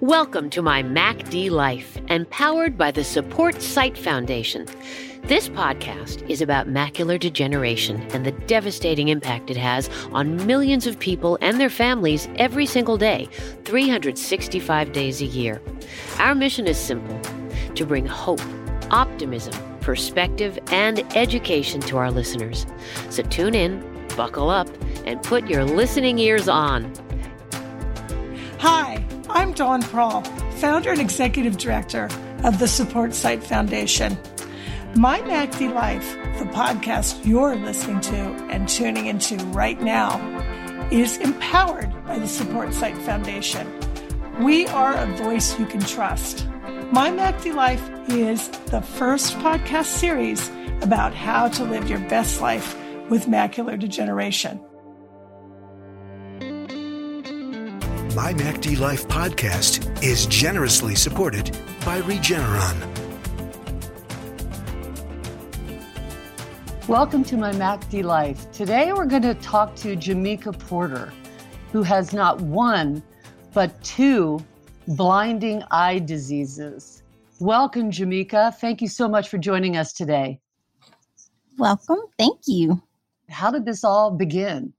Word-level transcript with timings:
Welcome 0.00 0.48
to 0.50 0.62
my 0.62 0.82
MACD 0.82 1.50
Life, 1.50 1.98
empowered 2.08 2.78
by 2.78 2.90
the 2.90 3.04
Support 3.04 3.60
Sight 3.60 3.98
Foundation. 3.98 4.66
This 5.24 5.48
podcast 5.48 6.28
is 6.30 6.40
about 6.40 6.68
macular 6.68 7.18
degeneration 7.18 8.00
and 8.12 8.24
the 8.24 8.32
devastating 8.32 9.08
impact 9.08 9.50
it 9.50 9.56
has 9.56 9.90
on 10.12 10.46
millions 10.46 10.86
of 10.86 10.98
people 10.98 11.36
and 11.40 11.60
their 11.60 11.68
families 11.68 12.28
every 12.36 12.64
single 12.64 12.96
day, 12.96 13.28
365 13.64 14.92
days 14.92 15.20
a 15.20 15.26
year. 15.26 15.60
Our 16.18 16.34
mission 16.34 16.66
is 16.66 16.78
simple 16.78 17.20
to 17.74 17.84
bring 17.84 18.06
hope, 18.06 18.40
optimism, 18.90 19.54
perspective, 19.80 20.58
and 20.68 21.00
education 21.16 21.80
to 21.82 21.98
our 21.98 22.10
listeners. 22.10 22.66
So 23.10 23.22
tune 23.24 23.54
in, 23.54 23.84
buckle 24.16 24.48
up, 24.48 24.68
and 25.04 25.22
put 25.22 25.48
your 25.48 25.64
listening 25.64 26.18
ears 26.18 26.48
on. 26.48 26.92
Hi, 28.58 28.95
I'm 29.46 29.52
Dawn 29.52 29.80
Prall, 29.80 30.22
founder 30.56 30.90
and 30.90 31.00
executive 31.00 31.56
director 31.56 32.08
of 32.42 32.58
the 32.58 32.66
Support 32.66 33.14
Sight 33.14 33.44
Foundation. 33.44 34.18
My 34.96 35.20
MACD 35.20 35.72
Life, 35.72 36.16
the 36.40 36.46
podcast 36.46 37.24
you're 37.24 37.54
listening 37.54 38.00
to 38.00 38.16
and 38.50 38.68
tuning 38.68 39.06
into 39.06 39.36
right 39.52 39.80
now, 39.80 40.18
is 40.90 41.18
empowered 41.18 41.92
by 42.06 42.18
the 42.18 42.26
Support 42.26 42.74
Sight 42.74 42.98
Foundation. 42.98 43.72
We 44.40 44.66
are 44.66 44.96
a 44.96 45.06
voice 45.16 45.56
you 45.60 45.66
can 45.66 45.80
trust. 45.80 46.48
My 46.90 47.12
MACD 47.12 47.54
Life 47.54 47.88
is 48.08 48.48
the 48.48 48.82
first 48.82 49.34
podcast 49.38 49.84
series 49.84 50.50
about 50.82 51.14
how 51.14 51.46
to 51.50 51.62
live 51.62 51.88
your 51.88 52.00
best 52.08 52.40
life 52.40 52.76
with 53.08 53.26
macular 53.26 53.78
degeneration. 53.78 54.60
My 58.16 58.32
MACD 58.32 58.78
Life 58.78 59.06
podcast 59.08 60.02
is 60.02 60.24
generously 60.24 60.94
supported 60.94 61.50
by 61.84 62.00
Regeneron. 62.00 62.74
Welcome 66.88 67.22
to 67.24 67.36
my 67.36 67.52
MACD 67.52 68.02
Life. 68.02 68.50
Today 68.52 68.94
we're 68.94 69.04
going 69.04 69.20
to 69.20 69.34
talk 69.34 69.76
to 69.76 69.96
Jamika 69.96 70.58
Porter, 70.58 71.12
who 71.72 71.82
has 71.82 72.14
not 72.14 72.40
one, 72.40 73.02
but 73.52 73.84
two 73.84 74.42
blinding 74.88 75.62
eye 75.70 75.98
diseases. 75.98 77.02
Welcome, 77.38 77.90
Jamika. 77.90 78.54
Thank 78.54 78.80
you 78.80 78.88
so 78.88 79.08
much 79.08 79.28
for 79.28 79.36
joining 79.36 79.76
us 79.76 79.92
today. 79.92 80.40
Welcome. 81.58 81.98
Thank 82.18 82.40
you. 82.46 82.80
How 83.28 83.50
did 83.50 83.66
this 83.66 83.84
all 83.84 84.10
begin? 84.10 84.72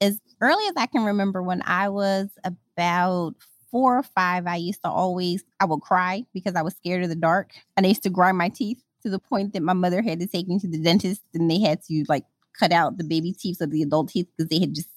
As 0.00 0.20
early 0.40 0.68
as 0.68 0.74
I 0.76 0.86
can 0.86 1.02
remember, 1.02 1.42
when 1.42 1.62
I 1.66 1.88
was 1.88 2.28
about 2.76 3.34
four 3.70 3.98
or 3.98 4.02
five, 4.02 4.46
I 4.46 4.56
used 4.56 4.82
to 4.84 4.90
always, 4.90 5.44
I 5.60 5.64
would 5.64 5.80
cry 5.80 6.24
because 6.32 6.54
I 6.54 6.62
was 6.62 6.74
scared 6.74 7.02
of 7.02 7.08
the 7.08 7.16
dark. 7.16 7.52
And 7.76 7.86
I 7.86 7.88
used 7.88 8.02
to 8.04 8.10
grind 8.10 8.38
my 8.38 8.48
teeth 8.48 8.82
to 9.02 9.10
the 9.10 9.18
point 9.18 9.52
that 9.52 9.62
my 9.62 9.72
mother 9.72 10.02
had 10.02 10.20
to 10.20 10.26
take 10.26 10.48
me 10.48 10.58
to 10.60 10.68
the 10.68 10.78
dentist 10.78 11.22
and 11.34 11.50
they 11.50 11.60
had 11.60 11.82
to 11.84 12.04
like 12.08 12.24
cut 12.58 12.72
out 12.72 12.98
the 12.98 13.04
baby 13.04 13.32
teeth 13.32 13.60
of 13.60 13.70
the 13.70 13.82
adult 13.82 14.08
teeth 14.08 14.28
because 14.36 14.48
they 14.48 14.60
had 14.60 14.74
just 14.74 14.88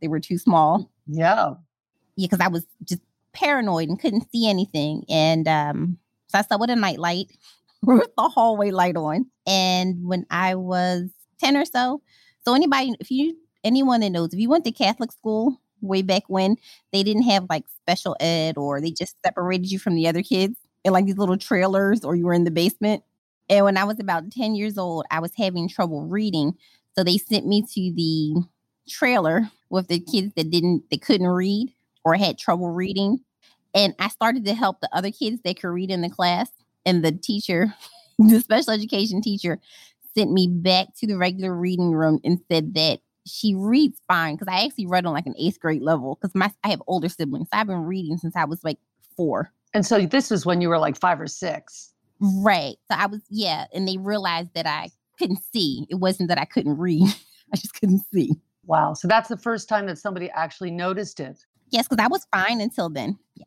they 0.00 0.08
were 0.08 0.20
too 0.20 0.38
small. 0.38 0.90
Yeah. 1.06 1.54
Yeah, 2.16 2.26
because 2.26 2.44
I 2.44 2.48
was 2.48 2.64
just 2.84 3.02
paranoid 3.32 3.88
and 3.88 4.00
couldn't 4.00 4.30
see 4.30 4.48
anything. 4.48 5.04
And 5.08 5.46
um, 5.48 5.98
so 6.28 6.38
I 6.38 6.42
slept 6.42 6.60
with 6.60 6.70
a 6.70 6.76
nightlight 6.76 7.32
with 7.82 8.08
the 8.16 8.28
hallway 8.28 8.70
light 8.70 8.96
on. 8.96 9.26
And 9.46 10.06
when 10.06 10.26
I 10.30 10.54
was 10.54 11.10
10 11.40 11.56
or 11.56 11.64
so, 11.64 12.02
so 12.44 12.54
anybody, 12.54 12.94
if 13.00 13.10
you 13.10 13.36
anyone 13.64 14.00
that 14.00 14.10
knows, 14.10 14.32
if 14.32 14.38
you 14.38 14.48
went 14.48 14.64
to 14.64 14.72
Catholic 14.72 15.12
school 15.12 15.60
way 15.80 16.02
back 16.02 16.24
when, 16.28 16.56
they 16.92 17.02
didn't 17.02 17.22
have 17.22 17.46
like 17.48 17.64
special 17.68 18.16
ed 18.20 18.56
or 18.56 18.80
they 18.80 18.90
just 18.90 19.16
separated 19.24 19.70
you 19.70 19.78
from 19.78 19.94
the 19.94 20.08
other 20.08 20.22
kids 20.22 20.56
in 20.84 20.92
like 20.92 21.06
these 21.06 21.18
little 21.18 21.36
trailers 21.36 22.04
or 22.04 22.14
you 22.14 22.24
were 22.24 22.32
in 22.32 22.44
the 22.44 22.50
basement. 22.50 23.02
And 23.48 23.64
when 23.64 23.76
I 23.76 23.84
was 23.84 23.98
about 23.98 24.30
10 24.30 24.54
years 24.54 24.76
old, 24.76 25.06
I 25.10 25.20
was 25.20 25.32
having 25.36 25.68
trouble 25.68 26.02
reading. 26.02 26.54
So 26.96 27.04
they 27.04 27.18
sent 27.18 27.46
me 27.46 27.62
to 27.62 27.92
the 27.94 28.42
trailer 28.88 29.50
with 29.70 29.88
the 29.88 30.00
kids 30.00 30.32
that 30.36 30.50
didn't, 30.50 30.84
they 30.90 30.96
couldn't 30.96 31.26
read 31.26 31.72
or 32.04 32.14
had 32.14 32.38
trouble 32.38 32.70
reading. 32.70 33.20
And 33.74 33.94
I 33.98 34.08
started 34.08 34.44
to 34.46 34.54
help 34.54 34.80
the 34.80 34.88
other 34.92 35.10
kids 35.10 35.40
that 35.44 35.60
could 35.60 35.68
read 35.68 35.90
in 35.90 36.02
the 36.02 36.10
class. 36.10 36.50
And 36.84 37.04
the 37.04 37.12
teacher, 37.12 37.74
the 38.18 38.40
special 38.40 38.72
education 38.72 39.20
teacher, 39.20 39.58
sent 40.14 40.32
me 40.32 40.48
back 40.48 40.88
to 40.98 41.06
the 41.06 41.16
regular 41.16 41.54
reading 41.54 41.92
room 41.92 42.18
and 42.24 42.40
said 42.50 42.74
that 42.74 43.00
she 43.28 43.54
reads 43.54 44.00
fine 44.08 44.34
because 44.34 44.52
I 44.52 44.64
actually 44.64 44.86
read 44.86 45.06
on 45.06 45.12
like 45.12 45.26
an 45.26 45.34
eighth 45.38 45.60
grade 45.60 45.82
level 45.82 46.16
because 46.20 46.34
my 46.34 46.50
I 46.64 46.68
have 46.68 46.82
older 46.86 47.08
siblings. 47.08 47.48
So 47.52 47.58
I've 47.58 47.66
been 47.66 47.84
reading 47.84 48.16
since 48.16 48.36
I 48.36 48.44
was 48.44 48.62
like 48.64 48.78
four. 49.16 49.52
And 49.74 49.84
so 49.84 50.06
this 50.06 50.30
was 50.30 50.46
when 50.46 50.60
you 50.60 50.68
were 50.68 50.78
like 50.78 50.98
five 50.98 51.20
or 51.20 51.26
six. 51.26 51.92
Right. 52.20 52.76
So 52.90 52.96
I 52.98 53.06
was, 53.06 53.20
yeah. 53.28 53.66
And 53.72 53.86
they 53.86 53.96
realized 53.96 54.54
that 54.54 54.66
I 54.66 54.90
couldn't 55.18 55.40
see. 55.52 55.86
It 55.90 55.96
wasn't 55.96 56.28
that 56.28 56.38
I 56.38 56.44
couldn't 56.44 56.78
read, 56.78 57.06
I 57.52 57.56
just 57.56 57.74
couldn't 57.74 58.02
see. 58.12 58.32
Wow. 58.64 58.94
So 58.94 59.08
that's 59.08 59.28
the 59.28 59.36
first 59.36 59.68
time 59.68 59.86
that 59.86 59.98
somebody 59.98 60.30
actually 60.30 60.70
noticed 60.70 61.20
it. 61.20 61.38
Yes, 61.70 61.86
because 61.88 62.02
I 62.02 62.08
was 62.08 62.26
fine 62.34 62.60
until 62.60 62.88
then. 62.88 63.18
Yeah. 63.34 63.44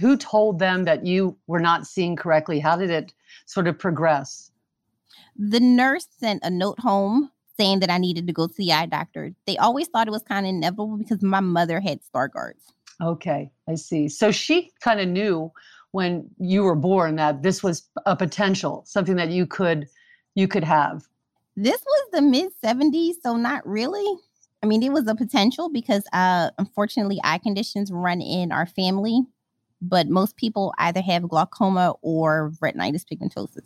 Who 0.00 0.16
told 0.16 0.58
them 0.58 0.84
that 0.84 1.06
you 1.06 1.36
were 1.46 1.60
not 1.60 1.86
seeing 1.86 2.14
correctly? 2.14 2.60
How 2.60 2.76
did 2.76 2.90
it 2.90 3.14
sort 3.46 3.66
of 3.66 3.78
progress? 3.78 4.50
The 5.36 5.60
nurse 5.60 6.06
sent 6.18 6.42
a 6.44 6.50
note 6.50 6.78
home 6.80 7.30
saying 7.58 7.80
that 7.80 7.90
I 7.90 7.98
needed 7.98 8.26
to 8.26 8.32
go 8.32 8.46
to 8.46 8.54
the 8.56 8.72
eye 8.72 8.86
doctor. 8.86 9.32
They 9.46 9.56
always 9.56 9.88
thought 9.88 10.06
it 10.06 10.12
was 10.12 10.22
kind 10.22 10.46
of 10.46 10.50
inevitable 10.50 10.96
because 10.96 11.22
my 11.22 11.40
mother 11.40 11.80
had 11.80 12.00
Stargardt's. 12.02 12.72
Okay, 13.02 13.50
I 13.68 13.74
see. 13.74 14.08
So 14.08 14.30
she 14.30 14.72
kind 14.80 15.00
of 15.00 15.08
knew 15.08 15.52
when 15.92 16.28
you 16.38 16.62
were 16.64 16.74
born 16.74 17.16
that 17.16 17.42
this 17.42 17.62
was 17.62 17.88
a 18.06 18.16
potential, 18.16 18.82
something 18.86 19.16
that 19.16 19.30
you 19.30 19.46
could 19.46 19.88
you 20.34 20.46
could 20.46 20.64
have. 20.64 21.02
This 21.56 21.80
was 21.84 22.08
the 22.12 22.22
mid 22.22 22.52
70s, 22.62 23.14
so 23.22 23.36
not 23.36 23.66
really. 23.66 24.06
I 24.62 24.66
mean, 24.66 24.82
it 24.82 24.92
was 24.92 25.06
a 25.06 25.14
potential 25.14 25.70
because 25.70 26.04
uh 26.12 26.50
unfortunately 26.58 27.20
eye 27.24 27.38
conditions 27.38 27.90
run 27.92 28.20
in 28.20 28.52
our 28.52 28.66
family, 28.66 29.22
but 29.80 30.08
most 30.08 30.36
people 30.36 30.74
either 30.78 31.00
have 31.00 31.28
glaucoma 31.28 31.94
or 32.02 32.52
retinitis 32.62 33.04
pigmentosa. 33.04 33.60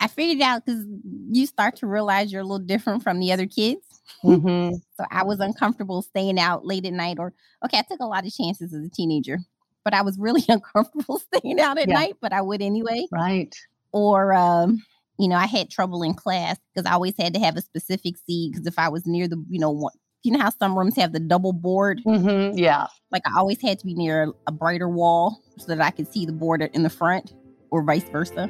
I 0.00 0.06
figured 0.06 0.42
out 0.42 0.64
because 0.64 0.84
you 1.30 1.46
start 1.46 1.76
to 1.76 1.86
realize 1.86 2.32
you're 2.32 2.42
a 2.42 2.44
little 2.44 2.64
different 2.64 3.02
from 3.02 3.18
the 3.20 3.32
other 3.32 3.46
kids. 3.46 3.80
Mm-hmm. 4.24 4.74
so 4.96 5.04
I 5.10 5.22
was 5.22 5.38
uncomfortable 5.38 6.00
staying 6.02 6.40
out 6.40 6.64
late 6.64 6.86
at 6.86 6.94
night, 6.94 7.18
or 7.20 7.34
okay, 7.64 7.78
I 7.78 7.82
took 7.82 8.00
a 8.00 8.06
lot 8.06 8.26
of 8.26 8.34
chances 8.34 8.72
as 8.72 8.84
a 8.84 8.88
teenager, 8.88 9.38
but 9.84 9.92
I 9.94 10.00
was 10.02 10.18
really 10.18 10.42
uncomfortable 10.48 11.20
staying 11.34 11.60
out 11.60 11.78
at 11.78 11.88
Yeah. 11.88 11.94
night, 11.94 12.14
but 12.20 12.32
I 12.32 12.40
would 12.40 12.62
anyway. 12.62 13.06
Right. 13.12 13.54
Or, 13.92 14.32
um, 14.32 14.82
you 15.18 15.28
know, 15.28 15.36
I 15.36 15.46
had 15.46 15.70
trouble 15.70 16.02
in 16.02 16.14
class 16.14 16.56
because 16.74 16.90
I 16.90 16.94
always 16.94 17.14
had 17.18 17.34
to 17.34 17.40
have 17.40 17.56
a 17.58 17.60
specific 17.60 18.16
seat 18.26 18.52
because 18.52 18.66
if 18.66 18.78
I 18.78 18.88
was 18.88 19.06
near 19.06 19.28
the, 19.28 19.44
you 19.50 19.58
know, 19.60 19.70
one, 19.70 19.92
you 20.24 20.32
know 20.32 20.40
how 20.40 20.50
some 20.50 20.76
rooms 20.76 20.96
have 20.96 21.12
the 21.12 21.20
double 21.20 21.52
board? 21.52 22.00
Mm-hmm. 22.06 22.56
Yeah. 22.58 22.86
Like 23.12 23.22
I 23.26 23.38
always 23.38 23.60
had 23.60 23.78
to 23.78 23.86
be 23.86 23.94
near 23.94 24.32
a 24.46 24.52
brighter 24.52 24.88
wall 24.88 25.42
so 25.58 25.66
that 25.66 25.80
I 25.82 25.90
could 25.90 26.10
see 26.10 26.24
the 26.24 26.32
board 26.32 26.62
in 26.72 26.82
the 26.82 26.90
front, 26.90 27.34
or 27.70 27.82
vice 27.82 28.08
versa. 28.08 28.48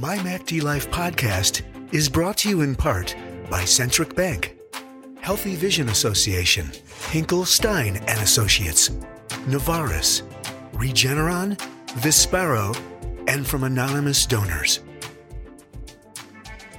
My 0.00 0.16
MACD 0.18 0.62
Life 0.62 0.88
podcast 0.92 1.62
is 1.92 2.08
brought 2.08 2.36
to 2.38 2.48
you 2.48 2.60
in 2.60 2.76
part 2.76 3.16
by 3.50 3.64
Centric 3.64 4.14
Bank, 4.14 4.56
Healthy 5.20 5.56
Vision 5.56 5.88
Association, 5.88 6.70
Hinkle 7.10 7.44
Stein 7.44 7.96
and 7.96 8.20
Associates, 8.20 8.90
Navaris, 9.48 10.22
Regeneron, 10.74 11.58
Vispero, 11.96 12.80
and 13.26 13.44
from 13.44 13.64
anonymous 13.64 14.24
donors. 14.24 14.78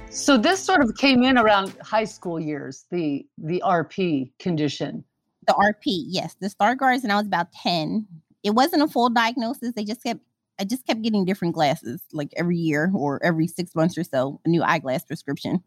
So 0.08 0.38
this 0.38 0.58
sort 0.58 0.82
of 0.82 0.96
came 0.96 1.22
in 1.22 1.36
around 1.36 1.76
high 1.82 2.06
school 2.06 2.40
years, 2.40 2.86
the 2.90 3.26
the 3.36 3.62
RP 3.66 4.30
condition. 4.38 5.04
The 5.46 5.52
RP, 5.52 6.04
yes, 6.06 6.36
the 6.40 6.48
Stargardt's, 6.48 7.02
and 7.02 7.12
I 7.12 7.16
was 7.16 7.26
about 7.26 7.52
10. 7.52 8.06
It 8.44 8.54
wasn't 8.54 8.82
a 8.82 8.88
full 8.88 9.10
diagnosis. 9.10 9.74
They 9.76 9.84
just 9.84 10.02
kept, 10.02 10.20
I 10.60 10.64
just 10.64 10.86
kept 10.86 11.02
getting 11.02 11.24
different 11.24 11.54
glasses 11.54 12.02
like 12.12 12.32
every 12.36 12.56
year 12.56 12.92
or 12.94 13.22
every 13.24 13.46
six 13.46 13.74
months 13.74 13.96
or 13.96 14.04
so, 14.04 14.40
a 14.44 14.48
new 14.48 14.62
eyeglass 14.62 15.04
prescription. 15.04 15.64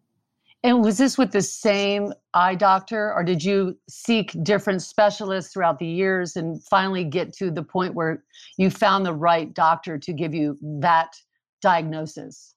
And 0.66 0.82
was 0.82 0.98
this 0.98 1.18
with 1.18 1.32
the 1.32 1.42
same 1.42 2.14
eye 2.34 2.56
doctor, 2.56 3.14
or 3.14 3.24
did 3.24 3.44
you 3.44 3.78
seek 3.90 4.32
different 4.44 4.82
specialists 4.82 5.52
throughout 5.52 5.80
the 5.80 5.88
years 5.88 6.38
and 6.38 6.64
finally 6.64 7.04
get 7.04 7.34
to 7.34 7.52
the 7.52 7.64
point 7.64 7.96
where 7.96 8.24
you 8.58 8.70
found 8.70 9.06
the 9.06 9.14
right 9.14 9.54
doctor 9.54 9.98
to 9.98 10.14
give 10.14 10.34
you 10.34 10.58
that 10.62 11.18
diagnosis? 11.62 12.56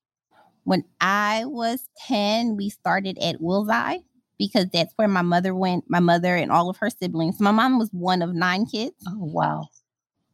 When 0.62 0.84
I 1.00 1.46
was 1.46 1.88
10, 2.06 2.56
we 2.56 2.68
started 2.70 3.18
at 3.18 3.40
Wills 3.40 3.68
Eye 3.68 4.00
because 4.38 4.66
that's 4.72 4.92
where 4.96 5.08
my 5.08 5.22
mother 5.22 5.54
went, 5.54 5.84
my 5.88 6.00
mother 6.00 6.36
and 6.36 6.52
all 6.52 6.70
of 6.70 6.76
her 6.76 6.90
siblings. 6.90 7.40
My 7.40 7.50
mom 7.50 7.78
was 7.78 7.90
one 7.90 8.22
of 8.22 8.34
nine 8.34 8.66
kids. 8.66 8.94
Oh, 9.08 9.16
wow. 9.18 9.68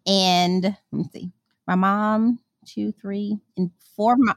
And 0.06 0.64
let 0.64 0.76
me 0.92 1.04
see, 1.12 1.32
my 1.66 1.74
mom, 1.74 2.38
two, 2.66 2.92
three, 2.92 3.38
and 3.56 3.70
four 3.96 4.14
of 4.14 4.18
my 4.18 4.34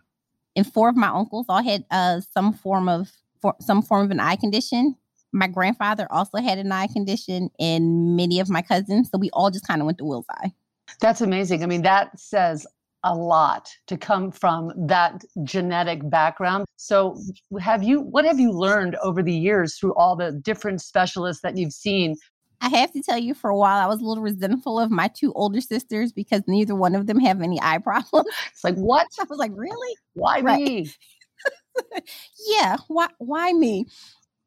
and 0.56 0.72
four 0.72 0.90
of 0.90 0.96
my 0.96 1.08
uncles 1.08 1.46
all 1.50 1.64
had 1.64 1.86
uh 1.92 2.22
some 2.34 2.54
form 2.54 2.88
of 2.88 3.12
for, 3.42 3.56
some 3.60 3.82
form 3.82 4.06
of 4.06 4.12
an 4.12 4.20
eye 4.20 4.36
condition. 4.36 4.96
My 5.32 5.48
grandfather 5.48 6.08
also 6.12 6.38
had 6.38 6.58
an 6.60 6.72
eye 6.72 6.88
condition, 6.88 7.50
and 7.60 8.16
many 8.16 8.40
of 8.40 8.50
my 8.50 8.62
cousins. 8.62 9.10
So 9.12 9.18
we 9.18 9.30
all 9.32 9.52
just 9.52 9.68
kind 9.68 9.82
of 9.82 9.86
went 9.86 9.98
to 9.98 10.06
Wills 10.06 10.26
Eye. 10.30 10.54
That's 11.02 11.20
amazing. 11.22 11.62
I 11.62 11.66
mean, 11.66 11.82
that 11.82 12.18
says 12.18 12.66
a 13.04 13.14
lot 13.14 13.70
to 13.88 13.98
come 13.98 14.32
from 14.32 14.72
that 14.88 15.24
genetic 15.44 16.10
background. 16.10 16.66
So, 16.76 17.20
have 17.60 17.84
you 17.84 18.02
what 18.02 18.26
have 18.26 18.40
you 18.40 18.52
learned 18.52 18.96
over 19.04 19.22
the 19.22 19.34
years 19.34 19.78
through 19.78 19.94
all 19.96 20.16
the 20.16 20.32
different 20.32 20.82
specialists 20.82 21.42
that 21.44 21.56
you've 21.58 21.74
seen? 21.74 22.16
I 22.66 22.70
have 22.70 22.92
to 22.94 23.02
tell 23.02 23.20
you, 23.20 23.36
for 23.36 23.52
a 23.52 23.56
while, 23.56 23.78
I 23.78 23.86
was 23.86 24.02
a 24.02 24.04
little 24.04 24.24
resentful 24.24 24.80
of 24.80 24.90
my 24.90 25.08
two 25.08 25.32
older 25.34 25.62
sisters 25.62 26.12
because 26.12 26.42
neither 26.48 26.74
one 26.74 26.96
of 26.96 27.06
them 27.06 27.20
have 27.20 27.44
any 27.44 27.60
eye 27.62 27.78
problems. 27.84 28.28
It's 28.52 28.64
like, 28.64 28.76
what? 28.76 29.06
I 29.20 29.26
was 29.30 29.38
like, 29.38 29.52
really? 29.54 29.96
Why 30.14 30.40
right. 30.40 30.64
me? 30.64 30.92
yeah, 32.48 32.78
why 32.88 33.08
why 33.20 33.54
me? 33.54 33.86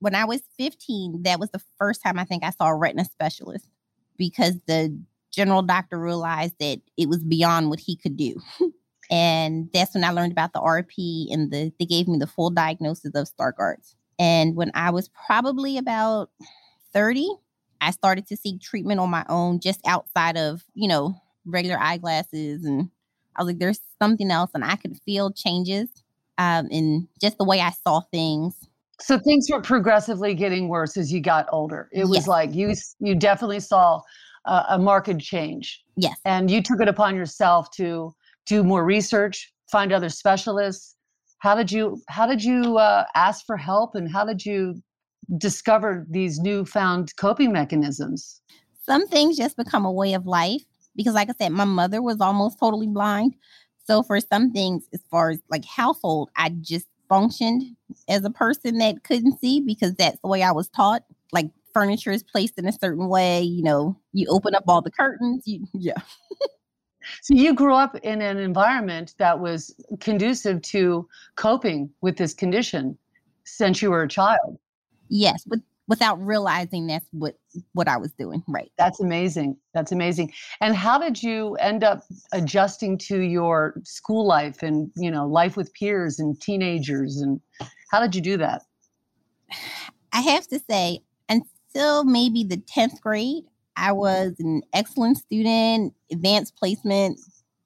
When 0.01 0.17
I 0.17 0.25
was 0.25 0.43
15, 0.59 1.23
that 1.23 1.39
was 1.39 1.51
the 1.51 1.63
first 1.79 2.03
time 2.03 2.19
I 2.19 2.25
think 2.25 2.43
I 2.43 2.51
saw 2.51 2.69
a 2.69 2.75
retina 2.75 3.05
specialist 3.05 3.69
because 4.17 4.55
the 4.67 4.97
general 5.31 5.63
doctor 5.63 5.99
realized 5.99 6.55
that 6.59 6.81
it 6.97 7.09
was 7.09 7.23
beyond 7.23 7.71
what 7.71 7.79
he 7.79 7.95
could 7.95 8.17
do. 8.17 8.35
and 9.13 9.71
that's 9.73 9.95
when 9.95 10.03
I 10.03 10.11
learned 10.11 10.33
about 10.33 10.53
the 10.53 10.61
RP 10.61 11.33
and 11.33 11.53
the 11.53 11.73
they 11.79 11.87
gave 11.87 12.09
me 12.09 12.19
the 12.19 12.27
full 12.27 12.51
diagnosis 12.51 13.13
of 13.15 13.29
Stargardt's. 13.29 13.95
And 14.19 14.57
when 14.57 14.73
I 14.75 14.91
was 14.91 15.09
probably 15.09 15.79
about 15.79 16.31
30, 16.93 17.29
I 17.81 17.91
started 17.91 18.27
to 18.29 18.37
seek 18.37 18.61
treatment 18.61 19.01
on 19.01 19.11
my 19.11 19.25
own 19.29 19.61
just 19.61 19.81
outside 19.87 20.37
of, 20.37 20.65
you 20.75 20.89
know, 20.89 21.21
regular 21.45 21.79
eyeglasses 21.79 22.65
and 22.65 22.91
I 23.37 23.43
was 23.43 23.49
like 23.49 23.59
there's 23.59 23.81
something 24.01 24.31
else 24.31 24.51
and 24.55 24.65
I 24.65 24.77
could 24.77 24.99
feel 25.07 25.33
changes 25.33 25.89
um 26.37 26.69
in 26.71 27.09
just 27.21 27.39
the 27.39 27.45
way 27.45 27.61
I 27.61 27.71
saw 27.71 28.01
things. 28.13 28.55
So 29.01 29.19
things 29.19 29.49
were 29.51 29.61
progressively 29.61 30.35
getting 30.35 30.69
worse 30.69 30.97
as 30.97 31.13
you 31.13 31.21
got 31.21 31.47
older. 31.53 31.89
It 31.93 32.05
was 32.05 32.19
yes. 32.19 32.29
like 32.29 32.55
you 32.55 32.75
you 33.01 33.15
definitely 33.15 33.61
saw 33.61 34.03
a, 34.45 34.65
a 34.71 34.79
marked 34.79 35.19
change. 35.21 35.85
Yes. 35.97 36.19
And 36.25 36.51
you 36.51 36.63
took 36.63 36.81
it 36.81 36.89
upon 36.89 37.15
yourself 37.15 37.71
to 37.73 38.15
do 38.47 38.65
more 38.65 38.85
research, 38.85 39.53
find 39.71 39.93
other 39.93 40.09
specialists. 40.09 40.97
How 41.39 41.55
did 41.55 41.71
you 41.71 42.03
how 42.09 42.27
did 42.27 42.43
you 42.43 42.79
uh, 42.79 43.05
ask 43.15 43.47
for 43.47 43.57
help 43.57 43.95
and 43.95 44.11
how 44.11 44.25
did 44.25 44.45
you 44.45 44.83
discover 45.37 46.07
these 46.09 46.39
newfound 46.39 47.15
coping 47.17 47.53
mechanisms? 47.53 48.41
Some 48.85 49.07
things 49.09 49.37
just 49.37 49.57
become 49.57 49.85
a 49.85 49.93
way 49.93 50.15
of 50.15 50.27
life 50.27 50.63
because 50.97 51.15
like 51.15 51.29
I 51.29 51.35
said 51.39 51.53
my 51.53 51.65
mother 51.65 52.03
was 52.03 52.21
almost 52.21 52.59
totally 52.59 52.87
blind. 52.87 53.35
So 53.87 54.03
for 54.03 54.21
some 54.21 54.53
things 54.53 54.85
as 54.93 55.01
far 55.11 55.31
as 55.31 55.39
like 55.51 55.65
household, 55.65 56.31
I 56.37 56.51
just 56.61 56.87
functioned 57.09 57.63
as 58.09 58.25
a 58.25 58.31
person 58.31 58.79
that 58.79 59.03
couldn't 59.05 59.41
see 59.41 59.61
because 59.61 59.95
that's 59.95 60.19
the 60.21 60.29
way 60.29 60.43
I 60.43 60.53
was 60.53 60.69
taught. 60.69 61.05
Like 61.33 61.51
furniture 61.73 62.13
is 62.13 62.23
placed 62.23 62.59
in 62.59 62.67
a 62.67 62.73
certain 62.73 63.09
way. 63.09 63.41
You 63.43 63.63
know, 63.63 63.99
you 64.13 64.27
open 64.29 64.55
up 64.55 64.65
all 64.69 64.83
the 64.83 64.91
curtains. 64.91 65.45
You, 65.47 65.67
yeah. 65.75 66.01
so 67.23 67.35
you 67.35 67.55
grew 67.55 67.75
up 67.75 67.97
in 68.03 68.21
an 68.21 68.39
environment 68.39 69.15
that 69.19 69.39
was 69.39 69.75
conducive 70.01 70.61
to 70.63 71.09
coping 71.37 71.91
with 72.01 72.17
this 72.17 72.35
condition 72.35 72.99
since 73.45 73.81
you 73.81 73.91
were 73.91 74.03
a 74.03 74.09
child. 74.09 74.59
Yes, 75.09 75.45
but 75.47 75.61
without 75.89 76.25
realizing 76.25 76.87
that's 76.87 77.07
what 77.13 77.35
what 77.73 77.89
I 77.89 77.97
was 77.97 78.13
doing. 78.13 78.43
Right. 78.47 78.71
That's 78.79 79.01
amazing. 79.01 79.57
That's 79.75 79.91
amazing. 79.91 80.33
And 80.61 80.77
how 80.77 80.99
did 80.99 81.23
you 81.23 81.55
end 81.57 81.83
up 81.83 82.03
adjusting 82.33 82.99
to 82.99 83.21
your 83.21 83.75
school 83.85 84.27
life 84.27 84.63
and 84.63 84.91
you 84.97 85.11
know 85.11 85.27
life 85.27 85.57
with 85.57 85.73
peers 85.75 86.19
and 86.19 86.41
teenagers 86.41 87.17
and 87.17 87.41
how 87.91 88.01
did 88.01 88.15
you 88.15 88.21
do 88.21 88.37
that? 88.37 88.63
I 90.13 90.21
have 90.21 90.47
to 90.49 90.61
say 90.71 91.01
until 91.29 92.05
maybe 92.05 92.45
the 92.45 92.59
10th 92.59 93.01
grade, 93.01 93.45
I 93.77 93.93
was 93.93 94.35
an 94.39 94.63
excellent 94.73 95.19
student, 95.19 95.95
advanced 96.11 96.57
placement. 96.57 97.19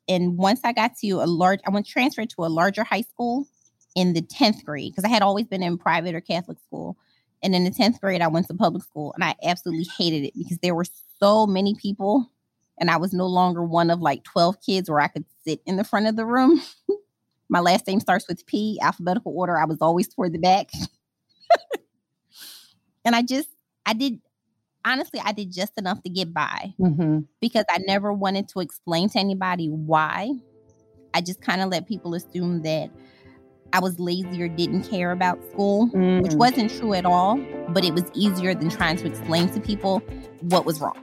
And 0.08 0.36
once 0.36 0.60
I 0.64 0.72
got 0.72 0.96
to 0.98 1.10
a 1.22 1.26
large, 1.26 1.60
I 1.66 1.70
went 1.70 1.86
transferred 1.86 2.30
to 2.30 2.44
a 2.44 2.46
larger 2.46 2.84
high 2.84 3.02
school 3.02 3.46
in 3.94 4.12
the 4.12 4.22
10th 4.22 4.64
grade 4.64 4.92
because 4.92 5.04
I 5.04 5.08
had 5.08 5.22
always 5.22 5.46
been 5.46 5.62
in 5.62 5.78
private 5.78 6.14
or 6.14 6.20
Catholic 6.20 6.58
school. 6.60 6.96
And 7.42 7.54
in 7.54 7.64
the 7.64 7.70
10th 7.70 8.00
grade, 8.00 8.22
I 8.22 8.28
went 8.28 8.46
to 8.48 8.54
public 8.54 8.84
school 8.84 9.12
and 9.14 9.24
I 9.24 9.34
absolutely 9.42 9.86
hated 9.98 10.24
it 10.26 10.34
because 10.36 10.58
there 10.58 10.74
were 10.74 10.86
so 11.20 11.46
many 11.46 11.74
people 11.74 12.30
and 12.78 12.90
I 12.90 12.96
was 12.96 13.12
no 13.12 13.26
longer 13.26 13.64
one 13.64 13.90
of 13.90 14.00
like 14.00 14.24
12 14.24 14.60
kids 14.60 14.88
where 14.88 15.00
I 15.00 15.08
could 15.08 15.24
sit 15.44 15.60
in 15.66 15.76
the 15.76 15.84
front 15.84 16.06
of 16.06 16.16
the 16.16 16.26
room. 16.26 16.60
My 17.48 17.60
last 17.60 17.86
name 17.86 18.00
starts 18.00 18.26
with 18.28 18.46
P, 18.46 18.78
alphabetical 18.80 19.36
order. 19.36 19.58
I 19.58 19.66
was 19.66 19.78
always 19.80 20.08
toward 20.08 20.32
the 20.32 20.38
back. 20.38 20.70
and 23.04 23.14
I 23.14 23.22
just, 23.22 23.48
I 23.84 23.92
did 23.92 24.20
honestly, 24.84 25.20
I 25.24 25.32
did 25.32 25.52
just 25.52 25.78
enough 25.78 26.02
to 26.02 26.10
get 26.10 26.32
by 26.32 26.74
mm-hmm. 26.78 27.20
because 27.40 27.64
I 27.68 27.78
never 27.78 28.12
wanted 28.12 28.48
to 28.48 28.60
explain 28.60 29.08
to 29.10 29.18
anybody 29.18 29.68
why. 29.68 30.30
I 31.14 31.20
just 31.20 31.42
kind 31.42 31.60
of 31.60 31.68
let 31.68 31.86
people 31.86 32.14
assume 32.14 32.62
that 32.62 32.90
I 33.72 33.80
was 33.80 33.98
lazy 33.98 34.42
or 34.42 34.48
didn't 34.48 34.84
care 34.84 35.12
about 35.12 35.42
school, 35.50 35.88
mm. 35.88 36.22
which 36.22 36.34
wasn't 36.34 36.70
true 36.70 36.92
at 36.92 37.06
all, 37.06 37.38
but 37.70 37.84
it 37.84 37.94
was 37.94 38.04
easier 38.12 38.54
than 38.54 38.68
trying 38.68 38.96
to 38.98 39.06
explain 39.06 39.48
to 39.50 39.60
people 39.60 40.00
what 40.40 40.66
was 40.66 40.80
wrong. 40.80 41.02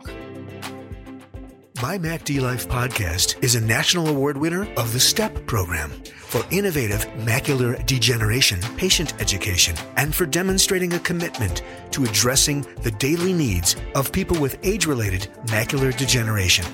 My 1.81 1.97
MACD 1.97 2.41
Life 2.41 2.67
podcast 2.67 3.41
is 3.41 3.55
a 3.55 3.61
national 3.61 4.09
award 4.09 4.37
winner 4.37 4.71
of 4.75 4.93
the 4.93 4.99
STEP 4.99 5.47
program 5.47 5.91
for 6.13 6.43
innovative 6.51 7.05
macular 7.19 7.83
degeneration 7.85 8.59
patient 8.75 9.19
education 9.19 9.75
and 9.95 10.13
for 10.13 10.25
demonstrating 10.25 10.93
a 10.93 10.99
commitment 10.99 11.63
to 11.91 12.03
addressing 12.03 12.67
the 12.83 12.91
daily 12.91 13.33
needs 13.33 13.77
of 13.95 14.11
people 14.11 14.37
with 14.39 14.59
age 14.61 14.85
related 14.85 15.29
macular 15.45 15.95
degeneration. 15.97 16.65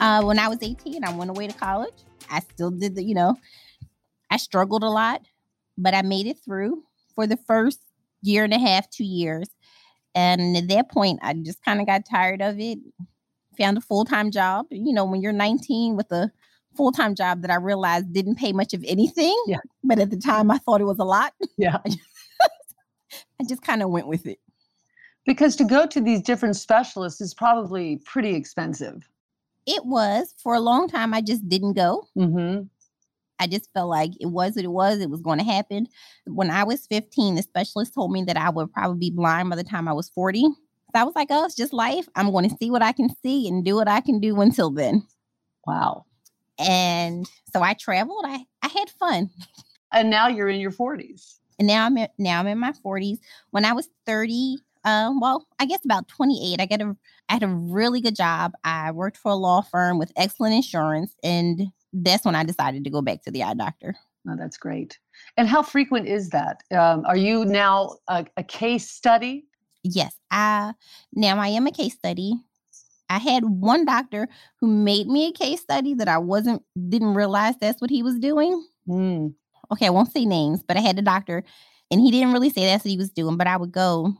Uh, 0.00 0.22
when 0.22 0.38
I 0.38 0.48
was 0.48 0.58
18, 0.62 1.04
I 1.04 1.14
went 1.14 1.30
away 1.30 1.46
to 1.46 1.52
college. 1.52 1.92
I 2.30 2.40
still 2.40 2.70
did 2.70 2.94
the, 2.94 3.02
you 3.02 3.14
know, 3.14 3.36
I 4.30 4.36
struggled 4.36 4.82
a 4.82 4.88
lot, 4.88 5.22
but 5.76 5.94
I 5.94 6.02
made 6.02 6.26
it 6.26 6.38
through 6.44 6.84
for 7.14 7.26
the 7.26 7.36
first 7.36 7.80
year 8.22 8.44
and 8.44 8.52
a 8.52 8.58
half, 8.58 8.88
two 8.90 9.04
years. 9.04 9.48
And 10.14 10.56
at 10.56 10.68
that 10.68 10.90
point, 10.90 11.20
I 11.22 11.34
just 11.34 11.64
kind 11.64 11.80
of 11.80 11.86
got 11.86 12.08
tired 12.08 12.42
of 12.42 12.58
it. 12.58 12.78
Found 13.58 13.78
a 13.78 13.80
full 13.80 14.04
time 14.04 14.30
job. 14.30 14.66
You 14.70 14.92
know, 14.92 15.04
when 15.04 15.20
you're 15.20 15.32
19 15.32 15.96
with 15.96 16.10
a 16.12 16.30
full 16.76 16.92
time 16.92 17.14
job 17.14 17.42
that 17.42 17.50
I 17.50 17.56
realized 17.56 18.12
didn't 18.12 18.36
pay 18.36 18.52
much 18.52 18.74
of 18.74 18.84
anything. 18.86 19.36
Yeah. 19.46 19.58
But 19.84 19.98
at 19.98 20.10
the 20.10 20.16
time, 20.16 20.50
I 20.50 20.58
thought 20.58 20.80
it 20.80 20.84
was 20.84 20.98
a 20.98 21.04
lot. 21.04 21.34
Yeah. 21.56 21.78
I 23.40 23.44
just 23.48 23.62
kind 23.62 23.82
of 23.82 23.90
went 23.90 24.06
with 24.06 24.26
it. 24.26 24.38
Because 25.26 25.56
to 25.56 25.64
go 25.64 25.86
to 25.86 26.00
these 26.00 26.22
different 26.22 26.56
specialists 26.56 27.20
is 27.20 27.34
probably 27.34 27.96
pretty 28.04 28.34
expensive. 28.34 29.08
It 29.66 29.84
was. 29.84 30.34
For 30.42 30.54
a 30.54 30.60
long 30.60 30.88
time, 30.88 31.12
I 31.12 31.20
just 31.20 31.48
didn't 31.48 31.74
go. 31.74 32.08
Mm-hmm. 32.16 32.62
I 33.40 33.46
just 33.46 33.68
felt 33.72 33.88
like 33.88 34.12
it 34.20 34.26
was 34.26 34.54
what 34.54 34.64
it 34.64 34.70
was. 34.70 35.00
It 35.00 35.10
was 35.10 35.22
going 35.22 35.38
to 35.38 35.44
happen. 35.44 35.86
When 36.26 36.50
I 36.50 36.62
was 36.62 36.86
15, 36.86 37.34
the 37.34 37.42
specialist 37.42 37.94
told 37.94 38.12
me 38.12 38.22
that 38.24 38.36
I 38.36 38.50
would 38.50 38.72
probably 38.72 38.98
be 38.98 39.10
blind 39.10 39.50
by 39.50 39.56
the 39.56 39.64
time 39.64 39.88
I 39.88 39.92
was 39.92 40.10
40. 40.10 40.42
So 40.42 40.50
I 40.94 41.04
was 41.04 41.14
like, 41.14 41.28
oh, 41.30 41.44
it's 41.46 41.56
just 41.56 41.72
life. 41.72 42.06
I'm 42.14 42.30
going 42.30 42.48
to 42.48 42.56
see 42.56 42.70
what 42.70 42.82
I 42.82 42.92
can 42.92 43.08
see 43.22 43.48
and 43.48 43.64
do 43.64 43.76
what 43.76 43.88
I 43.88 44.00
can 44.00 44.20
do 44.20 44.40
until 44.40 44.70
then. 44.70 45.06
Wow. 45.66 46.04
And 46.58 47.26
so 47.52 47.62
I 47.62 47.74
traveled. 47.74 48.24
I, 48.26 48.44
I 48.62 48.68
had 48.68 48.90
fun. 48.90 49.30
And 49.92 50.10
now 50.10 50.28
you're 50.28 50.48
in 50.48 50.60
your 50.60 50.72
40s. 50.72 51.38
And 51.58 51.66
now 51.66 51.86
I'm 51.86 51.96
in, 51.96 52.08
now 52.18 52.40
I'm 52.40 52.46
in 52.46 52.58
my 52.58 52.72
40s. 52.84 53.18
When 53.50 53.64
I 53.64 53.72
was 53.72 53.88
30, 54.06 54.58
um, 54.84 55.20
well, 55.20 55.46
I 55.58 55.66
guess 55.66 55.84
about 55.84 56.08
28, 56.08 56.60
I 56.60 56.66
got 56.66 56.80
a 56.80 56.96
I 57.30 57.34
had 57.34 57.42
a 57.44 57.48
really 57.48 58.00
good 58.00 58.16
job. 58.16 58.52
I 58.64 58.90
worked 58.90 59.16
for 59.16 59.30
a 59.30 59.36
law 59.36 59.60
firm 59.60 59.98
with 59.98 60.12
excellent 60.16 60.54
insurance 60.54 61.14
and 61.22 61.68
that's 61.92 62.24
when 62.24 62.34
I 62.34 62.44
decided 62.44 62.84
to 62.84 62.90
go 62.90 63.02
back 63.02 63.22
to 63.22 63.30
the 63.30 63.42
eye 63.42 63.54
doctor. 63.54 63.94
Oh, 64.28 64.36
that's 64.38 64.58
great. 64.58 64.98
And 65.36 65.48
how 65.48 65.62
frequent 65.62 66.06
is 66.06 66.28
that? 66.30 66.62
Um, 66.70 67.04
are 67.06 67.16
you 67.16 67.44
now 67.44 67.96
a, 68.08 68.26
a, 68.36 68.42
case 68.42 68.90
study? 68.90 69.46
Yes, 69.82 70.14
I 70.30 70.74
now 71.14 71.38
I 71.38 71.48
am 71.48 71.66
a 71.66 71.72
case 71.72 71.94
study. 71.94 72.34
I 73.08 73.18
had 73.18 73.44
one 73.44 73.84
doctor 73.84 74.28
who 74.60 74.66
made 74.66 75.08
me 75.08 75.28
a 75.28 75.32
case 75.32 75.60
study 75.60 75.94
that 75.94 76.06
I 76.06 76.18
wasn't 76.18 76.62
didn't 76.88 77.14
realize 77.14 77.54
that's 77.60 77.80
what 77.80 77.90
he 77.90 78.02
was 78.02 78.18
doing. 78.18 78.64
Mm. 78.86 79.34
Okay, 79.72 79.86
I 79.86 79.90
won't 79.90 80.12
say 80.12 80.26
names, 80.26 80.62
but 80.62 80.76
I 80.76 80.80
had 80.80 80.98
a 80.98 81.02
doctor, 81.02 81.42
and 81.90 82.00
he 82.00 82.10
didn't 82.10 82.32
really 82.32 82.50
say 82.50 82.66
that's 82.66 82.84
what 82.84 82.90
he 82.90 82.98
was 82.98 83.10
doing. 83.10 83.36
But 83.36 83.46
I 83.46 83.56
would 83.56 83.72
go. 83.72 84.12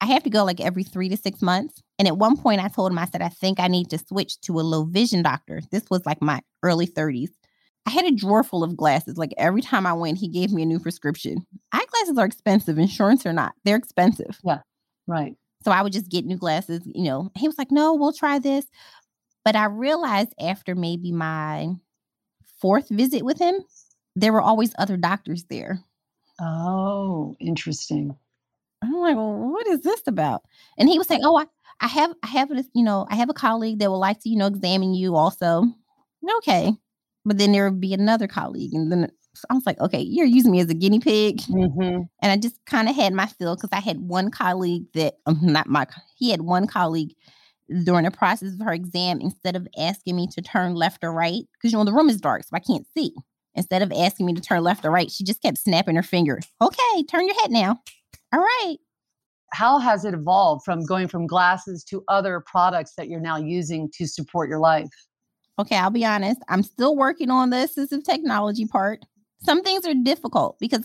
I 0.00 0.06
have 0.06 0.22
to 0.24 0.30
go 0.30 0.44
like 0.44 0.60
every 0.60 0.82
three 0.82 1.08
to 1.08 1.16
six 1.16 1.40
months 1.42 1.82
and 1.98 2.06
at 2.06 2.18
one 2.18 2.36
point, 2.36 2.62
I 2.62 2.68
told 2.68 2.92
him, 2.92 2.98
I 2.98 3.06
said, 3.06 3.22
I 3.22 3.30
think 3.30 3.58
I 3.58 3.68
need 3.68 3.90
to 3.90 3.98
switch 3.98 4.40
to 4.42 4.60
a 4.60 4.62
low 4.62 4.84
vision 4.84 5.22
doctor. 5.22 5.60
This 5.70 5.84
was 5.90 6.04
like 6.04 6.20
my 6.20 6.42
early 6.62 6.86
30s. 6.86 7.30
I 7.86 7.90
had 7.90 8.04
a 8.04 8.10
drawer 8.10 8.42
full 8.42 8.62
of 8.64 8.76
glasses. 8.76 9.16
Like 9.16 9.32
every 9.38 9.62
time 9.62 9.86
I 9.86 9.92
went, 9.92 10.18
he 10.18 10.28
gave 10.28 10.52
me 10.52 10.62
a 10.62 10.66
new 10.66 10.78
prescription. 10.78 11.46
Eyeglasses 11.72 12.18
are 12.18 12.26
expensive, 12.26 12.78
insurance 12.78 13.24
or 13.24 13.32
not, 13.32 13.54
they're 13.64 13.76
expensive. 13.76 14.38
Yeah, 14.44 14.58
right. 15.06 15.34
So 15.64 15.70
I 15.70 15.82
would 15.82 15.92
just 15.92 16.10
get 16.10 16.26
new 16.26 16.36
glasses. 16.36 16.82
You 16.84 17.04
know, 17.04 17.30
he 17.36 17.48
was 17.48 17.56
like, 17.56 17.70
no, 17.70 17.94
we'll 17.94 18.12
try 18.12 18.38
this. 18.38 18.66
But 19.44 19.56
I 19.56 19.66
realized 19.66 20.34
after 20.40 20.74
maybe 20.74 21.12
my 21.12 21.68
fourth 22.60 22.88
visit 22.90 23.24
with 23.24 23.38
him, 23.38 23.54
there 24.16 24.32
were 24.32 24.42
always 24.42 24.74
other 24.78 24.96
doctors 24.96 25.44
there. 25.48 25.80
Oh, 26.40 27.34
Interesting. 27.40 28.16
I'm 28.86 29.00
like, 29.00 29.16
well, 29.16 29.34
what 29.34 29.66
is 29.66 29.80
this 29.80 30.02
about? 30.06 30.42
And 30.78 30.88
he 30.88 30.98
was 30.98 31.06
saying, 31.06 31.22
oh, 31.24 31.38
I, 31.38 31.46
I 31.80 31.88
have, 31.88 32.14
I 32.22 32.28
have 32.28 32.48
this, 32.48 32.68
you 32.74 32.82
know, 32.82 33.06
I 33.10 33.16
have 33.16 33.30
a 33.30 33.34
colleague 33.34 33.78
that 33.80 33.90
would 33.90 33.96
like 33.96 34.20
to, 34.20 34.28
you 34.28 34.36
know, 34.36 34.46
examine 34.46 34.94
you 34.94 35.16
also. 35.16 35.64
Okay. 36.38 36.72
But 37.24 37.38
then 37.38 37.52
there 37.52 37.68
would 37.68 37.80
be 37.80 37.92
another 37.92 38.26
colleague. 38.26 38.72
And 38.72 38.90
then 38.90 39.10
I 39.50 39.54
was 39.54 39.66
like, 39.66 39.80
okay, 39.80 40.00
you're 40.00 40.26
using 40.26 40.52
me 40.52 40.60
as 40.60 40.70
a 40.70 40.74
guinea 40.74 41.00
pig. 41.00 41.38
Mm-hmm. 41.42 42.02
And 42.22 42.32
I 42.32 42.36
just 42.36 42.58
kind 42.66 42.88
of 42.88 42.96
had 42.96 43.12
my 43.12 43.26
feel 43.26 43.56
because 43.56 43.70
I 43.72 43.80
had 43.80 44.00
one 44.00 44.30
colleague 44.30 44.84
that, 44.94 45.14
um, 45.26 45.38
not 45.42 45.66
my, 45.66 45.86
he 46.16 46.30
had 46.30 46.42
one 46.42 46.66
colleague 46.66 47.14
during 47.84 48.04
the 48.04 48.10
process 48.10 48.54
of 48.54 48.60
her 48.60 48.72
exam, 48.72 49.20
instead 49.20 49.56
of 49.56 49.66
asking 49.78 50.16
me 50.16 50.28
to 50.28 50.40
turn 50.40 50.74
left 50.74 51.02
or 51.02 51.12
right, 51.12 51.42
because 51.52 51.72
you 51.72 51.78
know, 51.78 51.84
the 51.84 51.92
room 51.92 52.08
is 52.08 52.20
dark, 52.20 52.44
so 52.44 52.50
I 52.52 52.60
can't 52.60 52.86
see. 52.96 53.12
Instead 53.56 53.82
of 53.82 53.90
asking 53.90 54.26
me 54.26 54.34
to 54.34 54.40
turn 54.40 54.62
left 54.62 54.84
or 54.84 54.90
right, 54.90 55.10
she 55.10 55.24
just 55.24 55.42
kept 55.42 55.58
snapping 55.58 55.96
her 55.96 56.02
fingers. 56.02 56.46
Okay, 56.60 57.02
turn 57.10 57.26
your 57.26 57.40
head 57.40 57.50
now. 57.50 57.80
All 58.36 58.42
right. 58.42 58.76
How 59.54 59.78
has 59.78 60.04
it 60.04 60.12
evolved 60.12 60.62
from 60.66 60.84
going 60.84 61.08
from 61.08 61.26
glasses 61.26 61.82
to 61.84 62.04
other 62.08 62.44
products 62.44 62.92
that 62.98 63.08
you're 63.08 63.18
now 63.18 63.38
using 63.38 63.90
to 63.96 64.06
support 64.06 64.50
your 64.50 64.58
life? 64.58 64.90
Okay, 65.58 65.76
I'll 65.76 65.88
be 65.88 66.04
honest. 66.04 66.42
I'm 66.50 66.62
still 66.62 66.96
working 66.96 67.30
on 67.30 67.48
the 67.48 67.56
assistive 67.56 68.04
technology 68.04 68.66
part. 68.66 69.00
Some 69.42 69.62
things 69.62 69.86
are 69.86 69.94
difficult 69.94 70.58
because 70.60 70.84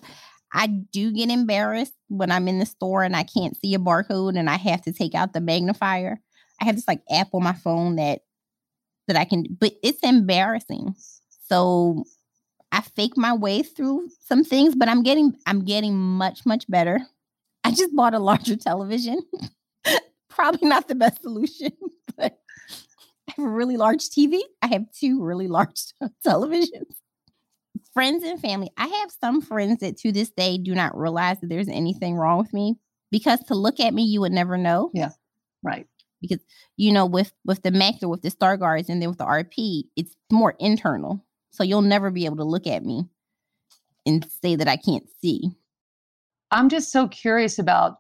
I 0.54 0.68
do 0.68 1.12
get 1.12 1.30
embarrassed 1.30 1.96
when 2.08 2.32
I'm 2.32 2.48
in 2.48 2.60
the 2.60 2.66
store 2.66 3.04
and 3.04 3.18
I 3.18 3.24
can't 3.24 3.58
see 3.58 3.74
a 3.74 3.80
barcode 3.80 4.40
and 4.40 4.50
I 4.50 4.56
have 4.56 4.82
to 4.84 4.94
take 4.94 5.14
out 5.14 5.34
the 5.34 5.42
magnifier. 5.42 6.22
I 6.62 6.66
have 6.66 6.76
this 6.76 6.88
like 6.88 7.02
app 7.12 7.34
on 7.34 7.44
my 7.44 7.54
phone 7.54 7.98
that 7.98 8.22
that 9.10 9.18
I 9.18 9.26
can, 9.26 9.44
but 9.60 9.74
it's 9.84 10.00
embarrassing. 10.04 10.96
So 11.50 12.06
I 12.72 12.80
fake 12.80 13.18
my 13.18 13.34
way 13.34 13.62
through 13.62 14.10
some 14.22 14.46
things, 14.46 14.74
but 14.74 14.88
I'm 14.88 15.04
getting 15.04 15.36
I'm 15.46 15.66
getting 15.66 15.98
much 15.98 16.46
much 16.46 16.66
better. 16.70 17.02
I 17.64 17.72
just 17.72 17.96
bought 17.96 18.14
a 18.14 18.20
larger 18.20 18.56
television. 18.56 19.22
Probably 20.30 20.68
not 20.68 20.88
the 20.88 20.96
best 20.96 21.22
solution, 21.22 21.72
but 22.18 22.38
I 23.28 23.34
have 23.38 23.46
a 23.46 23.50
really 23.50 23.78
large 23.78 24.10
TV. 24.10 24.40
I 24.62 24.68
have 24.68 24.92
two 24.92 25.22
really 25.24 25.48
large 25.48 25.94
televisions. 26.26 26.96
Friends 27.94 28.24
and 28.24 28.40
family. 28.40 28.70
I 28.78 28.88
have 28.88 29.12
some 29.12 29.42
friends 29.42 29.80
that 29.82 29.98
to 29.98 30.12
this 30.12 30.30
day 30.30 30.58
do 30.58 30.74
not 30.74 30.98
realize 30.98 31.40
that 31.42 31.50
there's 31.50 31.68
anything 31.68 32.16
wrong 32.16 32.38
with 32.38 32.54
me 32.54 32.78
because 33.12 33.42
to 33.48 33.56
look 33.56 33.80
at 33.80 33.94
me, 33.94 34.04
you 34.04 34.22
would 34.22 34.32
never 34.32 34.58
know. 34.58 34.92
Yeah. 34.94 35.10
Right. 35.62 35.88
Because 36.22 36.40
you 36.78 36.92
know, 36.94 37.06
with 37.06 37.34
with 37.46 37.62
the 37.64 37.72
Mac 37.72 37.96
or 38.02 38.08
with 38.08 38.22
the 38.22 38.32
Stargardt's, 38.32 38.90
and 38.90 39.02
then 39.02 39.10
with 39.10 39.18
the 39.18 39.26
RP, 39.26 39.84
it's 39.96 40.16
more 40.32 40.56
internal. 40.60 41.26
So 41.52 41.64
you'll 41.64 41.82
never 41.82 42.12
be 42.12 42.26
able 42.26 42.38
to 42.38 42.44
look 42.46 42.66
at 42.66 42.86
me 42.86 43.06
and 44.06 44.26
say 44.42 44.56
that 44.56 44.68
I 44.68 44.78
can't 44.78 45.08
see. 45.22 45.52
I'm 46.52 46.70
just 46.70 46.92
so 46.92 47.08
curious 47.08 47.60
about 47.60 47.98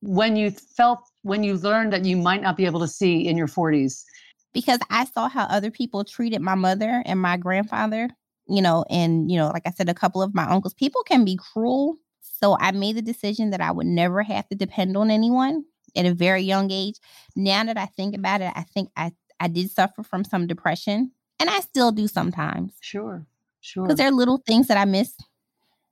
when 0.00 0.36
you 0.36 0.50
felt 0.50 1.00
when 1.22 1.42
you 1.42 1.56
learned 1.56 1.92
that 1.92 2.04
you 2.04 2.16
might 2.16 2.42
not 2.42 2.56
be 2.56 2.66
able 2.66 2.80
to 2.80 2.88
see 2.88 3.26
in 3.26 3.36
your 3.36 3.46
40s 3.46 4.04
because 4.52 4.80
I 4.90 5.04
saw 5.04 5.28
how 5.28 5.44
other 5.44 5.70
people 5.70 6.04
treated 6.04 6.40
my 6.40 6.54
mother 6.54 7.02
and 7.06 7.20
my 7.20 7.36
grandfather, 7.36 8.08
you 8.48 8.62
know, 8.62 8.84
and 8.90 9.30
you 9.30 9.36
know, 9.36 9.48
like 9.48 9.62
I 9.66 9.70
said 9.70 9.88
a 9.88 9.94
couple 9.94 10.22
of 10.22 10.34
my 10.34 10.44
uncles, 10.44 10.74
people 10.74 11.02
can 11.04 11.24
be 11.24 11.36
cruel. 11.36 11.96
So 12.20 12.56
I 12.58 12.72
made 12.72 12.96
the 12.96 13.02
decision 13.02 13.50
that 13.50 13.60
I 13.60 13.70
would 13.70 13.86
never 13.86 14.22
have 14.22 14.48
to 14.48 14.54
depend 14.54 14.96
on 14.96 15.10
anyone 15.10 15.64
at 15.94 16.06
a 16.06 16.14
very 16.14 16.42
young 16.42 16.70
age. 16.70 16.96
Now 17.36 17.64
that 17.64 17.76
I 17.76 17.86
think 17.86 18.16
about 18.16 18.40
it, 18.40 18.52
I 18.56 18.62
think 18.62 18.90
I 18.96 19.12
I 19.38 19.48
did 19.48 19.70
suffer 19.70 20.02
from 20.02 20.24
some 20.24 20.46
depression 20.46 21.12
and 21.38 21.48
I 21.50 21.60
still 21.60 21.92
do 21.92 22.08
sometimes. 22.08 22.74
Sure. 22.80 23.26
Sure. 23.60 23.84
Because 23.84 23.96
there 23.96 24.08
are 24.08 24.12
little 24.12 24.38
things 24.46 24.68
that 24.68 24.78
I 24.78 24.86
miss. 24.86 25.14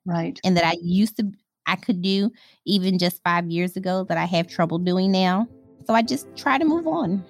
Right. 0.06 0.40
And 0.42 0.56
that 0.56 0.64
I 0.64 0.76
used 0.80 1.16
to 1.18 1.30
I 1.68 1.76
could 1.76 2.00
do 2.00 2.32
even 2.64 2.98
just 2.98 3.22
five 3.22 3.48
years 3.50 3.76
ago 3.76 4.04
that 4.04 4.16
I 4.16 4.24
have 4.24 4.48
trouble 4.48 4.78
doing 4.78 5.12
now. 5.12 5.46
So 5.86 5.94
I 5.94 6.00
just 6.00 6.26
try 6.34 6.56
to 6.56 6.64
move 6.64 6.86
on. 6.86 7.22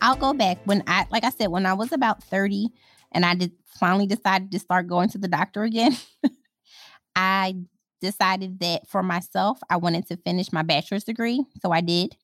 I'll 0.00 0.16
go 0.16 0.32
back 0.32 0.58
when 0.64 0.84
I, 0.86 1.06
like 1.10 1.24
I 1.24 1.30
said, 1.30 1.48
when 1.48 1.66
I 1.66 1.74
was 1.74 1.92
about 1.92 2.22
30 2.24 2.68
and 3.12 3.26
I 3.26 3.34
did 3.34 3.52
finally 3.66 4.06
decided 4.06 4.50
to 4.52 4.58
start 4.58 4.86
going 4.86 5.08
to 5.10 5.18
the 5.18 5.28
doctor 5.28 5.64
again, 5.64 5.96
I 7.16 7.56
decided 8.00 8.60
that 8.60 8.88
for 8.88 9.02
myself, 9.02 9.58
I 9.70 9.76
wanted 9.76 10.06
to 10.08 10.16
finish 10.18 10.52
my 10.52 10.62
bachelor's 10.62 11.04
degree. 11.04 11.44
So 11.62 11.72
I 11.72 11.80
did. 11.80 12.16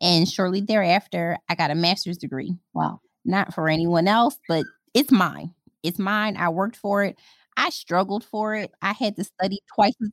And 0.00 0.28
shortly 0.28 0.60
thereafter, 0.60 1.38
I 1.48 1.54
got 1.54 1.70
a 1.70 1.74
master's 1.74 2.18
degree. 2.18 2.56
Wow. 2.74 3.00
Not 3.24 3.54
for 3.54 3.68
anyone 3.68 4.08
else, 4.08 4.38
but 4.48 4.64
it's 4.92 5.10
mine. 5.10 5.54
It's 5.82 5.98
mine. 5.98 6.36
I 6.36 6.48
worked 6.50 6.76
for 6.76 7.04
it. 7.04 7.18
I 7.56 7.70
struggled 7.70 8.24
for 8.24 8.54
it. 8.54 8.72
I 8.82 8.92
had 8.92 9.16
to 9.16 9.24
study 9.24 9.60
twice 9.74 9.94
as 10.02 10.10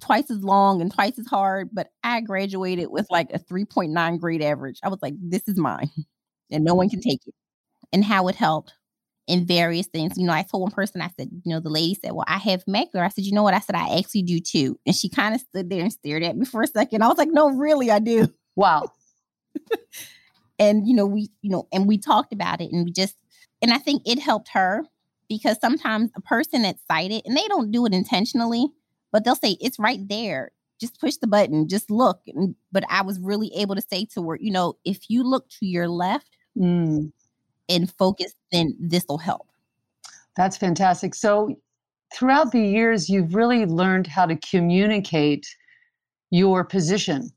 twice 0.00 0.30
as 0.30 0.42
long 0.42 0.80
and 0.80 0.92
twice 0.92 1.18
as 1.18 1.26
hard, 1.26 1.70
but 1.72 1.88
I 2.02 2.20
graduated 2.22 2.90
with 2.90 3.06
like 3.10 3.32
a 3.32 3.38
3.9 3.38 4.18
grade 4.18 4.42
average. 4.42 4.80
I 4.82 4.88
was 4.88 5.00
like, 5.00 5.14
this 5.20 5.46
is 5.46 5.56
mine 5.56 5.90
and 6.50 6.64
no 6.64 6.74
one 6.74 6.88
can 6.88 7.00
take 7.00 7.20
it. 7.26 7.34
And 7.92 8.04
how 8.04 8.28
it 8.28 8.34
helped 8.34 8.72
in 9.26 9.46
various 9.46 9.86
things. 9.86 10.16
You 10.16 10.26
know, 10.26 10.32
I 10.32 10.42
told 10.42 10.62
one 10.62 10.72
person, 10.72 11.00
I 11.00 11.10
said, 11.16 11.28
you 11.30 11.52
know, 11.52 11.60
the 11.60 11.70
lady 11.70 11.94
said, 11.94 12.12
Well, 12.12 12.24
I 12.26 12.38
have 12.38 12.64
macular. 12.64 13.04
I 13.04 13.08
said, 13.08 13.24
you 13.24 13.32
know 13.32 13.42
what? 13.42 13.54
I 13.54 13.60
said, 13.60 13.76
I 13.76 13.98
actually 13.98 14.22
do 14.22 14.40
too. 14.40 14.78
And 14.86 14.94
she 14.94 15.08
kind 15.08 15.34
of 15.34 15.40
stood 15.40 15.70
there 15.70 15.82
and 15.82 15.92
stared 15.92 16.22
at 16.22 16.36
me 16.36 16.44
for 16.44 16.62
a 16.62 16.66
second. 16.66 17.02
I 17.02 17.08
was 17.08 17.18
like, 17.18 17.30
no, 17.30 17.50
really, 17.50 17.90
I 17.90 17.98
do. 17.98 18.28
Wow. 18.56 18.90
and 20.58 20.86
you 20.86 20.94
know, 20.94 21.06
we, 21.06 21.30
you 21.40 21.50
know, 21.50 21.68
and 21.72 21.86
we 21.86 21.98
talked 21.98 22.32
about 22.32 22.60
it 22.60 22.72
and 22.72 22.84
we 22.84 22.92
just 22.92 23.16
and 23.60 23.72
I 23.72 23.78
think 23.78 24.02
it 24.04 24.18
helped 24.18 24.48
her 24.52 24.84
because 25.28 25.58
sometimes 25.60 26.10
a 26.16 26.20
person 26.20 26.62
that's 26.62 26.82
sighted 26.90 27.22
and 27.24 27.36
they 27.36 27.46
don't 27.48 27.70
do 27.70 27.86
it 27.86 27.94
intentionally, 27.94 28.66
but 29.12 29.24
they'll 29.24 29.36
say 29.36 29.56
it's 29.60 29.78
right 29.78 30.00
there. 30.08 30.50
Just 30.80 31.00
push 31.00 31.16
the 31.16 31.28
button, 31.28 31.68
just 31.68 31.90
look. 31.92 32.20
But 32.72 32.84
I 32.90 33.02
was 33.02 33.20
really 33.20 33.52
able 33.54 33.76
to 33.76 33.80
say 33.80 34.04
to 34.14 34.30
her, 34.30 34.38
you 34.40 34.50
know, 34.50 34.74
if 34.84 35.08
you 35.08 35.22
look 35.22 35.48
to 35.60 35.66
your 35.66 35.88
left 35.88 36.36
Mm, 36.58 37.12
and 37.68 37.92
focus, 37.98 38.32
then 38.50 38.74
this 38.78 39.04
will 39.08 39.18
help. 39.18 39.48
that's 40.36 40.56
fantastic. 40.56 41.14
So, 41.14 41.56
throughout 42.14 42.52
the 42.52 42.60
years, 42.60 43.08
you've 43.08 43.34
really 43.34 43.64
learned 43.64 44.06
how 44.06 44.26
to 44.26 44.36
communicate 44.36 45.46
your 46.30 46.64
position 46.64 47.30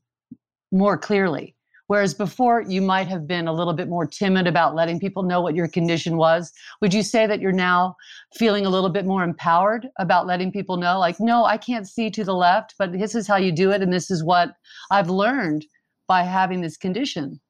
more 0.72 0.98
clearly. 0.98 1.54
Whereas 1.88 2.14
before, 2.14 2.62
you 2.62 2.82
might 2.82 3.06
have 3.06 3.28
been 3.28 3.46
a 3.46 3.52
little 3.52 3.72
bit 3.72 3.88
more 3.88 4.06
timid 4.06 4.48
about 4.48 4.74
letting 4.74 4.98
people 4.98 5.22
know 5.22 5.40
what 5.40 5.54
your 5.54 5.68
condition 5.68 6.16
was. 6.16 6.52
Would 6.80 6.92
you 6.92 7.02
say 7.04 7.28
that 7.28 7.40
you're 7.40 7.52
now 7.52 7.94
feeling 8.34 8.66
a 8.66 8.70
little 8.70 8.90
bit 8.90 9.06
more 9.06 9.22
empowered 9.22 9.86
about 10.00 10.26
letting 10.26 10.50
people 10.50 10.78
know, 10.78 10.98
like, 10.98 11.20
no, 11.20 11.44
I 11.44 11.56
can't 11.56 11.88
see 11.88 12.10
to 12.10 12.24
the 12.24 12.34
left, 12.34 12.74
but 12.76 12.92
this 12.92 13.14
is 13.14 13.28
how 13.28 13.36
you 13.36 13.52
do 13.52 13.70
it. 13.70 13.82
And 13.82 13.92
this 13.92 14.10
is 14.10 14.24
what 14.24 14.54
I've 14.90 15.08
learned 15.08 15.64
by 16.08 16.22
having 16.22 16.60
this 16.60 16.76
condition? 16.76 17.40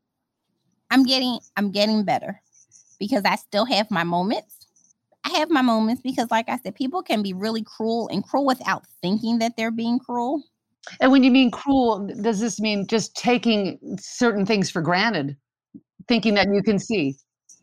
I'm 0.90 1.04
getting 1.04 1.38
I'm 1.56 1.70
getting 1.70 2.04
better 2.04 2.40
because 2.98 3.22
I 3.24 3.36
still 3.36 3.64
have 3.66 3.90
my 3.90 4.04
moments. 4.04 4.66
I 5.24 5.30
have 5.38 5.50
my 5.50 5.62
moments 5.62 6.02
because 6.02 6.30
like 6.30 6.48
I 6.48 6.58
said 6.58 6.74
people 6.74 7.02
can 7.02 7.22
be 7.22 7.32
really 7.32 7.62
cruel 7.62 8.08
and 8.08 8.24
cruel 8.24 8.46
without 8.46 8.84
thinking 9.02 9.38
that 9.40 9.56
they're 9.56 9.70
being 9.72 9.98
cruel. 9.98 10.42
And 11.00 11.10
when 11.10 11.24
you 11.24 11.32
mean 11.32 11.50
cruel, 11.50 12.08
does 12.20 12.38
this 12.38 12.60
mean 12.60 12.86
just 12.86 13.16
taking 13.16 13.78
certain 13.98 14.46
things 14.46 14.70
for 14.70 14.80
granted, 14.80 15.36
thinking 16.06 16.34
that 16.34 16.46
you 16.52 16.62
can 16.62 16.78
see? 16.78 17.16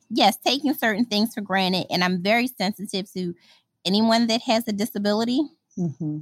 Yes, 0.10 0.38
taking 0.46 0.74
certain 0.74 1.06
things 1.06 1.34
for 1.34 1.42
granted 1.42 1.88
and 1.90 2.04
I'm 2.04 2.22
very 2.22 2.48
sensitive 2.48 3.12
to 3.14 3.34
anyone 3.86 4.28
that 4.28 4.42
has 4.42 4.68
a 4.68 4.74
disability 4.74 5.42
hmm 5.76 6.20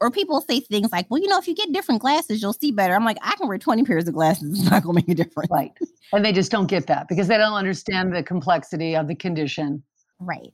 or 0.00 0.10
people 0.10 0.40
say 0.40 0.60
things 0.60 0.90
like, 0.92 1.06
"Well, 1.10 1.20
you 1.20 1.28
know, 1.28 1.38
if 1.38 1.46
you 1.46 1.54
get 1.54 1.72
different 1.72 2.00
glasses, 2.00 2.40
you'll 2.40 2.52
see 2.52 2.72
better." 2.72 2.94
I'm 2.94 3.04
like, 3.04 3.18
"I 3.22 3.34
can 3.36 3.48
wear 3.48 3.58
20 3.58 3.84
pairs 3.84 4.08
of 4.08 4.14
glasses. 4.14 4.60
It's 4.60 4.70
not 4.70 4.82
going 4.82 4.96
to 4.96 5.02
make 5.02 5.08
a 5.08 5.14
difference." 5.14 5.50
Right. 5.50 5.72
And 6.12 6.24
they 6.24 6.32
just 6.32 6.50
don't 6.50 6.66
get 6.66 6.86
that 6.86 7.08
because 7.08 7.28
they 7.28 7.36
don't 7.36 7.54
understand 7.54 8.14
the 8.14 8.22
complexity 8.22 8.96
of 8.96 9.08
the 9.08 9.14
condition. 9.14 9.82
Right. 10.18 10.52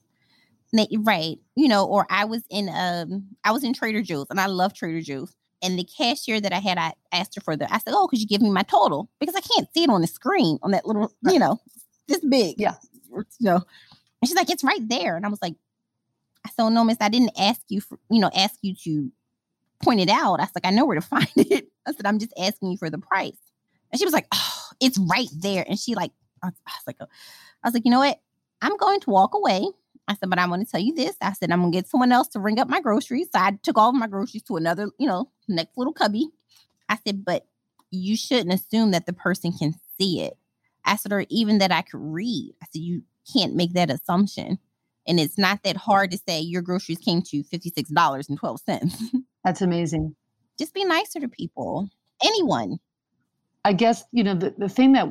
Right. 0.99 1.39
You 1.55 1.69
know, 1.69 1.87
or 1.87 2.07
I 2.11 2.25
was 2.25 2.43
in 2.51 2.69
um 2.69 3.27
I 3.45 3.53
was 3.53 3.65
in 3.65 3.73
Trader 3.73 4.03
Joe's 4.03 4.27
and 4.31 4.41
I 4.41 4.47
love 4.47 4.75
Trader 4.75 5.01
Joe's. 5.01 5.35
And 5.63 5.79
the 5.79 5.85
cashier 5.85 6.39
that 6.41 6.53
I 6.53 6.59
had, 6.59 6.77
I 6.77 6.93
asked 7.13 7.35
her 7.37 7.41
for 7.41 7.57
the 7.57 7.73
I 7.73 7.79
said, 7.79 7.95
Oh, 7.95 8.09
could 8.09 8.21
you 8.21 8.27
give 8.27 8.43
me 8.43 8.51
my 8.51 8.63
total? 8.63 9.09
Because 9.21 9.35
I 9.35 9.41
can't 9.41 9.69
see 9.73 9.85
it 9.85 9.91
on 9.91 10.01
the 10.01 10.07
screen 10.07 10.59
on 10.63 10.73
that 10.73 10.87
little, 10.87 11.13
you 11.23 11.39
know, 11.39 11.61
this 12.09 12.21
big. 12.29 12.57
Yeah. 12.59 12.75
You 13.11 13.25
know. 13.41 13.63
And 14.21 14.29
she's 14.29 14.35
like, 14.37 14.51
It's 14.51 14.65
right 14.65 14.87
there. 14.89 15.17
And 15.17 15.25
I 15.25 15.29
was 15.29 15.41
like, 15.41 15.55
I 16.47 16.51
said, 16.51 16.63
"Oh, 16.63 16.69
no, 16.69 16.85
miss, 16.85 16.99
I 17.01 17.09
didn't 17.09 17.33
ask 17.37 17.61
you 17.69 17.81
for, 17.81 17.99
you 18.09 18.21
know, 18.21 18.31
ask 18.35 18.55
you 18.63 18.75
to 18.85 19.11
point 19.83 20.01
it 20.01 20.09
out. 20.09 20.41
I 20.41 20.45
was 20.45 20.51
like, 20.55 20.67
I 20.67 20.71
know 20.71 20.87
where 20.87 20.99
to 20.99 21.07
find 21.07 21.29
it. 21.37 21.69
I 21.87 21.93
said, 21.93 22.07
I'm 22.07 22.19
just 22.19 22.33
asking 22.39 22.73
you 22.73 22.79
for 22.79 22.91
the 22.91 22.99
price. 22.99 23.37
And 23.93 23.99
she 23.99 24.05
was 24.05 24.15
like, 24.15 24.27
Oh, 24.35 24.63
it's 24.81 24.99
right 24.99 25.29
there. 25.37 25.65
And 25.69 25.79
she 25.79 25.95
like, 25.95 26.13
I 26.43 26.49
was, 26.49 26.55
like. 26.87 26.97
I 27.01 27.69
was 27.69 27.75
like, 27.75 27.85
you 27.85 27.91
know 27.91 27.99
what? 27.99 28.21
I'm 28.63 28.77
going 28.77 29.01
to 29.01 29.11
walk 29.11 29.35
away. 29.35 29.67
I 30.09 30.15
said, 30.15 30.31
but 30.31 30.39
I 30.39 30.47
want 30.47 30.65
to 30.65 30.71
tell 30.71 30.81
you 30.81 30.95
this. 30.95 31.17
I 31.21 31.33
said, 31.33 31.51
I'm 31.51 31.61
gonna 31.61 31.73
get 31.73 31.89
someone 31.89 32.13
else 32.13 32.29
to 32.29 32.39
ring 32.39 32.61
up 32.61 32.69
my 32.69 32.81
groceries. 32.81 33.29
So 33.35 33.41
I 33.41 33.59
took 33.63 33.77
all 33.77 33.89
of 33.89 33.97
my 33.97 34.07
groceries 34.07 34.45
to 34.45 34.57
another, 34.57 34.91
you 34.99 35.09
know, 35.09 35.31
next 35.49 35.77
little 35.77 35.93
cubby. 35.93 36.29
I 36.89 36.97
said, 37.05 37.25
but 37.25 37.47
you 37.91 38.17
shouldn't 38.17 38.53
assume 38.53 38.93
that 38.93 39.07
the 39.07 39.13
person 39.13 39.53
can 39.53 39.75
see 39.99 40.21
it. 40.21 40.37
I 40.85 40.97
said, 40.97 41.13
or 41.13 41.27
even 41.29 41.59
that 41.59 41.73
I 41.73 41.83
could 41.83 42.01
read. 42.01 42.55
I 42.63 42.67
said, 42.67 42.83
you 42.83 43.03
can't 43.33 43.55
make 43.55 43.73
that 43.73 43.91
assumption. 43.91 44.59
And 45.09 45.19
it's 45.19 45.39
not 45.39 45.63
that 45.65 45.77
hard 45.77 46.11
to 46.13 46.19
say 46.19 46.41
your 46.41 46.63
groceries 46.63 46.99
came 46.99 47.23
to 47.23 47.43
$56.12. 47.43 49.23
That's 49.47 49.63
amazing. 49.63 50.17
Just 50.59 50.75
be 50.75 50.85
nicer 50.85 51.21
to 51.21 51.29
people, 51.29 51.89
anyone. 52.25 52.79
I 53.65 53.75
guess, 53.75 54.03
you 54.11 54.25
know, 54.25 54.35
the, 54.35 54.53
the 54.59 54.69
thing 54.69 54.91
that 54.95 55.09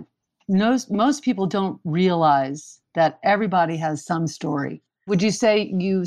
most, 0.50 0.92
most 0.92 1.24
people 1.24 1.48
don't 1.48 1.80
realize 1.86 2.82
that 2.96 3.18
everybody 3.24 3.78
has 3.78 4.06
some 4.06 4.28
story. 4.28 4.82
Would 5.08 5.22
you 5.22 5.32
say 5.32 5.72
you 5.74 6.04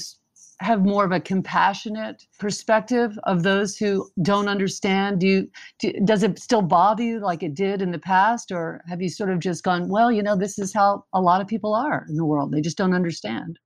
have 0.60 0.84
more 0.84 1.06
of 1.06 1.12
a 1.12 1.20
compassionate 1.20 2.26
perspective 2.38 3.18
of 3.22 3.44
those 3.44 3.78
who 3.78 4.06
don't 4.20 4.48
understand? 4.48 5.20
Do 5.20 5.26
you 5.26 5.50
do, 5.78 5.94
does 6.04 6.22
it 6.22 6.38
still 6.38 6.60
bother 6.60 7.02
you 7.02 7.20
like 7.20 7.42
it 7.42 7.54
did 7.54 7.80
in 7.80 7.92
the 7.92 7.98
past, 7.98 8.52
or 8.52 8.82
have 8.88 9.00
you 9.00 9.08
sort 9.08 9.30
of 9.30 9.38
just 9.38 9.64
gone, 9.64 9.88
well, 9.88 10.12
you 10.12 10.22
know, 10.22 10.36
this 10.36 10.58
is 10.58 10.74
how 10.74 11.06
a 11.14 11.20
lot 11.22 11.40
of 11.40 11.46
people 11.46 11.74
are 11.74 12.04
in 12.10 12.16
the 12.16 12.26
world. 12.26 12.52
They 12.52 12.60
just 12.60 12.76
don't 12.76 12.92
understand. 12.92 13.58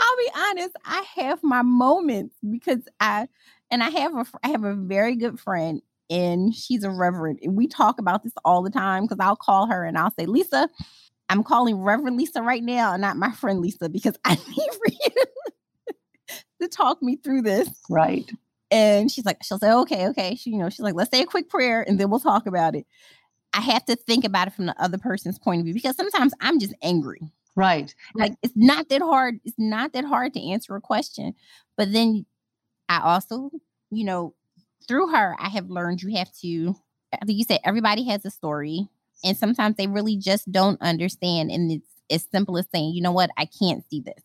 I'll 0.00 0.16
be 0.16 0.30
honest. 0.36 0.76
I 0.84 1.04
have 1.16 1.40
my 1.42 1.62
moments 1.62 2.34
because 2.48 2.82
I 3.00 3.28
and 3.70 3.82
I 3.82 3.90
have 3.90 4.16
a 4.16 4.26
I 4.42 4.48
have 4.48 4.64
a 4.64 4.74
very 4.74 5.16
good 5.16 5.38
friend 5.40 5.82
and 6.10 6.54
she's 6.54 6.84
a 6.84 6.90
reverend 6.90 7.40
and 7.42 7.56
we 7.56 7.66
talk 7.66 7.98
about 7.98 8.22
this 8.22 8.32
all 8.44 8.62
the 8.62 8.70
time 8.70 9.04
because 9.04 9.18
I'll 9.20 9.36
call 9.36 9.66
her 9.66 9.84
and 9.84 9.98
I'll 9.98 10.12
say, 10.18 10.26
Lisa, 10.26 10.68
I'm 11.28 11.44
calling 11.44 11.76
Reverend 11.76 12.16
Lisa 12.16 12.42
right 12.42 12.62
now, 12.62 12.92
and 12.92 13.00
not 13.00 13.16
my 13.16 13.30
friend 13.32 13.60
Lisa, 13.60 13.88
because 13.88 14.16
I 14.24 14.34
need 14.34 14.70
for 14.72 14.88
you 14.88 15.24
to 16.62 16.68
talk 16.68 17.02
me 17.02 17.16
through 17.16 17.42
this. 17.42 17.68
Right. 17.88 18.30
And 18.70 19.10
she's 19.10 19.24
like, 19.24 19.38
she'll 19.42 19.58
say, 19.58 19.72
okay, 19.72 20.08
okay. 20.08 20.34
She, 20.34 20.50
you 20.50 20.58
know, 20.58 20.68
she's 20.68 20.80
like, 20.80 20.94
let's 20.94 21.10
say 21.10 21.22
a 21.22 21.26
quick 21.26 21.48
prayer 21.48 21.82
and 21.86 21.98
then 21.98 22.10
we'll 22.10 22.20
talk 22.20 22.46
about 22.46 22.74
it. 22.74 22.86
I 23.54 23.60
have 23.62 23.84
to 23.86 23.96
think 23.96 24.24
about 24.24 24.48
it 24.48 24.52
from 24.52 24.66
the 24.66 24.82
other 24.82 24.98
person's 24.98 25.38
point 25.38 25.60
of 25.60 25.64
view 25.64 25.72
because 25.72 25.96
sometimes 25.96 26.34
I'm 26.40 26.58
just 26.58 26.74
angry. 26.82 27.20
Right. 27.58 27.92
Like 28.14 28.34
it's 28.40 28.54
not 28.54 28.88
that 28.88 29.02
hard. 29.02 29.40
It's 29.44 29.58
not 29.58 29.92
that 29.94 30.04
hard 30.04 30.32
to 30.34 30.40
answer 30.40 30.76
a 30.76 30.80
question. 30.80 31.34
But 31.76 31.92
then 31.92 32.24
I 32.88 33.00
also, 33.00 33.50
you 33.90 34.04
know, 34.04 34.34
through 34.86 35.08
her, 35.08 35.34
I 35.40 35.48
have 35.48 35.68
learned 35.68 36.00
you 36.00 36.16
have 36.16 36.32
to, 36.40 36.76
like 37.12 37.36
you 37.36 37.42
said, 37.42 37.58
everybody 37.64 38.04
has 38.04 38.24
a 38.24 38.30
story. 38.30 38.88
And 39.24 39.36
sometimes 39.36 39.74
they 39.76 39.88
really 39.88 40.16
just 40.16 40.52
don't 40.52 40.80
understand. 40.80 41.50
And 41.50 41.72
it's 41.72 41.90
as 42.10 42.28
simple 42.30 42.56
as 42.58 42.66
saying, 42.72 42.94
you 42.94 43.02
know 43.02 43.10
what, 43.10 43.30
I 43.36 43.46
can't 43.46 43.82
see 43.90 44.02
this. 44.02 44.22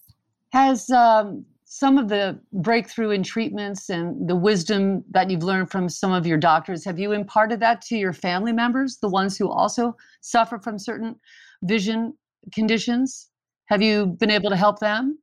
Has 0.52 0.92
um, 0.92 1.44
some 1.66 1.98
of 1.98 2.10
the 2.10 2.40
breakthrough 2.54 3.10
in 3.10 3.24
treatments 3.24 3.90
and 3.90 4.30
the 4.30 4.36
wisdom 4.36 5.04
that 5.10 5.32
you've 5.32 5.42
learned 5.42 5.72
from 5.72 5.90
some 5.90 6.12
of 6.12 6.28
your 6.28 6.38
doctors, 6.38 6.86
have 6.86 7.00
you 7.00 7.14
imparted 7.14 7.60
that 7.62 7.82
to 7.82 7.98
your 7.98 8.14
family 8.14 8.54
members, 8.54 8.98
the 8.98 9.10
ones 9.10 9.36
who 9.36 9.50
also 9.50 9.98
suffer 10.22 10.60
from 10.60 10.78
certain 10.78 11.16
vision 11.64 12.14
conditions? 12.52 13.30
Have 13.66 13.82
you 13.82 14.08
been 14.20 14.32
able 14.32 14.50
to 14.50 14.58
help 14.58 14.80
them? 14.80 15.20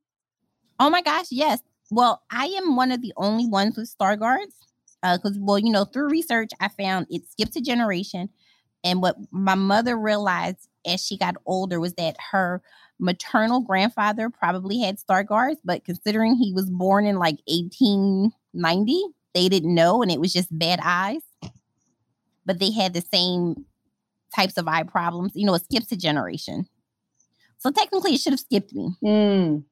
Oh 0.78 0.90
my 0.90 1.02
gosh, 1.02 1.26
yes. 1.30 1.60
Well, 1.90 2.22
I 2.30 2.46
am 2.46 2.76
one 2.76 2.92
of 2.92 3.02
the 3.02 3.12
only 3.16 3.46
ones 3.46 3.76
with 3.76 3.94
Stargardt's 3.94 4.54
because, 5.02 5.02
uh, 5.02 5.16
because 5.18 5.38
well, 5.40 5.58
you 5.58 5.72
know, 5.72 5.84
through 5.84 6.08
research, 6.08 6.50
I 6.60 6.68
found 6.68 7.06
it 7.10 7.28
skips 7.28 7.56
a 7.56 7.60
generation. 7.60 8.28
And 8.84 9.02
what 9.02 9.16
my 9.30 9.54
mother 9.54 9.98
realized 9.98 10.68
as 10.86 11.04
she 11.04 11.18
got 11.18 11.36
older 11.44 11.80
was 11.80 11.94
that 11.94 12.16
her 12.30 12.62
maternal 12.98 13.60
grandfather 13.60 14.30
probably 14.30 14.80
had 14.80 14.98
Stargardt's, 14.98 15.60
but 15.64 15.84
considering 15.84 16.36
he 16.36 16.52
was 16.52 16.70
born 16.70 17.06
in 17.06 17.18
like 17.18 17.38
1890, 17.46 19.02
they 19.34 19.48
didn't 19.48 19.74
know 19.74 20.02
and 20.02 20.10
it 20.10 20.20
was 20.20 20.32
just 20.32 20.48
bad 20.56 20.80
eyes. 20.82 21.22
But 22.46 22.58
they 22.58 22.70
had 22.70 22.94
the 22.94 23.04
same 23.12 23.66
types 24.34 24.56
of 24.56 24.66
eye 24.66 24.82
problems. 24.82 25.32
You 25.34 25.46
know, 25.46 25.54
it 25.54 25.64
skips 25.64 25.92
a 25.92 25.96
generation. 25.96 26.66
So 27.60 27.70
technically, 27.70 28.14
it 28.14 28.20
should 28.20 28.32
have 28.32 28.40
skipped 28.40 28.72
me. 28.74 28.90
Mm. 29.04 29.64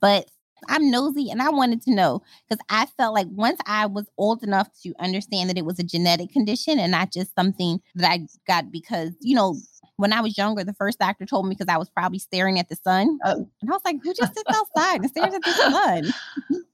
But 0.00 0.30
I'm 0.68 0.90
nosy 0.90 1.30
and 1.30 1.40
I 1.40 1.48
wanted 1.48 1.82
to 1.82 1.94
know 1.94 2.22
because 2.48 2.62
I 2.68 2.86
felt 2.98 3.14
like 3.14 3.26
once 3.30 3.58
I 3.66 3.86
was 3.86 4.06
old 4.18 4.42
enough 4.42 4.68
to 4.82 4.92
understand 5.00 5.48
that 5.48 5.56
it 5.56 5.64
was 5.64 5.78
a 5.78 5.82
genetic 5.82 6.30
condition 6.30 6.78
and 6.78 6.92
not 6.92 7.12
just 7.12 7.34
something 7.34 7.80
that 7.94 8.10
I 8.10 8.26
got 8.46 8.70
because, 8.70 9.12
you 9.20 9.34
know, 9.34 9.56
when 9.96 10.12
I 10.12 10.20
was 10.20 10.36
younger, 10.36 10.62
the 10.62 10.74
first 10.74 10.98
doctor 10.98 11.24
told 11.24 11.46
me 11.46 11.54
because 11.54 11.72
I 11.72 11.78
was 11.78 11.88
probably 11.88 12.18
staring 12.18 12.58
at 12.58 12.68
the 12.68 12.76
sun. 12.76 13.18
Uh, 13.24 13.36
and 13.60 13.70
I 13.70 13.72
was 13.72 13.82
like, 13.84 13.96
who 14.02 14.12
just 14.12 14.34
sits 14.34 14.50
outside 14.54 15.00
and 15.00 15.10
stares 15.10 15.34
at 15.34 15.42
the 15.42 15.52
sun? 15.52 16.12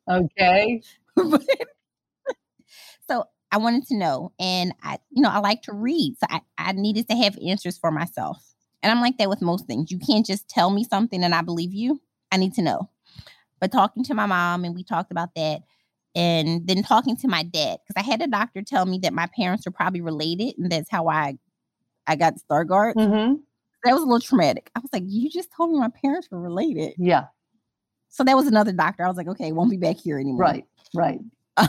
Okay. 0.09 0.83
so 3.09 3.25
I 3.53 3.59
wanted 3.59 3.87
to 3.89 3.97
know. 3.97 4.33
And 4.39 4.75
I, 4.83 4.99
you 5.11 5.23
know, 5.23 5.31
I 5.31 5.39
like 5.39 5.62
to 5.62 5.73
read. 5.73 6.17
So 6.19 6.27
I, 6.31 6.41
I 6.59 6.73
needed 6.73 7.09
to 7.09 7.17
have 7.17 7.39
answers 7.45 7.79
for 7.79 7.91
myself. 7.91 8.56
And 8.87 8.92
I'm 8.92 9.01
like 9.01 9.18
that 9.18 9.29
with 9.29 9.42
most 9.42 9.66
things. 9.66 9.90
You 9.90 9.99
can't 9.99 10.25
just 10.25 10.49
tell 10.49 10.70
me 10.70 10.85
something 10.85 11.25
and 11.25 11.35
I 11.35 11.42
believe 11.42 11.75
you. 11.75 12.01
I 12.31 12.37
need 12.37 12.55
to 12.55 12.62
know. 12.62 12.88
But 13.59 13.72
talking 13.72 14.05
to 14.05 14.14
my 14.14 14.27
mom, 14.27 14.64
and 14.64 14.77
we 14.77 14.85
talked 14.85 15.11
about 15.11 15.31
that, 15.35 15.62
and 16.14 16.64
then 16.68 16.85
talking 16.85 17.16
to 17.16 17.27
my 17.27 17.42
dad, 17.42 17.79
because 17.83 18.01
I 18.01 18.09
had 18.09 18.22
a 18.22 18.29
doctor 18.29 18.62
tell 18.62 18.87
me 18.87 18.99
that 18.99 19.12
my 19.12 19.27
parents 19.35 19.66
were 19.66 19.72
probably 19.72 20.03
related, 20.03 20.55
and 20.57 20.70
that's 20.70 20.88
how 20.88 21.09
I 21.09 21.37
I 22.07 22.14
got 22.14 22.35
Stargardt. 22.35 22.94
Mm-hmm. 22.94 23.35
That 23.83 23.92
was 23.92 24.03
a 24.03 24.07
little 24.07 24.20
traumatic. 24.20 24.70
I 24.77 24.79
was 24.79 24.90
like, 24.92 25.03
you 25.05 25.31
just 25.31 25.51
told 25.57 25.72
me 25.72 25.81
my 25.81 25.90
parents 26.01 26.29
were 26.31 26.40
related. 26.40 26.94
Yeah. 26.96 27.25
So 28.09 28.22
that 28.22 28.37
was 28.37 28.46
another 28.46 28.70
doctor. 28.70 29.05
I 29.05 29.09
was 29.09 29.16
like, 29.16 29.27
okay, 29.27 29.51
won't 29.51 29.72
be 29.72 29.79
back 29.79 29.96
here 29.96 30.20
anymore. 30.20 30.42
Right, 30.42 30.64
right. 30.94 31.18
and 31.57 31.66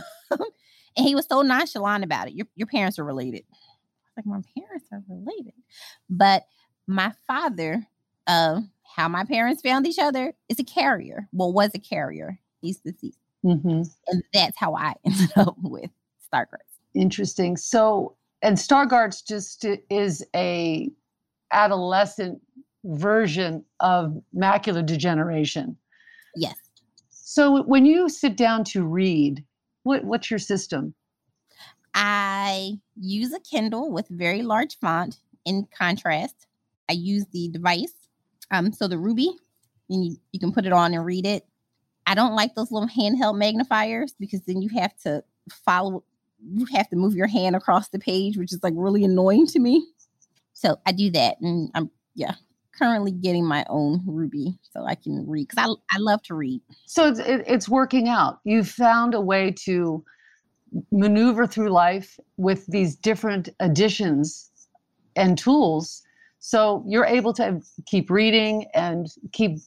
he 0.97 1.15
was 1.15 1.25
so 1.25 1.41
nonchalant 1.41 2.03
about 2.03 2.27
it. 2.27 2.36
Your 2.36 2.45
your 2.56 2.67
parents 2.67 2.99
are 2.99 3.03
related. 3.03 3.43
like, 4.15 4.27
my 4.27 4.41
parents 4.56 4.86
are 4.91 5.01
related. 5.10 5.53
But 6.12 6.43
my 6.88 7.12
father, 7.28 7.86
uh, 8.26 8.62
how 8.95 9.08
my 9.08 9.26
parents 9.26 9.62
found 9.62 9.86
each 9.86 10.00
other 10.00 10.34
is 10.50 10.60
a 10.60 10.63
carrier. 10.63 11.28
Well, 11.32 11.54
was 11.54 11.71
a 11.76 11.80
carrier. 11.80 12.39
He's 12.62 12.80
deceased. 12.80 13.19
Mm-hmm. 13.45 13.84
And 14.08 14.23
that's 14.34 14.58
how 14.58 14.76
I 14.76 14.95
ended 15.06 15.32
up 15.36 15.56
with 15.62 15.91
Stargardt's. 16.34 16.80
Interesting. 16.95 17.58
So, 17.58 18.15
and 18.41 18.58
Stargardt's 18.58 19.21
just 19.21 19.65
is 19.89 20.26
a 20.36 20.89
adolescent 21.52 22.41
version 22.84 23.63
of 23.80 24.21
macular 24.36 24.86
degeneration. 24.86 25.78
Yes. 26.36 26.56
So 27.10 27.63
when 27.63 27.86
you 27.86 28.10
sit 28.10 28.36
down 28.36 28.63
to 28.65 28.84
read, 28.84 29.43
what, 29.84 30.04
what's 30.04 30.32
your 30.32 30.39
system? 30.39 30.93
I 31.93 32.73
use 32.95 33.34
a 33.34 33.39
Kindle 33.39 33.91
with 33.91 34.08
very 34.08 34.41
large 34.41 34.78
font 34.80 35.17
in 35.45 35.67
contrast. 35.76 36.46
I 36.89 36.93
use 36.93 37.26
the 37.32 37.50
device 37.50 37.93
um, 38.52 38.71
so 38.71 38.88
the 38.88 38.97
Ruby, 38.97 39.32
and 39.89 40.06
you, 40.06 40.17
you 40.32 40.39
can 40.39 40.52
put 40.52 40.65
it 40.65 40.73
on 40.73 40.93
and 40.93 41.06
read 41.06 41.26
it. 41.26 41.45
I 42.06 42.15
don't 42.15 42.36
like 42.36 42.56
those 42.56 42.71
little 42.71 42.88
handheld 42.88 43.38
magnifiers 43.38 44.13
because 44.19 44.41
then 44.41 44.62
you 44.62 44.69
have 44.80 44.95
to 45.00 45.23
follow, 45.65 46.04
you 46.54 46.65
have 46.73 46.89
to 46.89 46.95
move 46.95 47.15
your 47.15 47.28
hand 47.28 47.56
across 47.56 47.89
the 47.89 48.00
page, 48.00 48.38
which 48.38 48.54
is 48.54 48.63
like 48.63 48.73
really 48.76 49.04
annoying 49.04 49.47
to 49.47 49.60
me. 49.60 49.86
So 50.54 50.78
I 50.86 50.91
do 50.91 51.12
that, 51.12 51.39
and 51.41 51.69
I'm 51.76 51.91
yeah 52.15 52.36
currently 52.78 53.12
getting 53.12 53.45
my 53.45 53.65
own 53.69 54.04
Ruby 54.06 54.60
so 54.71 54.86
I 54.86 54.95
can 54.95 55.28
read 55.28 55.47
because 55.50 55.78
I 55.91 55.95
I 55.95 56.00
love 56.00 56.21
to 56.23 56.36
read. 56.36 56.62
So 56.86 57.08
it's 57.10 57.19
it, 57.19 57.43
it's 57.45 57.69
working 57.69 58.08
out. 58.08 58.39
You've 58.43 58.69
found 58.69 59.13
a 59.13 59.21
way 59.21 59.54
to 59.65 60.04
maneuver 60.91 61.47
through 61.47 61.69
life 61.69 62.19
with 62.38 62.65
these 62.67 62.95
different 62.95 63.50
additions 63.60 64.52
and 65.15 65.38
tools 65.38 66.04
so 66.39 66.84
you're 66.88 67.06
able 67.06 67.34
to 67.34 67.62
keep 67.86 68.10
reading 68.10 68.65
and 68.73 69.08
keep 69.32 69.58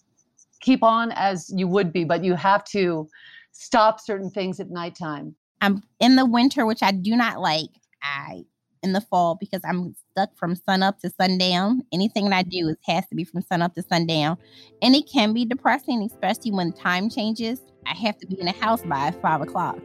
keep 0.61 0.83
on 0.83 1.13
as 1.13 1.51
you 1.55 1.67
would 1.67 1.93
be, 1.93 2.05
but 2.05 2.23
you 2.23 2.35
have 2.35 2.65
to 2.65 3.09
stop 3.53 3.99
certain 3.99 4.31
things 4.31 4.61
at 4.61 4.71
nighttime. 4.71 5.35
I'm 5.61 5.83
in 6.01 6.17
the 6.17 6.27
winter, 6.27 6.67
which 6.67 6.83
I 6.83 6.93
do 6.93 7.17
not 7.17 7.41
like. 7.41 7.71
I 8.03 8.45
in 8.83 8.93
the 8.93 9.01
fall 9.01 9.35
because 9.35 9.61
I'm 9.65 9.95
stuck 10.11 10.35
from 10.37 10.57
sun 10.57 10.83
up 10.83 11.01
to 11.01 11.11
sundown. 11.11 11.83
Anything 11.93 12.31
that 12.31 12.37
I 12.37 12.43
do 12.43 12.69
is 12.69 12.77
has 12.87 13.07
to 13.09 13.15
be 13.15 13.25
from 13.25 13.43
sun 13.43 13.63
up 13.63 13.75
to 13.75 13.83
sundown. 13.83 14.39
And 14.83 14.95
it 14.95 15.09
can 15.11 15.33
be 15.35 15.45
depressing, 15.45 16.03
especially 16.03 16.53
when 16.53 16.73
time 16.73 17.11
changes. 17.11 17.61
I 17.87 17.95
have 17.95 18.19
to 18.19 18.27
be 18.27 18.39
in 18.39 18.47
the 18.47 18.53
house 18.53 18.83
by 18.83 19.11
five 19.23 19.43
o'clock. 19.43 19.79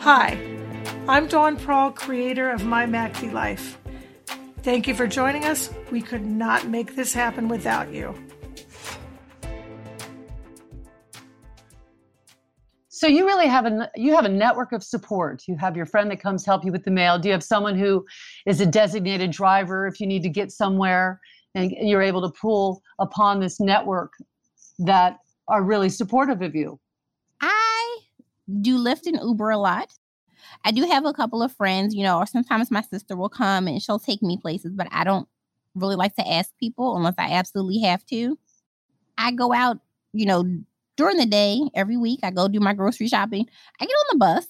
Hi, 0.00 0.36
I'm 1.06 1.28
Dawn 1.28 1.56
Prall, 1.56 1.92
creator 1.92 2.50
of 2.50 2.64
My 2.64 2.86
MACD 2.86 3.32
Life. 3.32 3.78
Thank 4.62 4.86
you 4.86 4.94
for 4.94 5.08
joining 5.08 5.44
us. 5.44 5.70
We 5.90 6.00
could 6.00 6.24
not 6.24 6.68
make 6.68 6.94
this 6.94 7.12
happen 7.12 7.48
without 7.48 7.92
you. 7.92 8.14
So 12.88 13.08
you 13.08 13.26
really 13.26 13.48
have 13.48 13.66
a 13.66 13.90
you 13.96 14.14
have 14.14 14.24
a 14.24 14.28
network 14.28 14.70
of 14.70 14.84
support. 14.84 15.42
You 15.48 15.56
have 15.56 15.76
your 15.76 15.86
friend 15.86 16.08
that 16.12 16.20
comes 16.20 16.46
help 16.46 16.64
you 16.64 16.70
with 16.70 16.84
the 16.84 16.92
mail. 16.92 17.18
Do 17.18 17.26
you 17.26 17.32
have 17.32 17.42
someone 17.42 17.76
who 17.76 18.06
is 18.46 18.60
a 18.60 18.66
designated 18.66 19.32
driver 19.32 19.88
if 19.88 19.98
you 19.98 20.06
need 20.06 20.22
to 20.22 20.28
get 20.28 20.52
somewhere 20.52 21.20
and 21.56 21.72
you're 21.72 22.00
able 22.00 22.22
to 22.22 22.32
pull 22.40 22.80
upon 23.00 23.40
this 23.40 23.58
network 23.58 24.12
that 24.78 25.18
are 25.48 25.64
really 25.64 25.88
supportive 25.88 26.40
of 26.40 26.54
you? 26.54 26.78
I 27.40 27.98
do 28.60 28.78
Lyft 28.78 29.06
and 29.06 29.18
Uber 29.20 29.50
a 29.50 29.58
lot. 29.58 29.92
I 30.64 30.70
do 30.70 30.84
have 30.84 31.04
a 31.04 31.12
couple 31.12 31.42
of 31.42 31.52
friends, 31.52 31.94
you 31.94 32.02
know, 32.02 32.18
or 32.18 32.26
sometimes 32.26 32.70
my 32.70 32.82
sister 32.82 33.16
will 33.16 33.28
come 33.28 33.66
and 33.66 33.82
she'll 33.82 33.98
take 33.98 34.22
me 34.22 34.36
places, 34.36 34.72
but 34.74 34.88
I 34.90 35.04
don't 35.04 35.28
really 35.74 35.96
like 35.96 36.14
to 36.16 36.28
ask 36.28 36.50
people 36.58 36.96
unless 36.96 37.14
I 37.18 37.32
absolutely 37.32 37.80
have 37.80 38.04
to. 38.06 38.38
I 39.18 39.32
go 39.32 39.52
out, 39.52 39.78
you 40.12 40.26
know, 40.26 40.44
during 40.96 41.16
the 41.16 41.26
day 41.26 41.60
every 41.74 41.96
week. 41.96 42.20
I 42.22 42.30
go 42.30 42.48
do 42.48 42.60
my 42.60 42.74
grocery 42.74 43.08
shopping. 43.08 43.46
I 43.80 43.84
get 43.84 43.92
on 43.92 44.06
the 44.12 44.18
bus. 44.18 44.46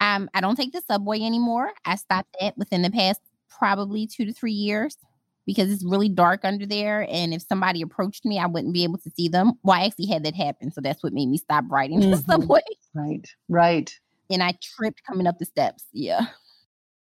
Um, 0.00 0.28
I 0.34 0.40
don't 0.40 0.56
take 0.56 0.72
the 0.72 0.82
subway 0.82 1.20
anymore. 1.20 1.72
I 1.84 1.96
stopped 1.96 2.36
that 2.40 2.56
within 2.58 2.82
the 2.82 2.90
past 2.90 3.20
probably 3.48 4.06
two 4.06 4.26
to 4.26 4.32
three 4.32 4.52
years 4.52 4.98
because 5.46 5.72
it's 5.72 5.84
really 5.84 6.08
dark 6.08 6.44
under 6.44 6.66
there. 6.66 7.06
And 7.08 7.32
if 7.32 7.42
somebody 7.42 7.80
approached 7.80 8.24
me, 8.24 8.38
I 8.38 8.46
wouldn't 8.46 8.74
be 8.74 8.84
able 8.84 8.98
to 8.98 9.10
see 9.16 9.28
them. 9.28 9.52
Well, 9.62 9.80
I 9.80 9.86
actually 9.86 10.06
had 10.06 10.24
that 10.24 10.34
happen. 10.34 10.70
So 10.70 10.80
that's 10.80 11.02
what 11.02 11.12
made 11.12 11.28
me 11.28 11.38
stop 11.38 11.64
riding 11.70 12.00
mm-hmm. 12.00 12.10
the 12.10 12.16
subway. 12.28 12.62
Right, 12.94 13.26
right. 13.48 13.98
And 14.30 14.42
I 14.42 14.54
tripped 14.60 15.04
coming 15.04 15.26
up 15.26 15.38
the 15.38 15.44
steps. 15.44 15.84
Yeah. 15.92 16.26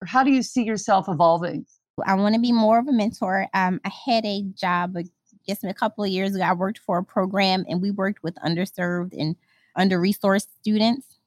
How 0.07 0.23
do 0.23 0.31
you 0.31 0.43
see 0.43 0.63
yourself 0.63 1.07
evolving? 1.09 1.67
I 2.07 2.15
want 2.15 2.35
to 2.35 2.41
be 2.41 2.53
more 2.53 2.79
of 2.79 2.87
a 2.87 2.93
mentor. 2.93 3.49
Um, 3.55 3.81
I 3.85 3.91
had 4.07 4.25
a 4.25 4.43
job, 4.55 4.97
I 4.97 5.05
guess, 5.47 5.65
a 5.65 5.75
couple 5.75 6.05
of 6.05 6.11
years 6.11 6.35
ago. 6.35 6.45
I 6.45 6.53
worked 6.53 6.79
for 6.79 6.99
a 6.99 7.05
program 7.05 7.65
and 7.69 7.83
we 7.83 7.91
worked 7.91 8.23
with 8.23 8.37
underserved 8.37 9.13
and 9.19 9.35
under 9.75 9.99
resourced 9.99 10.49
students. 10.61 11.19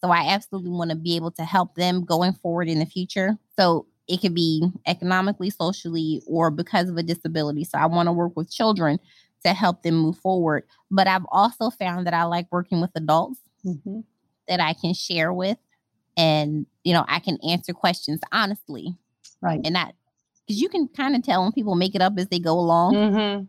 So 0.00 0.10
I 0.10 0.28
absolutely 0.28 0.70
want 0.70 0.90
to 0.90 0.96
be 0.96 1.16
able 1.16 1.30
to 1.32 1.44
help 1.44 1.74
them 1.74 2.04
going 2.04 2.32
forward 2.32 2.68
in 2.68 2.78
the 2.78 2.86
future. 2.86 3.36
So 3.56 3.86
it 4.08 4.20
could 4.20 4.34
be 4.34 4.68
economically, 4.86 5.50
socially, 5.50 6.22
or 6.26 6.50
because 6.50 6.88
of 6.88 6.96
a 6.96 7.02
disability. 7.02 7.64
So 7.64 7.78
I 7.78 7.86
want 7.86 8.06
to 8.06 8.12
work 8.12 8.36
with 8.36 8.50
children 8.50 8.98
to 9.44 9.52
help 9.52 9.82
them 9.82 9.96
move 9.96 10.18
forward. 10.18 10.64
But 10.90 11.06
I've 11.06 11.26
also 11.30 11.70
found 11.70 12.06
that 12.06 12.14
I 12.14 12.24
like 12.24 12.46
working 12.50 12.80
with 12.80 12.90
adults 12.94 13.40
mm-hmm. 13.64 14.00
That 14.48 14.60
I 14.60 14.72
can 14.74 14.94
share 14.94 15.32
with 15.32 15.58
and, 16.16 16.66
you 16.84 16.92
know, 16.92 17.04
I 17.08 17.20
can 17.20 17.38
answer 17.48 17.72
questions 17.72 18.20
honestly. 18.32 18.96
Right. 19.40 19.60
And 19.64 19.74
not 19.74 19.94
because 20.46 20.60
you 20.60 20.68
can 20.68 20.88
kind 20.88 21.14
of 21.14 21.22
tell 21.22 21.42
when 21.42 21.52
people 21.52 21.74
make 21.74 21.94
it 21.94 22.02
up 22.02 22.14
as 22.18 22.28
they 22.28 22.38
go 22.38 22.58
along. 22.58 22.94
Mm-hmm. 22.94 23.44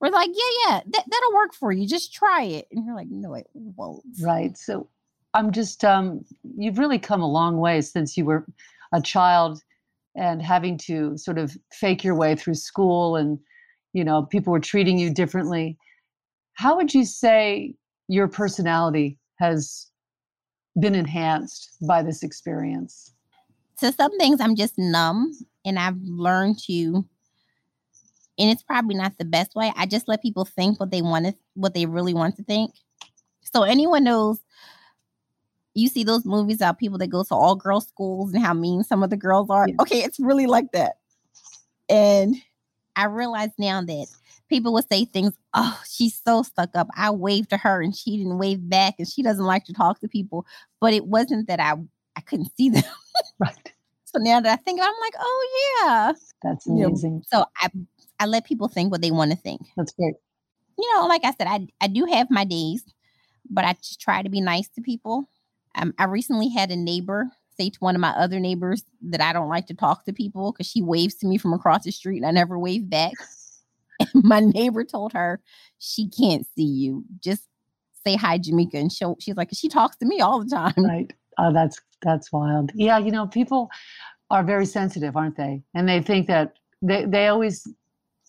We're 0.00 0.10
like, 0.10 0.30
yeah, 0.32 0.68
yeah, 0.68 0.80
that, 0.84 1.04
that'll 1.10 1.34
work 1.34 1.54
for 1.54 1.72
you. 1.72 1.88
Just 1.88 2.12
try 2.12 2.42
it. 2.42 2.68
And 2.70 2.84
you're 2.84 2.94
like, 2.94 3.08
no, 3.10 3.34
it 3.34 3.46
won't. 3.54 4.04
Right. 4.22 4.56
So 4.56 4.88
I'm 5.32 5.50
just, 5.52 5.84
um, 5.84 6.24
you've 6.56 6.78
really 6.78 6.98
come 6.98 7.22
a 7.22 7.28
long 7.28 7.58
way 7.58 7.80
since 7.80 8.16
you 8.16 8.26
were 8.26 8.46
a 8.92 9.00
child 9.00 9.62
and 10.16 10.42
having 10.42 10.78
to 10.78 11.16
sort 11.16 11.38
of 11.38 11.56
fake 11.72 12.02
your 12.02 12.14
way 12.14 12.34
through 12.34 12.54
school 12.54 13.16
and 13.16 13.38
you 13.92 14.04
know 14.04 14.22
people 14.22 14.52
were 14.52 14.60
treating 14.60 14.98
you 14.98 15.12
differently 15.12 15.76
how 16.54 16.74
would 16.76 16.92
you 16.94 17.04
say 17.04 17.74
your 18.08 18.26
personality 18.26 19.18
has 19.38 19.88
been 20.80 20.94
enhanced 20.94 21.76
by 21.86 22.02
this 22.02 22.22
experience 22.22 23.12
so 23.76 23.90
some 23.90 24.16
things 24.18 24.40
i'm 24.40 24.56
just 24.56 24.74
numb 24.78 25.32
and 25.64 25.78
i've 25.78 26.00
learned 26.02 26.58
to 26.58 27.04
and 28.38 28.50
it's 28.50 28.62
probably 28.62 28.94
not 28.94 29.16
the 29.18 29.24
best 29.24 29.54
way 29.54 29.72
i 29.76 29.86
just 29.86 30.08
let 30.08 30.22
people 30.22 30.44
think 30.44 30.78
what 30.78 30.90
they 30.90 31.02
want 31.02 31.26
to 31.26 31.34
what 31.54 31.74
they 31.74 31.86
really 31.86 32.14
want 32.14 32.36
to 32.36 32.42
think 32.42 32.72
so 33.42 33.62
anyone 33.62 34.04
knows 34.04 34.40
you 35.76 35.88
see 35.88 36.04
those 36.04 36.24
movies 36.24 36.56
about 36.56 36.78
people 36.78 36.98
that 36.98 37.08
go 37.08 37.22
to 37.22 37.34
all 37.34 37.54
girls 37.54 37.86
schools 37.86 38.32
and 38.32 38.42
how 38.42 38.54
mean 38.54 38.82
some 38.82 39.02
of 39.02 39.10
the 39.10 39.16
girls 39.16 39.50
are. 39.50 39.68
Yeah. 39.68 39.74
Okay, 39.80 39.98
it's 39.98 40.18
really 40.18 40.46
like 40.46 40.72
that. 40.72 40.96
And 41.90 42.34
I 42.96 43.04
realize 43.04 43.50
now 43.58 43.82
that 43.82 44.06
people 44.48 44.72
would 44.72 44.88
say 44.88 45.04
things, 45.04 45.34
oh, 45.54 45.80
she's 45.88 46.20
so 46.24 46.42
stuck 46.42 46.70
up. 46.74 46.88
I 46.96 47.10
waved 47.10 47.50
to 47.50 47.56
her 47.56 47.82
and 47.82 47.94
she 47.94 48.16
didn't 48.16 48.38
wave 48.38 48.68
back 48.68 48.94
and 48.98 49.08
she 49.08 49.22
doesn't 49.22 49.44
like 49.44 49.64
to 49.64 49.72
talk 49.72 50.00
to 50.00 50.08
people. 50.08 50.46
But 50.80 50.94
it 50.94 51.06
wasn't 51.06 51.48
that 51.48 51.60
I 51.60 51.74
I 52.16 52.20
couldn't 52.22 52.54
see 52.56 52.70
them. 52.70 52.84
right. 53.38 53.72
So 54.04 54.18
now 54.18 54.40
that 54.40 54.52
I 54.52 54.62
think 54.62 54.80
I'm 54.80 54.94
like, 55.00 55.14
oh 55.18 55.82
yeah. 55.84 56.12
That's 56.42 56.66
amazing. 56.66 57.12
You 57.12 57.16
know, 57.18 57.22
so 57.26 57.44
I 57.60 57.68
I 58.18 58.26
let 58.26 58.46
people 58.46 58.68
think 58.68 58.90
what 58.90 59.02
they 59.02 59.10
want 59.10 59.30
to 59.32 59.36
think. 59.36 59.62
That's 59.76 59.92
great. 59.92 60.14
You 60.78 60.94
know, 60.94 61.06
like 61.06 61.24
I 61.24 61.32
said, 61.32 61.46
I 61.46 61.66
I 61.80 61.88
do 61.88 62.04
have 62.06 62.30
my 62.30 62.44
days, 62.44 62.84
but 63.50 63.64
I 63.64 63.74
just 63.74 64.00
try 64.00 64.22
to 64.22 64.28
be 64.28 64.40
nice 64.40 64.68
to 64.70 64.80
people. 64.80 65.28
Um, 65.74 65.92
I 65.98 66.04
recently 66.04 66.48
had 66.48 66.70
a 66.70 66.76
neighbor 66.76 67.30
say 67.58 67.70
to 67.70 67.78
one 67.80 67.94
of 67.94 68.00
my 68.00 68.10
other 68.10 68.38
neighbors 68.38 68.84
that 69.02 69.20
I 69.20 69.32
don't 69.32 69.48
like 69.48 69.66
to 69.66 69.74
talk 69.74 70.04
to 70.04 70.12
people 70.12 70.52
because 70.52 70.66
she 70.66 70.82
waves 70.82 71.14
to 71.16 71.26
me 71.26 71.38
from 71.38 71.54
across 71.54 71.84
the 71.84 71.90
street 71.90 72.18
and 72.18 72.26
I 72.26 72.30
never 72.30 72.58
wave 72.58 72.88
back. 72.88 73.14
My 74.14 74.40
neighbor 74.40 74.84
told 74.84 75.12
her 75.12 75.40
she 75.78 76.08
can't 76.08 76.46
see 76.56 76.64
you. 76.64 77.04
Just 77.22 77.42
say 78.04 78.16
hi, 78.16 78.38
Jamika. 78.38 78.74
And 78.74 78.92
she 78.92 79.04
she's 79.18 79.36
like, 79.36 79.50
she 79.52 79.68
talks 79.68 79.96
to 79.96 80.06
me 80.06 80.20
all 80.20 80.42
the 80.42 80.50
time. 80.50 80.74
Right. 80.76 81.12
Oh, 81.38 81.52
that's 81.52 81.80
that's 82.02 82.32
wild. 82.32 82.70
Yeah, 82.74 82.98
you 82.98 83.10
know, 83.10 83.26
people 83.26 83.70
are 84.30 84.42
very 84.42 84.66
sensitive, 84.66 85.16
aren't 85.16 85.36
they? 85.36 85.62
And 85.74 85.88
they 85.88 86.00
think 86.00 86.26
that 86.28 86.54
they 86.82 87.04
they 87.04 87.28
always 87.28 87.66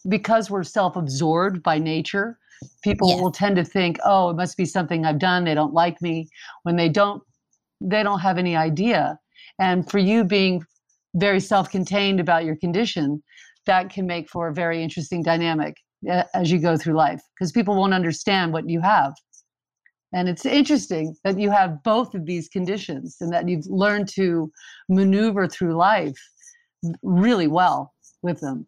because 0.08 0.50
we're 0.50 0.64
self-absorbed 0.64 1.64
by 1.64 1.78
nature, 1.80 2.38
people 2.82 3.10
yes. 3.10 3.22
will 3.22 3.32
tend 3.32 3.56
to 3.58 3.64
think, 3.64 3.98
oh, 4.06 4.30
it 4.30 4.36
must 4.36 4.58
be 4.58 4.66
something 4.66 5.06
I've 5.06 5.20
done. 5.20 5.44
They 5.44 5.56
don't 5.56 5.74
like 5.74 6.02
me. 6.02 6.30
When 6.64 6.76
they 6.76 6.90
don't 6.90 7.22
they 7.82 8.04
don't 8.04 8.20
have 8.20 8.38
any 8.38 8.56
idea. 8.56 9.20
And 9.60 9.90
for 9.90 10.00
you 10.00 10.24
being 10.24 10.64
very 11.16 11.40
self 11.40 11.70
contained 11.70 12.20
about 12.20 12.46
your 12.46 12.56
condition, 12.56 13.24
that 13.68 13.90
can 13.90 14.08
make 14.08 14.30
for 14.30 14.48
a 14.48 14.54
very 14.54 14.82
interesting 14.84 15.24
dynamic 15.24 15.78
uh, 16.10 16.24
as 16.34 16.52
you 16.52 16.60
go 16.60 16.76
through 16.78 16.96
life 16.96 17.22
because 17.36 17.52
people 17.52 17.76
won't 17.76 17.94
understand 17.94 18.52
what 18.52 18.68
you 18.70 18.82
have. 18.82 19.14
And 20.14 20.30
it's 20.30 20.46
interesting 20.46 21.16
that 21.24 21.40
you 21.40 21.52
have 21.52 21.84
both 21.84 22.16
of 22.16 22.26
these 22.26 22.48
conditions 22.50 23.18
and 23.20 23.32
that 23.34 23.48
you've 23.48 23.66
learned 23.68 24.08
to 24.16 24.52
maneuver 24.90 25.48
through 25.48 25.76
life 25.76 26.18
really 27.04 27.48
well 27.48 27.94
with 28.22 28.40
them. 28.40 28.66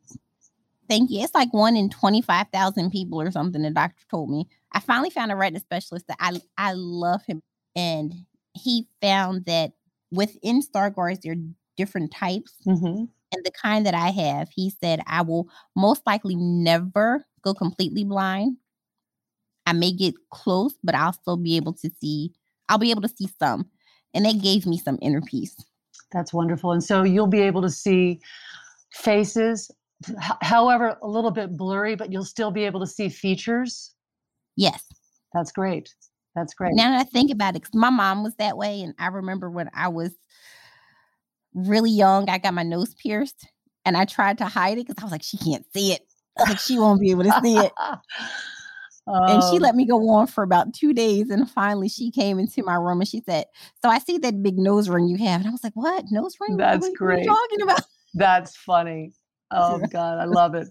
Thank 0.90 1.12
you. 1.12 1.22
It's 1.22 1.36
like 1.36 1.54
one 1.54 1.78
in 1.78 1.90
25,000 1.90 2.92
people 2.92 3.22
or 3.22 3.32
something, 3.32 3.62
the 3.62 3.70
doctor 3.70 4.04
told 4.10 4.30
me. 4.30 4.48
I 4.72 4.80
finally 4.80 5.12
found 5.12 5.32
a 5.32 5.36
retina 5.36 5.60
specialist 5.60 6.08
that 6.08 6.18
I, 6.20 6.42
I 6.58 6.74
love 6.74 7.22
him. 7.26 7.42
And 7.76 8.26
he 8.54 8.88
found 9.00 9.46
that 9.46 9.74
within 10.12 10.62
Stargardt's, 10.62 11.20
there 11.24 11.34
are 11.34 11.44
different 11.78 12.12
types. 12.12 12.54
Mm-hmm. 12.68 13.06
And 13.32 13.46
the 13.46 13.52
kind 13.52 13.86
that 13.86 13.94
I 13.94 14.10
have, 14.10 14.50
he 14.50 14.72
said, 14.72 15.02
I 15.06 15.22
will 15.22 15.50
most 15.76 16.02
likely 16.06 16.36
never 16.36 17.26
go 17.44 17.54
completely 17.54 18.04
blind. 18.04 18.58
I 19.66 19.74
may 19.74 19.92
get 19.92 20.16
close, 20.32 20.74
but 20.84 20.96
I'll 20.96 21.14
still 21.14 21.38
be 21.38 21.56
able 21.56 21.74
to 21.74 21.92
see, 22.02 22.34
I'll 22.70 22.80
be 22.80 22.92
able 22.92 23.04
to 23.04 23.08
see 23.10 23.30
some. 23.38 23.70
And 24.16 24.26
that 24.26 24.42
gave 24.42 24.66
me 24.66 24.80
some 24.80 24.98
inner 25.02 25.22
peace. 25.22 25.56
That's 26.12 26.34
wonderful. 26.34 26.72
And 26.72 26.84
so 26.84 27.04
you'll 27.04 27.28
be 27.28 27.42
able 27.42 27.62
to 27.62 27.70
see 27.70 28.20
faces, 28.94 29.70
however, 30.42 30.98
a 31.04 31.08
little 31.08 31.30
bit 31.30 31.56
blurry, 31.56 31.96
but 31.96 32.12
you'll 32.12 32.26
still 32.26 32.50
be 32.50 32.64
able 32.64 32.80
to 32.80 32.88
see 32.88 33.10
features. 33.10 33.94
Yes. 34.56 34.84
That's 35.36 35.52
great. 35.52 35.94
That's 36.36 36.56
great. 36.56 36.74
Now 36.74 36.90
that 36.90 37.02
I 37.02 37.04
think 37.04 37.32
about 37.32 37.56
it, 37.56 37.62
because 37.62 37.76
my 37.76 37.92
mom 37.92 38.24
was 38.24 38.36
that 38.38 38.58
way, 38.58 38.82
and 38.82 38.96
I 38.98 39.08
remember 39.08 39.52
when 39.52 39.70
I 39.76 39.88
was 39.88 40.16
really 41.54 41.92
young, 41.92 42.30
I 42.30 42.38
got 42.38 42.54
my 42.54 42.64
nose 42.64 42.94
pierced, 42.96 43.48
and 43.86 43.98
I 43.98 44.06
tried 44.06 44.38
to 44.40 44.46
hide 44.46 44.78
it 44.78 44.88
because 44.88 45.02
I 45.02 45.06
was 45.06 45.12
like, 45.12 45.24
she 45.24 45.38
can't 45.38 45.66
see 45.74 45.94
it. 45.94 46.02
Like 46.38 46.60
she 46.60 46.78
won't 46.80 47.02
be 47.02 47.12
able 47.12 47.24
to 47.24 47.40
see 47.42 47.58
it. 47.58 47.72
And 49.12 49.44
she 49.50 49.60
let 49.60 49.76
me 49.76 49.86
go 49.86 50.08
on 50.10 50.28
for 50.28 50.44
about 50.44 50.74
two 50.74 50.94
days. 50.94 51.30
And 51.30 51.50
finally, 51.50 51.90
she 51.90 52.12
came 52.12 52.38
into 52.38 52.64
my 52.64 52.76
room 52.76 53.00
and 53.00 53.08
she 53.08 53.22
said, 53.22 53.46
So 53.82 53.90
I 53.90 54.00
see 54.00 54.18
that 54.20 54.44
big 54.44 54.58
nose 54.58 54.88
ring 54.88 55.08
you 55.08 55.18
have. 55.18 55.42
And 55.42 55.48
I 55.48 55.52
was 55.52 55.64
like, 55.64 55.76
What? 55.76 56.06
Nose 56.12 56.36
ring? 56.40 56.58
That's 56.58 56.88
what, 56.88 56.96
great. 56.96 57.28
What 57.28 57.36
talking 57.50 57.62
about? 57.64 57.82
That's 58.14 58.56
funny. 58.58 59.14
Oh, 59.52 59.80
God. 59.92 60.20
I 60.20 60.26
love 60.26 60.56
it. 60.56 60.68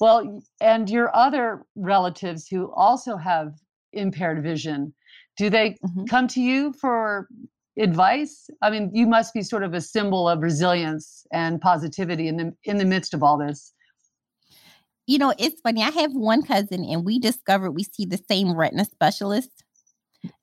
Well, 0.00 0.42
and 0.60 0.88
your 0.88 1.14
other 1.14 1.64
relatives 1.74 2.48
who 2.48 2.72
also 2.72 3.16
have 3.16 3.54
impaired 3.92 4.42
vision 4.42 4.92
do 5.36 5.50
they 5.50 5.70
mm-hmm. 5.84 6.04
come 6.04 6.26
to 6.28 6.40
you 6.40 6.72
for 6.74 7.28
advice 7.78 8.48
i 8.62 8.70
mean 8.70 8.90
you 8.92 9.06
must 9.06 9.34
be 9.34 9.42
sort 9.42 9.62
of 9.62 9.74
a 9.74 9.80
symbol 9.80 10.28
of 10.28 10.42
resilience 10.42 11.26
and 11.32 11.60
positivity 11.60 12.28
in 12.28 12.36
the 12.36 12.54
in 12.64 12.78
the 12.78 12.84
midst 12.84 13.12
of 13.12 13.22
all 13.22 13.36
this 13.36 13.72
you 15.06 15.18
know 15.18 15.34
it's 15.38 15.60
funny 15.60 15.82
i 15.82 15.90
have 15.90 16.12
one 16.12 16.42
cousin 16.42 16.84
and 16.84 17.04
we 17.04 17.18
discovered 17.18 17.72
we 17.72 17.82
see 17.82 18.06
the 18.06 18.20
same 18.28 18.56
retina 18.56 18.84
specialist 18.84 19.64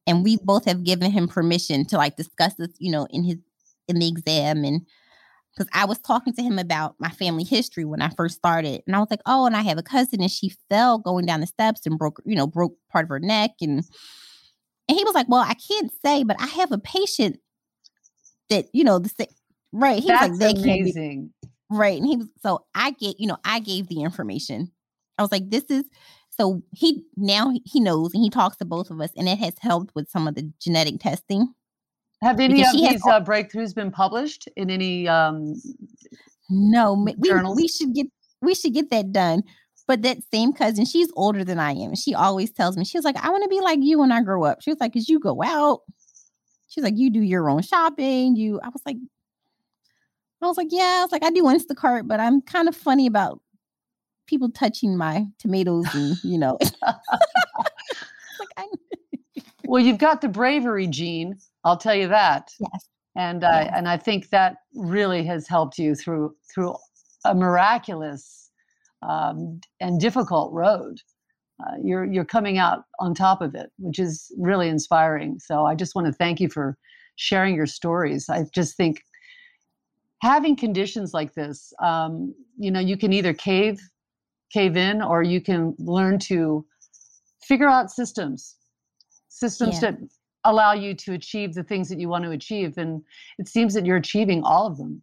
and 0.05 0.23
we 0.23 0.37
both 0.43 0.65
have 0.65 0.83
given 0.83 1.11
him 1.11 1.27
permission 1.27 1.85
to 1.85 1.97
like 1.97 2.15
discuss 2.15 2.53
this 2.55 2.69
you 2.77 2.91
know 2.91 3.07
in 3.09 3.23
his 3.23 3.37
in 3.87 3.99
the 3.99 4.07
exam 4.07 4.63
and 4.63 4.85
because 5.55 5.69
I 5.73 5.85
was 5.85 5.99
talking 5.99 6.33
to 6.33 6.41
him 6.41 6.57
about 6.57 6.95
my 6.99 7.09
family 7.09 7.43
history 7.43 7.85
when 7.85 8.01
I 8.01 8.09
first 8.09 8.35
started. 8.35 8.81
And 8.87 8.95
I 8.95 8.99
was 8.99 9.09
like, 9.11 9.21
oh, 9.25 9.45
and 9.45 9.55
I 9.55 9.61
have 9.61 9.77
a 9.77 9.83
cousin 9.83 10.21
and 10.21 10.31
she 10.31 10.53
fell 10.69 10.97
going 10.97 11.25
down 11.25 11.41
the 11.41 11.47
steps 11.47 11.85
and 11.85 11.97
broke, 11.97 12.21
you 12.25 12.35
know, 12.35 12.47
broke 12.47 12.73
part 12.91 13.05
of 13.05 13.09
her 13.09 13.19
neck. 13.19 13.51
And 13.61 13.83
and 14.87 14.97
he 14.97 15.03
was 15.03 15.13
like, 15.13 15.27
Well, 15.29 15.41
I 15.41 15.53
can't 15.53 15.91
say, 16.03 16.23
but 16.23 16.39
I 16.39 16.47
have 16.47 16.71
a 16.71 16.77
patient 16.77 17.39
that, 18.49 18.65
you 18.73 18.83
know, 18.83 18.99
the 18.99 19.27
right. 19.71 20.01
He 20.01 20.07
That's 20.07 20.29
was 20.29 20.39
like, 20.39 20.55
They 20.55 20.61
amazing. 20.61 20.93
Can't 21.03 21.41
be. 21.41 21.49
Right. 21.69 21.99
And 21.99 22.07
he 22.07 22.17
was 22.17 22.27
so 22.41 22.65
I 22.75 22.91
get, 22.91 23.19
you 23.19 23.27
know, 23.27 23.37
I 23.43 23.59
gave 23.59 23.87
the 23.87 24.03
information. 24.03 24.71
I 25.17 25.21
was 25.21 25.31
like, 25.31 25.49
this 25.49 25.65
is 25.69 25.85
so 26.29 26.61
he 26.71 27.03
now 27.15 27.53
he 27.65 27.79
knows 27.79 28.13
and 28.13 28.23
he 28.23 28.29
talks 28.29 28.57
to 28.57 28.65
both 28.65 28.89
of 28.89 28.99
us, 29.01 29.11
and 29.15 29.29
it 29.29 29.37
has 29.39 29.53
helped 29.59 29.93
with 29.95 30.09
some 30.09 30.27
of 30.27 30.35
the 30.35 30.51
genetic 30.59 30.99
testing 30.99 31.53
Have 32.21 32.39
any 32.39 32.55
because 32.55 32.73
of 32.73 32.79
these 32.79 33.07
uh, 33.07 33.21
breakthroughs 33.21 33.75
been 33.75 33.91
published 33.91 34.47
in 34.55 34.69
any? 34.69 35.07
Um, 35.07 35.53
no, 36.49 36.93
we, 37.17 37.29
journals? 37.29 37.55
we 37.55 37.67
should 37.67 37.93
get 37.93 38.07
we 38.41 38.55
should 38.55 38.73
get 38.73 38.89
that 38.89 39.11
done. 39.11 39.43
But 39.87 40.01
that 40.03 40.17
same 40.33 40.53
cousin, 40.53 40.85
she's 40.85 41.11
older 41.15 41.43
than 41.43 41.59
I 41.59 41.73
am. 41.73 41.95
She 41.95 42.15
always 42.15 42.51
tells 42.51 42.77
me, 42.77 42.85
she 42.85 42.97
was 42.97 43.03
like, 43.03 43.17
I 43.17 43.29
want 43.29 43.43
to 43.43 43.49
be 43.49 43.59
like 43.59 43.79
you 43.81 43.99
when 43.99 44.11
I 44.11 44.21
grow 44.21 44.45
up. 44.45 44.61
She 44.61 44.69
was 44.69 44.79
like, 44.79 44.93
because 44.93 45.09
you 45.09 45.19
go 45.19 45.43
out. 45.43 45.81
She's 46.69 46.83
like, 46.83 46.97
you 46.97 47.09
do 47.11 47.21
your 47.21 47.49
own 47.49 47.61
shopping. 47.61 48.35
You, 48.35 48.59
I 48.63 48.69
was 48.69 48.81
like, 48.85 48.95
I 50.41 50.47
was 50.47 50.57
like, 50.57 50.69
yeah. 50.71 50.99
I 50.99 51.01
was 51.03 51.11
like, 51.11 51.23
I 51.23 51.29
do 51.31 51.43
Instacart, 51.43 52.07
but 52.07 52.19
I'm 52.19 52.41
kind 52.41 52.67
of 52.67 52.75
funny 52.75 53.07
about 53.07 53.41
people 54.27 54.49
touching 54.49 54.97
my 54.97 55.25
tomatoes 55.39 55.85
and 55.93 56.15
you 56.23 56.37
know. 56.37 56.57
like, 56.81 58.69
well, 59.65 59.83
you've 59.83 59.97
got 59.97 60.21
the 60.21 60.29
bravery 60.29 60.87
gene. 60.87 61.37
I'll 61.63 61.77
tell 61.77 61.95
you 61.95 62.07
that. 62.07 62.51
Yes. 62.59 62.89
And 63.15 63.43
uh, 63.43 63.69
and 63.73 63.87
I 63.87 63.97
think 63.97 64.29
that 64.29 64.57
really 64.73 65.23
has 65.25 65.47
helped 65.47 65.77
you 65.77 65.95
through 65.95 66.35
through 66.53 66.75
a 67.25 67.35
miraculous 67.35 68.42
um, 69.07 69.59
and 69.79 69.99
difficult 69.99 70.51
road. 70.53 70.99
Uh, 71.59 71.75
you're 71.83 72.05
you're 72.05 72.25
coming 72.25 72.57
out 72.57 72.83
on 72.99 73.13
top 73.13 73.41
of 73.41 73.55
it, 73.55 73.71
which 73.77 73.99
is 73.99 74.31
really 74.37 74.67
inspiring. 74.67 75.39
So 75.39 75.65
I 75.65 75.75
just 75.75 75.95
want 75.95 76.07
to 76.07 76.13
thank 76.13 76.39
you 76.39 76.49
for 76.49 76.77
sharing 77.15 77.55
your 77.55 77.67
stories. 77.67 78.27
I 78.27 78.45
just 78.53 78.75
think 78.75 79.01
having 80.21 80.55
conditions 80.55 81.13
like 81.13 81.33
this, 81.35 81.71
um, 81.81 82.33
you 82.57 82.71
know, 82.71 82.79
you 82.79 82.97
can 82.97 83.13
either 83.13 83.33
cave 83.33 83.79
cave 84.53 84.77
in 84.77 85.01
or 85.01 85.23
you 85.23 85.41
can 85.41 85.75
learn 85.79 86.19
to 86.19 86.65
figure 87.41 87.69
out 87.69 87.91
systems 87.91 88.55
systems 89.29 89.81
yeah. 89.81 89.91
that 89.91 89.99
allow 90.45 90.73
you 90.73 90.93
to 90.93 91.13
achieve 91.13 91.53
the 91.53 91.63
things 91.63 91.89
that 91.89 91.99
you 91.99 92.07
want 92.07 92.23
to 92.23 92.31
achieve 92.31 92.77
and 92.77 93.01
it 93.39 93.47
seems 93.47 93.73
that 93.73 93.85
you're 93.85 93.97
achieving 93.97 94.43
all 94.43 94.67
of 94.67 94.77
them 94.77 95.01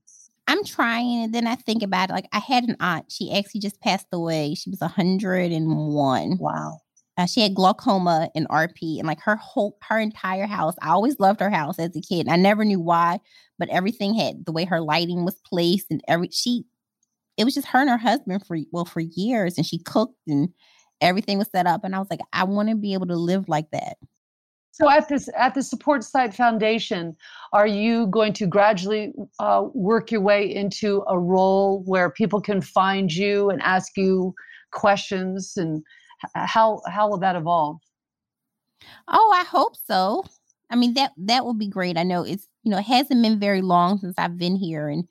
i'm 0.51 0.65
trying 0.65 1.23
and 1.23 1.35
then 1.35 1.47
i 1.47 1.55
think 1.55 1.83
about 1.83 2.11
it 2.11 2.13
like 2.13 2.29
i 2.33 2.39
had 2.39 2.65
an 2.65 2.77
aunt 2.81 3.07
she 3.11 3.33
actually 3.33 3.61
just 3.61 3.81
passed 3.81 4.07
away 4.13 4.55
she 4.55 4.71
was 4.71 4.81
101 4.81 6.39
wow 6.39 6.79
uh, 7.19 7.27
she 7.27 7.43
had 7.43 7.55
glaucoma 7.55 8.31
and 8.35 8.49
RP, 8.49 8.99
and 8.99 9.07
like 9.07 9.21
her 9.21 9.37
whole, 9.37 9.77
her 9.83 9.99
entire 9.99 10.47
house. 10.47 10.75
I 10.81 10.89
always 10.89 11.21
loved 11.21 11.41
her 11.41 11.51
house 11.51 11.79
as 11.79 11.95
a 11.95 12.01
kid. 12.01 12.29
I 12.31 12.37
never 12.37 12.65
knew 12.65 12.81
why, 12.81 13.19
but 13.59 13.69
everything 13.69 14.15
had 14.15 14.47
the 14.47 14.53
way 14.53 14.65
her 14.65 14.81
lighting 14.81 15.27
was 15.27 15.39
placed, 15.45 15.89
and 15.91 16.01
every 16.09 16.31
she 16.31 16.65
it 17.41 17.45
was 17.45 17.55
just 17.55 17.69
her 17.69 17.81
and 17.81 17.91
her 17.91 17.99
husband 17.99 18.45
for 18.47 18.59
well 18.71 18.85
for 18.85 19.01
years 19.01 19.57
and 19.57 19.67
she 19.67 19.79
cooked 19.79 20.19
and 20.27 20.51
everything 21.01 21.39
was 21.39 21.49
set 21.51 21.67
up 21.67 21.83
and 21.85 21.97
i 21.97 21.99
was 21.99 22.09
like 22.11 22.21
i 22.33 22.45
want 22.45 22.69
to 22.69 22.75
be 22.75 22.93
able 22.93 23.07
to 23.07 23.17
live 23.17 23.49
like 23.49 23.71
that 23.73 23.97
so 24.81 24.89
at 24.89 25.09
this 25.09 25.29
at 25.37 25.55
the 25.55 25.63
support 25.63 26.03
sight 26.05 26.35
foundation 26.35 27.17
are 27.53 27.67
you 27.67 28.07
going 28.07 28.33
to 28.35 28.47
gradually 28.47 29.13
uh, 29.39 29.65
work 29.75 30.11
your 30.11 30.21
way 30.21 30.53
into 30.53 31.05
a 31.09 31.19
role 31.19 31.83
where 31.85 32.11
people 32.11 32.41
can 32.41 32.61
find 32.61 33.13
you 33.13 33.51
and 33.51 33.61
ask 33.63 33.97
you 33.97 34.35
questions? 34.73 35.55
And 35.57 35.83
how 36.35 36.81
how 36.87 37.09
will 37.09 37.19
that 37.19 37.37
evolve? 37.37 37.79
Oh 39.09 39.33
i 39.35 39.45
hope 39.45 39.77
so. 39.77 40.25
I 40.71 40.77
mean 40.77 40.95
that 40.95 41.13
that 41.17 41.45
would 41.45 41.59
be 41.59 41.69
great. 41.69 41.99
I 41.99 42.05
know 42.05 42.23
it's 42.23 42.47
you 42.63 42.71
know 42.71 42.79
it 42.79 42.85
hasn't 42.85 43.23
been 43.23 43.41
very 43.41 43.63
long 43.63 43.99
since 43.99 44.15
i've 44.19 44.39
been 44.39 44.57
here 44.57 44.89
and 44.89 45.09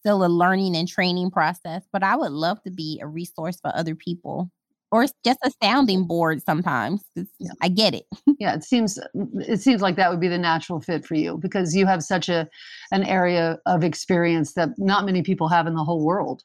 still 0.00 0.24
a 0.24 0.28
learning 0.28 0.76
and 0.76 0.88
training 0.88 1.30
process, 1.30 1.82
but 1.92 2.02
I 2.02 2.16
would 2.16 2.32
love 2.32 2.62
to 2.62 2.70
be 2.70 2.98
a 3.02 3.06
resource 3.06 3.60
for 3.60 3.70
other 3.74 3.94
people 3.94 4.50
or 4.92 5.04
it's 5.04 5.12
just 5.24 5.38
a 5.44 5.52
sounding 5.62 6.06
board 6.06 6.42
sometimes. 6.42 7.02
Yeah. 7.14 7.52
I 7.62 7.68
get 7.68 7.94
it. 7.94 8.04
yeah, 8.40 8.54
it 8.54 8.64
seems 8.64 8.98
mm, 9.16 9.28
it 9.48 9.60
seems 9.60 9.82
like 9.82 9.96
that 9.96 10.10
would 10.10 10.20
be 10.20 10.28
the 10.28 10.38
natural 10.38 10.80
fit 10.80 11.04
for 11.04 11.14
you 11.14 11.38
because 11.38 11.74
you 11.74 11.86
have 11.86 12.02
such 12.02 12.28
a 12.28 12.48
an 12.92 13.04
area 13.04 13.58
of 13.66 13.84
experience 13.84 14.54
that 14.54 14.70
not 14.78 15.04
many 15.04 15.22
people 15.22 15.48
have 15.48 15.66
in 15.66 15.74
the 15.74 15.84
whole 15.84 16.04
world. 16.04 16.42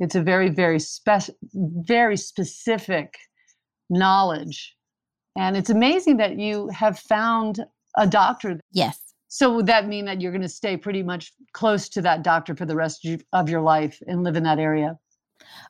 It's 0.00 0.14
a 0.14 0.22
very 0.22 0.48
very 0.48 0.78
spec 0.78 1.24
very 1.52 2.16
specific 2.16 3.14
knowledge. 3.90 4.74
And 5.36 5.56
it's 5.56 5.70
amazing 5.70 6.16
that 6.18 6.38
you 6.38 6.68
have 6.68 6.98
found 6.98 7.64
a 7.96 8.06
doctor. 8.06 8.60
Yes. 8.72 9.00
So 9.28 9.54
would 9.54 9.66
that 9.66 9.86
mean 9.86 10.06
that 10.06 10.20
you're 10.20 10.32
going 10.32 10.42
to 10.42 10.48
stay 10.48 10.76
pretty 10.76 11.02
much 11.02 11.32
close 11.52 11.88
to 11.90 12.02
that 12.02 12.22
doctor 12.22 12.56
for 12.56 12.64
the 12.64 12.74
rest 12.74 13.06
of 13.32 13.48
your 13.48 13.60
life 13.60 13.98
and 14.06 14.24
live 14.24 14.36
in 14.36 14.42
that 14.44 14.58
area? 14.58 14.98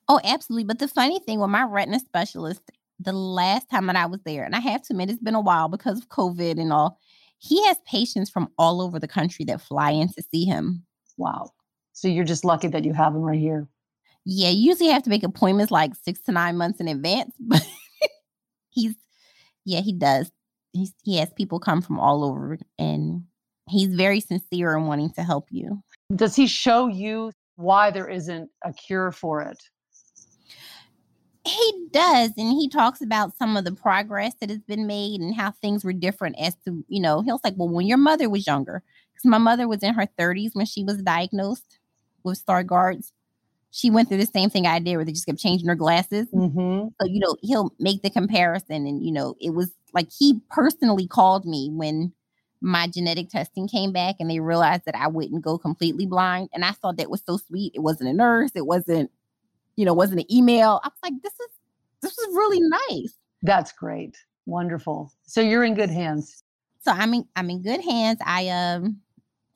Oh, 0.09 0.21
absolutely. 0.25 0.65
But 0.65 0.79
the 0.79 0.89
funny 0.89 1.21
thing 1.21 1.41
with 1.41 1.51
my 1.51 1.65
retina 1.65 2.01
specialist, 2.01 2.63
the 2.99 3.13
last 3.13 3.69
time 3.71 3.87
that 3.87 3.97
I 3.97 4.07
was 4.07 4.21
there, 4.25 4.45
and 4.45 4.55
I 4.55 4.61
have 4.61 4.83
to 4.83 4.93
admit 4.93 5.11
it's 5.11 5.23
been 5.23 5.35
a 5.35 5.41
while 5.41 5.69
because 5.69 5.99
of 5.99 6.09
COVID 6.09 6.61
and 6.61 6.73
all, 6.73 6.99
he 7.39 7.65
has 7.67 7.77
patients 7.87 8.31
from 8.31 8.49
all 8.59 8.81
over 8.81 8.99
the 8.99 9.09
country 9.09 9.45
that 9.47 9.61
fly 9.61 9.91
in 9.91 10.09
to 10.09 10.23
see 10.31 10.45
him. 10.45 10.85
Wow. 11.17 11.53
So 11.93 12.09
you're 12.09 12.25
just 12.25 12.45
lucky 12.45 12.69
that 12.69 12.85
you 12.85 12.93
have 12.93 13.15
him 13.15 13.23
right 13.23 13.39
here. 13.39 13.69
Yeah, 14.25 14.51
you 14.51 14.71
usually 14.71 14.91
have 14.91 15.05
to 15.05 15.11
make 15.11 15.23
appointments 15.23 15.71
like 15.71 15.95
six 15.95 16.21
to 16.23 16.33
nine 16.33 16.57
months 16.57 16.81
in 16.81 16.89
advance, 16.89 17.33
but 17.41 17.67
he's 18.71 18.95
yeah, 19.65 19.81
he 19.81 19.93
does. 19.93 20.31
He's, 20.73 20.95
he 21.03 21.19
has 21.19 21.31
people 21.35 21.61
come 21.61 21.83
from 21.83 21.99
all 21.99 22.25
over 22.25 22.59
and 22.79 23.25
he's 23.69 23.95
very 23.95 24.21
sincere 24.21 24.77
in 24.77 24.87
wanting 24.87 25.11
to 25.13 25.23
help 25.23 25.49
you. 25.51 25.83
Does 26.15 26.35
he 26.35 26.47
show 26.47 26.89
you 26.89 27.33
why 27.59 27.91
there 27.91 28.09
isn't 28.09 28.49
a 28.65 28.73
cure 28.73 29.11
for 29.11 29.43
it? 29.43 29.59
He 31.45 31.89
does, 31.93 32.33
and 32.37 32.53
he 32.53 32.69
talks 32.69 33.01
about 33.01 33.37
some 33.37 33.57
of 33.57 33.65
the 33.65 33.73
progress 33.73 34.35
that 34.41 34.51
has 34.51 34.61
been 34.61 34.87
made 34.87 35.21
and 35.21 35.35
how 35.35 35.51
things 35.51 35.85
were 35.85 35.93
different 35.93 36.37
as 36.39 36.55
to, 36.67 36.85
you 36.89 37.01
know, 37.01 37.23
he'll 37.23 37.39
say, 37.39 37.53
well, 37.57 37.69
when 37.69 37.87
your 37.87 37.99
mother 37.99 38.29
was 38.29 38.47
younger, 38.47 38.83
because 39.13 39.29
my 39.29 39.39
mother 39.39 39.67
was 39.67 39.83
in 39.83 39.95
her 39.95 40.07
30s 40.19 40.51
when 40.55 40.67
she 40.67 40.85
was 40.85 41.03
diagnosed 41.03 41.79
with 42.23 42.45
Stargardt's. 42.45 43.13
She 43.71 43.91
went 43.91 44.09
through 44.09 44.19
the 44.19 44.27
same 44.27 44.51
thing 44.51 44.67
I 44.67 44.79
did, 44.79 44.97
where 44.97 45.05
they 45.05 45.13
just 45.13 45.27
kept 45.27 45.39
changing 45.39 45.69
her 45.69 45.75
glasses. 45.75 46.27
Mm-hmm. 46.29 46.89
So, 47.01 47.07
you 47.07 47.21
know, 47.21 47.37
he'll 47.43 47.75
make 47.79 48.03
the 48.03 48.11
comparison, 48.11 48.87
and 48.87 49.05
you 49.05 49.13
know, 49.13 49.35
it 49.41 49.51
was 49.51 49.71
like 49.93 50.09
he 50.17 50.41
personally 50.51 51.07
called 51.07 51.45
me 51.45 51.71
when 51.73 52.13
my 52.61 52.89
genetic 52.89 53.29
testing 53.29 53.69
came 53.69 53.93
back 53.93 54.17
and 54.19 54.31
they 54.31 54.41
realized 54.41 54.85
that 54.87 54.97
I 54.97 55.09
wouldn't 55.09 55.43
go 55.43 55.59
completely 55.59 56.07
blind. 56.07 56.49
And 56.53 56.65
I 56.65 56.73
thought 56.73 56.97
that 56.97 57.11
was 57.11 57.23
so 57.25 57.37
sweet. 57.37 57.73
It 57.75 57.81
wasn't 57.81 58.11
a 58.11 58.13
nurse, 58.13 58.53
it 58.55 58.67
wasn't, 58.67 59.11
you 59.77 59.85
know, 59.85 59.95
wasn't 59.95 60.21
an 60.21 60.33
email. 60.33 60.81
I 60.83 60.89
was 60.89 60.99
like, 61.03 61.23
this 61.23 61.33
is 61.33 61.49
this 62.03 62.19
is 62.19 62.35
really 62.35 62.61
nice. 62.61 63.15
That's 63.43 63.73
great. 63.73 64.17
Wonderful. 64.47 65.13
So 65.25 65.41
you're 65.41 65.65
in 65.65 65.75
good 65.75 65.91
hands. 65.91 66.43
So 66.81 66.93
I'm 66.93 67.15
in 67.15 67.25
I'm 67.37 67.51
in 67.51 67.63
good 67.63 67.83
hands. 67.83 68.19
I 68.25 68.49
um 68.49 69.01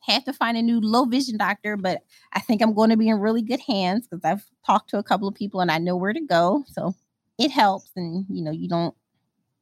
have 0.01 0.25
to 0.25 0.33
find 0.33 0.57
a 0.57 0.63
new 0.63 0.81
low 0.81 1.05
vision 1.05 1.37
doctor, 1.37 1.77
but 1.77 2.03
I 2.33 2.41
think 2.41 2.61
I'm 2.61 2.75
going 2.75 2.91
to 2.91 2.97
be 2.97 3.09
in 3.09 3.21
really 3.21 3.43
good 3.43 3.61
hands 3.61 4.07
because 4.07 4.25
I've 4.25 4.45
talked 4.67 4.91
to 4.91 4.99
a 4.99 5.03
couple 5.03 5.29
of 5.29 5.35
people 5.35 5.61
and 5.61 5.71
I 5.71 5.79
know 5.79 5.97
where 5.97 6.13
to 6.13 6.21
go. 6.21 6.65
So 6.73 6.95
it 7.39 7.51
helps. 7.51 7.91
And 7.97 8.27
you 8.29 8.43
know, 8.43 8.51
you 8.51 8.69
don't 8.69 8.95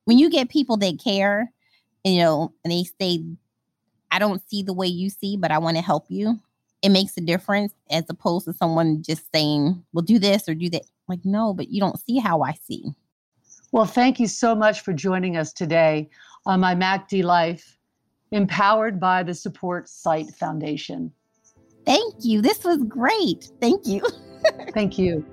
when 0.04 0.18
you 0.18 0.30
get 0.30 0.48
people 0.48 0.76
that 0.78 0.98
care 1.02 1.52
you 2.04 2.18
know, 2.18 2.52
and 2.64 2.72
they 2.72 2.84
say, 3.00 3.24
I 4.10 4.18
don't 4.18 4.42
see 4.48 4.62
the 4.62 4.72
way 4.72 4.86
you 4.86 5.10
see, 5.10 5.36
but 5.36 5.50
I 5.50 5.58
want 5.58 5.76
to 5.76 5.82
help 5.82 6.06
you. 6.08 6.38
It 6.82 6.88
makes 6.88 7.16
a 7.16 7.20
difference 7.20 7.74
as 7.90 8.04
opposed 8.08 8.46
to 8.46 8.52
someone 8.52 9.02
just 9.02 9.30
saying, 9.32 9.84
well, 9.92 10.02
do 10.02 10.18
this 10.18 10.48
or 10.48 10.54
do 10.54 10.70
that. 10.70 10.82
Like, 11.08 11.24
no, 11.24 11.52
but 11.52 11.68
you 11.68 11.80
don't 11.80 12.00
see 12.00 12.18
how 12.18 12.42
I 12.42 12.52
see. 12.52 12.94
Well, 13.72 13.84
thank 13.84 14.18
you 14.18 14.26
so 14.26 14.54
much 14.54 14.80
for 14.80 14.92
joining 14.92 15.36
us 15.36 15.52
today 15.52 16.08
on 16.46 16.60
my 16.60 16.74
MACD 16.74 17.22
Life, 17.22 17.76
empowered 18.32 18.98
by 18.98 19.22
the 19.22 19.34
Support 19.34 19.88
Sight 19.88 20.30
Foundation. 20.30 21.12
Thank 21.84 22.14
you. 22.20 22.40
This 22.40 22.64
was 22.64 22.82
great. 22.84 23.50
Thank 23.60 23.86
you. 23.86 24.02
thank 24.74 24.98
you. 24.98 25.24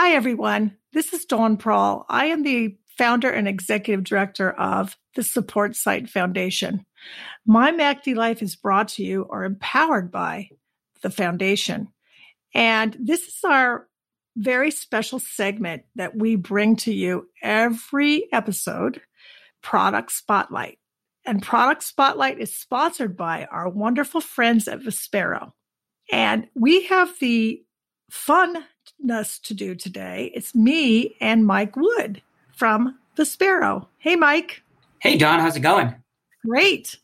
Hi, 0.00 0.12
everyone. 0.12 0.76
This 0.92 1.12
is 1.12 1.24
Dawn 1.24 1.56
Prall. 1.56 2.06
I 2.08 2.26
am 2.26 2.44
the 2.44 2.78
founder 2.96 3.28
and 3.28 3.48
executive 3.48 4.04
director 4.04 4.52
of 4.52 4.96
the 5.16 5.24
Support 5.24 5.74
Sight 5.74 6.08
Foundation. 6.08 6.86
My 7.44 7.72
MACD 7.72 8.14
Life 8.14 8.40
is 8.40 8.54
brought 8.54 8.86
to 8.90 9.02
you 9.02 9.22
or 9.22 9.42
empowered 9.42 10.12
by 10.12 10.50
the 11.02 11.10
foundation. 11.10 11.88
And 12.54 12.96
this 13.00 13.22
is 13.22 13.40
our 13.42 13.88
very 14.36 14.70
special 14.70 15.18
segment 15.18 15.82
that 15.96 16.16
we 16.16 16.36
bring 16.36 16.76
to 16.76 16.92
you 16.92 17.28
every 17.42 18.28
episode 18.32 19.00
Product 19.64 20.12
Spotlight. 20.12 20.78
And 21.26 21.42
Product 21.42 21.82
Spotlight 21.82 22.38
is 22.38 22.54
sponsored 22.54 23.16
by 23.16 23.46
our 23.46 23.68
wonderful 23.68 24.20
friends 24.20 24.68
at 24.68 24.78
Vispero. 24.78 25.54
And 26.12 26.46
we 26.54 26.84
have 26.84 27.18
the 27.18 27.64
fun 28.12 28.64
us 29.10 29.38
to 29.40 29.54
do 29.54 29.74
today. 29.74 30.30
It's 30.34 30.54
me 30.54 31.16
and 31.20 31.46
Mike 31.46 31.76
Wood 31.76 32.22
from 32.56 32.98
Vispero. 33.16 33.86
Hey, 33.98 34.16
Mike. 34.16 34.62
Hey, 35.00 35.16
Dawn. 35.16 35.40
How's 35.40 35.56
it 35.56 35.60
going? 35.60 35.94
Great. 36.44 36.96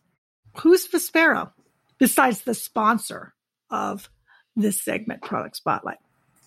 Who's 0.58 0.86
Vispero 0.86 1.50
besides 1.98 2.42
the 2.42 2.54
sponsor 2.54 3.34
of 3.70 4.10
this 4.56 4.80
segment, 4.80 5.22
Product 5.22 5.56
Spotlight? 5.56 5.98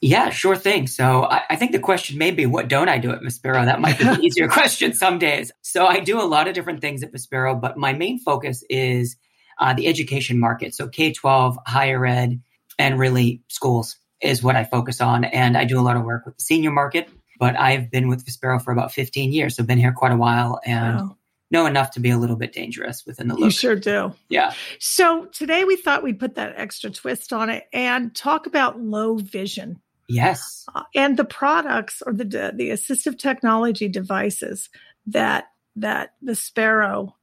Yeah, 0.01 0.29
sure 0.29 0.55
thing. 0.55 0.85
So 0.87 1.23
I, 1.23 1.41
I, 1.49 1.55
think 1.55 1.71
the 1.71 1.79
question 1.79 2.19
may 2.19 2.29
be, 2.29 2.45
what 2.45 2.67
don't 2.67 2.87
I 2.87 2.99
do 2.99 3.11
at 3.11 3.21
Vispero? 3.21 3.65
That 3.65 3.81
might 3.81 3.97
be 3.97 4.03
the 4.03 4.19
easier 4.21 4.47
question 4.47 4.93
some 4.93 5.17
days. 5.17 5.51
So 5.63 5.87
I 5.87 6.01
do 6.01 6.21
a 6.21 6.23
lot 6.23 6.47
of 6.47 6.53
different 6.53 6.81
things 6.81 7.01
at 7.01 7.11
Vispero, 7.11 7.59
but 7.59 7.77
my 7.77 7.93
main 7.93 8.19
focus 8.19 8.63
is 8.69 9.17
uh, 9.59 9.73
the 9.73 9.87
education 9.87 10.39
market. 10.39 10.75
So 10.75 10.87
K 10.87 11.13
12, 11.13 11.57
higher 11.65 12.05
ed, 12.05 12.39
and 12.77 12.99
really 12.99 13.41
schools 13.47 13.97
is 14.21 14.41
what 14.41 14.55
I 14.55 14.63
focus 14.63 15.01
on. 15.01 15.23
And 15.23 15.57
I 15.57 15.65
do 15.65 15.79
a 15.79 15.81
lot 15.81 15.95
of 15.95 16.03
work 16.03 16.25
with 16.25 16.37
the 16.37 16.43
senior 16.43 16.71
market, 16.71 17.09
but 17.39 17.57
I've 17.57 17.91
been 17.91 18.07
with 18.07 18.25
Vispero 18.25 18.61
for 18.61 18.71
about 18.71 18.91
15 18.91 19.31
years. 19.31 19.55
So 19.55 19.63
I've 19.63 19.67
been 19.67 19.77
here 19.77 19.93
quite 19.93 20.11
a 20.11 20.17
while 20.17 20.59
and 20.65 20.97
wow. 20.97 21.17
know 21.51 21.65
enough 21.65 21.91
to 21.91 21.99
be 21.99 22.09
a 22.09 22.17
little 22.17 22.35
bit 22.35 22.53
dangerous 22.53 23.05
within 23.05 23.27
the 23.27 23.35
loop. 23.35 23.45
You 23.45 23.51
sure 23.51 23.75
do. 23.75 24.13
Yeah. 24.29 24.53
So 24.79 25.25
today 25.25 25.63
we 25.63 25.75
thought 25.75 26.03
we'd 26.03 26.19
put 26.19 26.35
that 26.35 26.53
extra 26.57 26.89
twist 26.89 27.31
on 27.31 27.49
it 27.49 27.65
and 27.71 28.15
talk 28.15 28.47
about 28.47 28.79
low 28.79 29.17
vision. 29.17 29.81
Yes. 30.09 30.65
Uh, 30.73 30.83
and 30.95 31.17
the 31.17 31.25
products 31.25 32.01
or 32.05 32.13
the 32.13 32.23
the 32.23 32.69
assistive 32.69 33.19
technology 33.19 33.89
devices 33.89 34.69
that 35.07 35.49
that 35.75 36.13
Vispero 36.23 37.13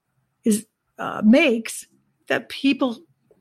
is 0.45 0.67
uh, 0.99 1.23
makes 1.25 1.87
that 2.29 2.49
people 2.49 2.99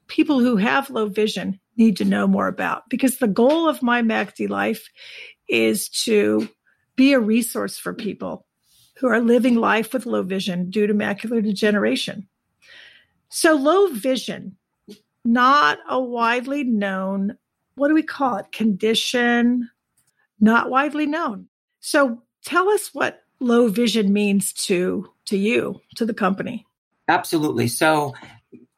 people 0.07 0.39
who 0.39 0.57
have 0.57 0.89
low 0.89 1.07
vision 1.07 1.59
need 1.77 1.97
to 1.97 2.05
know 2.05 2.27
more 2.27 2.47
about 2.47 2.83
because 2.89 3.17
the 3.17 3.27
goal 3.27 3.67
of 3.67 3.81
my 3.81 4.01
MACD 4.01 4.49
life 4.49 4.89
is 5.47 5.89
to 5.89 6.47
be 6.95 7.13
a 7.13 7.19
resource 7.19 7.77
for 7.77 7.93
people 7.93 8.45
who 8.97 9.07
are 9.07 9.19
living 9.19 9.55
life 9.55 9.93
with 9.93 10.05
low 10.05 10.23
vision 10.23 10.69
due 10.69 10.87
to 10.87 10.93
macular 10.93 11.43
degeneration. 11.43 12.27
So 13.29 13.55
low 13.55 13.87
vision, 13.87 14.57
not 15.25 15.79
a 15.89 15.99
widely 15.99 16.63
known 16.63 17.37
what 17.75 17.87
do 17.87 17.93
we 17.93 18.03
call 18.03 18.37
it? 18.37 18.51
Condition, 18.51 19.69
not 20.39 20.69
widely 20.69 21.05
known. 21.05 21.47
So 21.79 22.21
tell 22.45 22.69
us 22.69 22.89
what 22.93 23.23
low 23.39 23.67
vision 23.67 24.13
means 24.13 24.53
to 24.53 25.09
to 25.25 25.37
you, 25.37 25.81
to 25.95 26.05
the 26.05 26.13
company. 26.13 26.65
Absolutely. 27.07 27.67
So 27.67 28.13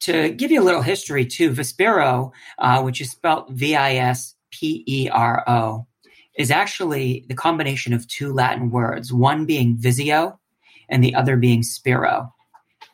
to 0.02 0.30
give 0.32 0.52
you 0.52 0.62
a 0.62 0.64
little 0.64 0.82
history 0.82 1.26
too, 1.26 1.52
Vispero, 1.52 2.32
uh, 2.60 2.82
which 2.82 3.02
is 3.02 3.12
spelled 3.12 3.50
V-I-S-P-E-R-O, 3.50 4.28
is 6.38 6.52
actually 6.52 7.26
the 7.28 7.36
combination 7.36 7.94
of 7.94 8.08
two 8.08 8.34
Latin 8.34 8.70
words, 8.70 9.14
one 9.14 9.46
being 9.46 9.78
visio 9.78 10.40
and 10.90 11.04
the 11.04 11.16
other 11.16 11.38
being 11.38 11.64
spiro. 11.64 12.34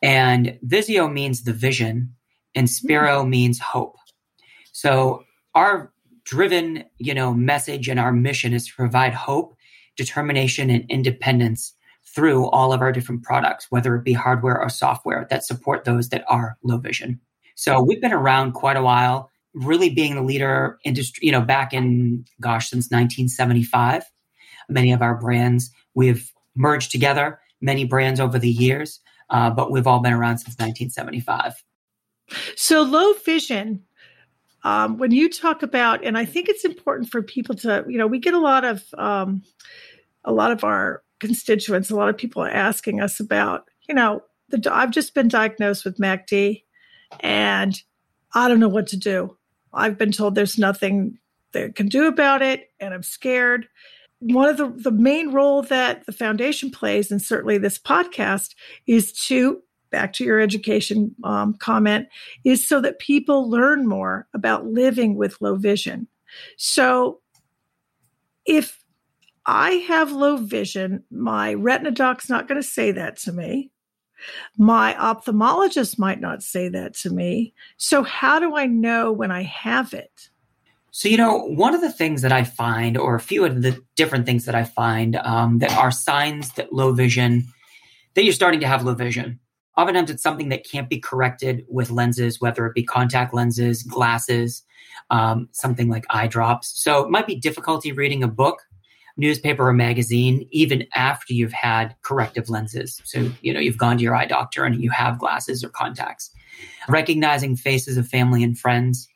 And 0.01 0.57
visio 0.61 1.07
means 1.07 1.43
the 1.43 1.53
vision 1.53 2.15
and 2.55 2.69
spiro 2.69 3.21
mm-hmm. 3.21 3.29
means 3.29 3.59
hope. 3.59 3.97
So 4.71 5.25
our 5.53 5.91
driven, 6.23 6.85
you 6.97 7.13
know, 7.13 7.33
message 7.33 7.89
and 7.89 7.99
our 7.99 8.11
mission 8.11 8.53
is 8.53 8.67
to 8.67 8.73
provide 8.73 9.13
hope, 9.13 9.55
determination, 9.97 10.69
and 10.69 10.85
independence 10.89 11.73
through 12.05 12.47
all 12.49 12.73
of 12.73 12.81
our 12.81 12.91
different 12.91 13.23
products, 13.23 13.67
whether 13.69 13.95
it 13.95 14.03
be 14.03 14.13
hardware 14.13 14.59
or 14.59 14.69
software 14.69 15.27
that 15.29 15.45
support 15.45 15.85
those 15.85 16.09
that 16.09 16.25
are 16.27 16.57
low 16.63 16.77
vision. 16.77 17.19
So 17.55 17.81
we've 17.81 18.01
been 18.01 18.13
around 18.13 18.53
quite 18.53 18.77
a 18.77 18.81
while, 18.83 19.29
really 19.53 19.89
being 19.89 20.15
the 20.15 20.21
leader 20.21 20.79
industry, 20.83 21.25
you 21.25 21.31
know, 21.31 21.41
back 21.41 21.73
in 21.73 22.25
gosh, 22.39 22.69
since 22.69 22.85
1975. 22.85 24.03
Many 24.69 24.91
of 24.91 25.01
our 25.01 25.15
brands 25.15 25.71
we've 25.93 26.31
merged 26.55 26.91
together, 26.91 27.39
many 27.61 27.85
brands 27.85 28.19
over 28.19 28.39
the 28.39 28.49
years, 28.49 28.99
uh, 29.29 29.49
but 29.49 29.71
we've 29.71 29.87
all 29.87 29.99
been 29.99 30.13
around 30.13 30.39
since 30.39 30.55
1975. 30.57 31.63
So 32.55 32.81
low 32.81 33.13
vision 33.13 33.83
um, 34.63 34.97
when 34.97 35.11
you 35.11 35.29
talk 35.29 35.63
about, 35.63 36.03
and 36.03 36.17
I 36.17 36.25
think 36.25 36.47
it's 36.47 36.65
important 36.65 37.09
for 37.09 37.21
people 37.21 37.55
to, 37.55 37.83
you 37.87 37.97
know, 37.97 38.07
we 38.07 38.19
get 38.19 38.33
a 38.33 38.39
lot 38.39 38.63
of, 38.63 38.83
um, 38.97 39.43
a 40.23 40.31
lot 40.31 40.51
of 40.51 40.63
our 40.63 41.03
constituents, 41.21 41.89
a 41.89 41.95
lot 41.95 42.09
of 42.09 42.17
people 42.17 42.43
are 42.43 42.49
asking 42.49 42.99
us 42.99 43.19
about, 43.21 43.69
you 43.87 43.95
know, 43.95 44.21
the, 44.49 44.69
I've 44.73 44.91
just 44.91 45.13
been 45.13 45.29
diagnosed 45.29 45.85
with 45.85 45.99
MACD 45.99 46.63
and 47.21 47.81
I 48.33 48.47
don't 48.47 48.59
know 48.59 48.67
what 48.67 48.87
to 48.87 48.97
do. 48.97 49.37
I've 49.73 49.97
been 49.97 50.11
told 50.11 50.35
there's 50.35 50.57
nothing 50.57 51.19
they 51.53 51.69
can 51.69 51.87
do 51.87 52.07
about 52.07 52.41
it 52.41 52.71
and 52.79 52.93
I'm 52.93 53.03
scared. 53.03 53.67
One 54.19 54.49
of 54.49 54.57
the, 54.57 54.69
the 54.69 54.91
main 54.91 55.31
role 55.31 55.61
that 55.63 56.05
the 56.05 56.11
foundation 56.11 56.71
plays, 56.71 57.11
and 57.11 57.21
certainly 57.21 57.57
this 57.57 57.79
podcast, 57.79 58.55
is 58.85 59.13
to 59.27 59.61
back 59.91 60.13
to 60.13 60.23
your 60.23 60.39
education 60.39 61.15
um, 61.23 61.53
comment, 61.55 62.07
is 62.43 62.65
so 62.65 62.81
that 62.81 62.99
people 62.99 63.49
learn 63.49 63.87
more 63.87 64.27
about 64.33 64.65
living 64.65 65.15
with 65.15 65.41
low 65.41 65.55
vision. 65.55 66.07
So 66.57 67.19
if 68.45 68.80
I 69.45 69.71
have 69.87 70.11
low 70.11 70.37
vision, 70.37 71.03
my 71.09 71.53
retina 71.53 71.91
doc's 71.91 72.29
not 72.29 72.47
going 72.47 72.61
to 72.61 72.67
say 72.67 72.91
that 72.91 73.17
to 73.17 73.31
me. 73.31 73.71
My 74.57 74.93
ophthalmologist 74.93 75.97
might 75.97 76.21
not 76.21 76.43
say 76.43 76.69
that 76.69 76.93
to 76.97 77.09
me. 77.09 77.53
So, 77.77 78.03
how 78.03 78.39
do 78.39 78.55
I 78.55 78.67
know 78.67 79.11
when 79.11 79.31
I 79.31 79.43
have 79.43 79.93
it? 79.93 80.29
So, 80.91 81.07
you 81.07 81.17
know, 81.17 81.37
one 81.37 81.73
of 81.73 81.81
the 81.81 81.91
things 81.91 82.21
that 82.21 82.31
I 82.31 82.43
find, 82.43 82.97
or 82.97 83.15
a 83.15 83.19
few 83.19 83.45
of 83.45 83.61
the 83.61 83.81
different 83.95 84.25
things 84.25 84.45
that 84.45 84.55
I 84.55 84.65
find 84.65 85.15
um, 85.15 85.59
that 85.59 85.71
are 85.77 85.89
signs 85.89 86.51
that 86.53 86.73
low 86.73 86.91
vision, 86.91 87.45
that 88.13 88.23
you're 88.23 88.33
starting 88.33 88.59
to 88.59 88.67
have 88.67 88.83
low 88.83 88.93
vision. 88.93 89.39
Oftentimes, 89.77 90.11
it's 90.11 90.21
something 90.21 90.49
that 90.49 90.69
can't 90.69 90.89
be 90.89 90.99
corrected 90.99 91.65
with 91.69 91.89
lenses, 91.89 92.41
whether 92.41 92.65
it 92.65 92.75
be 92.75 92.83
contact 92.83 93.33
lenses, 93.33 93.83
glasses, 93.83 94.63
um, 95.09 95.47
something 95.53 95.89
like 95.89 96.05
eye 96.09 96.27
drops. 96.27 96.73
So, 96.83 97.05
it 97.05 97.09
might 97.09 97.25
be 97.25 97.35
difficulty 97.35 97.93
reading 97.93 98.21
a 98.21 98.27
book, 98.27 98.61
newspaper, 99.17 99.67
or 99.67 99.73
magazine, 99.73 100.47
even 100.51 100.87
after 100.95 101.33
you've 101.33 101.53
had 101.53 101.95
corrective 102.01 102.49
lenses. 102.49 103.01
So, 103.03 103.31
you 103.41 103.53
know, 103.53 103.59
you've 103.59 103.77
gone 103.77 103.97
to 103.97 104.03
your 104.03 104.15
eye 104.15 104.25
doctor 104.25 104.63
and 104.63 104.81
you 104.81 104.89
have 104.91 105.19
glasses 105.19 105.63
or 105.63 105.69
contacts. 105.69 106.31
Recognizing 106.87 107.55
faces 107.55 107.97
of 107.97 108.07
family 108.07 108.43
and 108.43 108.57
friends, 108.57 109.07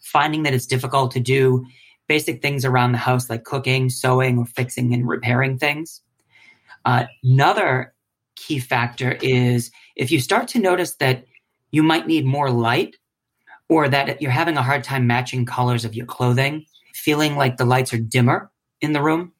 finding 0.00 0.42
that 0.44 0.54
it's 0.54 0.66
difficult 0.66 1.10
to 1.12 1.20
do 1.20 1.64
basic 2.08 2.42
things 2.42 2.64
around 2.64 2.92
the 2.92 2.98
house 2.98 3.30
like 3.30 3.44
cooking, 3.44 3.88
sewing, 3.88 4.38
or 4.38 4.46
fixing 4.46 4.92
and 4.92 5.08
repairing 5.08 5.58
things. 5.58 6.02
Uh, 6.84 7.04
another 7.22 7.94
key 8.36 8.58
factor 8.58 9.18
is 9.22 9.70
if 9.96 10.10
you 10.10 10.20
start 10.20 10.48
to 10.48 10.58
notice 10.58 10.96
that 10.96 11.24
you 11.70 11.82
might 11.82 12.06
need 12.06 12.24
more 12.24 12.50
light 12.50 12.96
or 13.68 13.88
that 13.88 14.20
you're 14.20 14.30
having 14.30 14.56
a 14.56 14.62
hard 14.62 14.84
time 14.84 15.06
matching 15.06 15.46
colors 15.46 15.84
of 15.84 15.94
your 15.94 16.06
clothing, 16.06 16.66
feeling 16.92 17.36
like 17.36 17.56
the 17.56 17.64
lights 17.64 17.94
are 17.94 17.98
dimmer 17.98 18.50
in 18.82 18.92
the 18.92 19.02
room. 19.02 19.32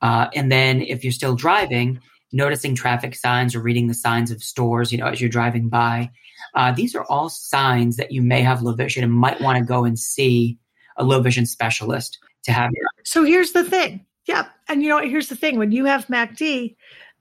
Uh, 0.00 0.28
and 0.34 0.50
then 0.50 0.80
if 0.80 1.04
you're 1.04 1.12
still 1.12 1.34
driving, 1.34 2.00
noticing 2.32 2.74
traffic 2.74 3.14
signs 3.14 3.54
or 3.54 3.60
reading 3.60 3.88
the 3.88 3.94
signs 3.94 4.30
of 4.30 4.42
stores, 4.42 4.92
you 4.92 4.98
know, 4.98 5.06
as 5.06 5.20
you're 5.20 5.30
driving 5.30 5.68
by. 5.68 6.10
Uh, 6.54 6.72
these 6.72 6.94
are 6.94 7.04
all 7.04 7.28
signs 7.28 7.96
that 7.96 8.12
you 8.12 8.22
may 8.22 8.42
have 8.42 8.62
low 8.62 8.72
vision 8.72 9.04
and 9.04 9.12
might 9.12 9.40
want 9.40 9.58
to 9.58 9.64
go 9.64 9.84
and 9.84 9.98
see 9.98 10.58
a 10.96 11.04
low 11.04 11.20
vision 11.20 11.46
specialist 11.46 12.18
to 12.44 12.52
have 12.52 12.70
your. 12.72 12.86
So 13.04 13.24
here's 13.24 13.52
the 13.52 13.64
thing. 13.64 14.04
Yeah. 14.26 14.46
And 14.68 14.82
you 14.82 14.88
know, 14.88 14.98
here's 14.98 15.28
the 15.28 15.36
thing 15.36 15.58
when 15.58 15.72
you 15.72 15.84
have 15.84 16.06
MACD, 16.06 16.76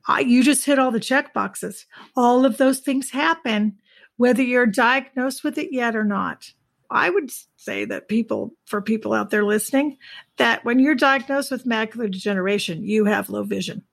uh, 0.08 0.18
you 0.18 0.44
just 0.44 0.66
hit 0.66 0.80
all 0.80 0.92
the 0.92 1.00
check 1.00 1.34
boxes. 1.34 1.86
All 2.16 2.46
of 2.46 2.58
those 2.58 2.80
things 2.80 3.10
happen, 3.10 3.78
whether 4.18 4.42
you're 4.44 4.66
diagnosed 4.66 5.44
with 5.44 5.58
it 5.58 5.72
yet 5.72 5.96
or 5.96 6.04
not. 6.04 6.52
I 6.96 7.10
would 7.10 7.30
say 7.58 7.84
that 7.84 8.08
people, 8.08 8.54
for 8.66 8.82
people 8.82 9.12
out 9.12 9.30
there 9.30 9.44
listening, 9.44 9.98
that 10.38 10.64
when 10.64 10.80
you're 10.80 10.96
diagnosed 10.96 11.52
with 11.52 11.66
macular 11.66 12.10
degeneration, 12.10 12.86
you 12.86 13.04
have 13.04 13.30
low 13.30 13.44
vision. 13.44 13.84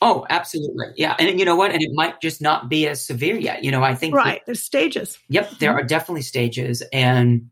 Oh, 0.00 0.24
absolutely. 0.30 0.86
Yeah. 0.96 1.16
And 1.18 1.40
you 1.40 1.44
know 1.44 1.56
what? 1.56 1.72
And 1.72 1.82
it 1.82 1.90
might 1.92 2.20
just 2.20 2.40
not 2.40 2.68
be 2.68 2.86
as 2.86 3.04
severe 3.04 3.36
yet. 3.36 3.64
You 3.64 3.72
know, 3.72 3.82
I 3.82 3.96
think. 3.96 4.14
Right. 4.14 4.40
That, 4.40 4.46
There's 4.46 4.62
stages. 4.62 5.18
Yep. 5.28 5.58
There 5.58 5.72
are 5.72 5.82
definitely 5.82 6.22
stages. 6.22 6.82
And, 6.92 7.50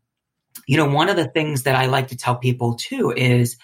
you 0.65 0.77
know, 0.77 0.89
one 0.89 1.09
of 1.09 1.17
the 1.17 1.27
things 1.27 1.63
that 1.63 1.75
I 1.75 1.87
like 1.87 2.07
to 2.07 2.17
tell 2.17 2.37
people 2.37 2.75
too 2.75 3.11
is 3.11 3.57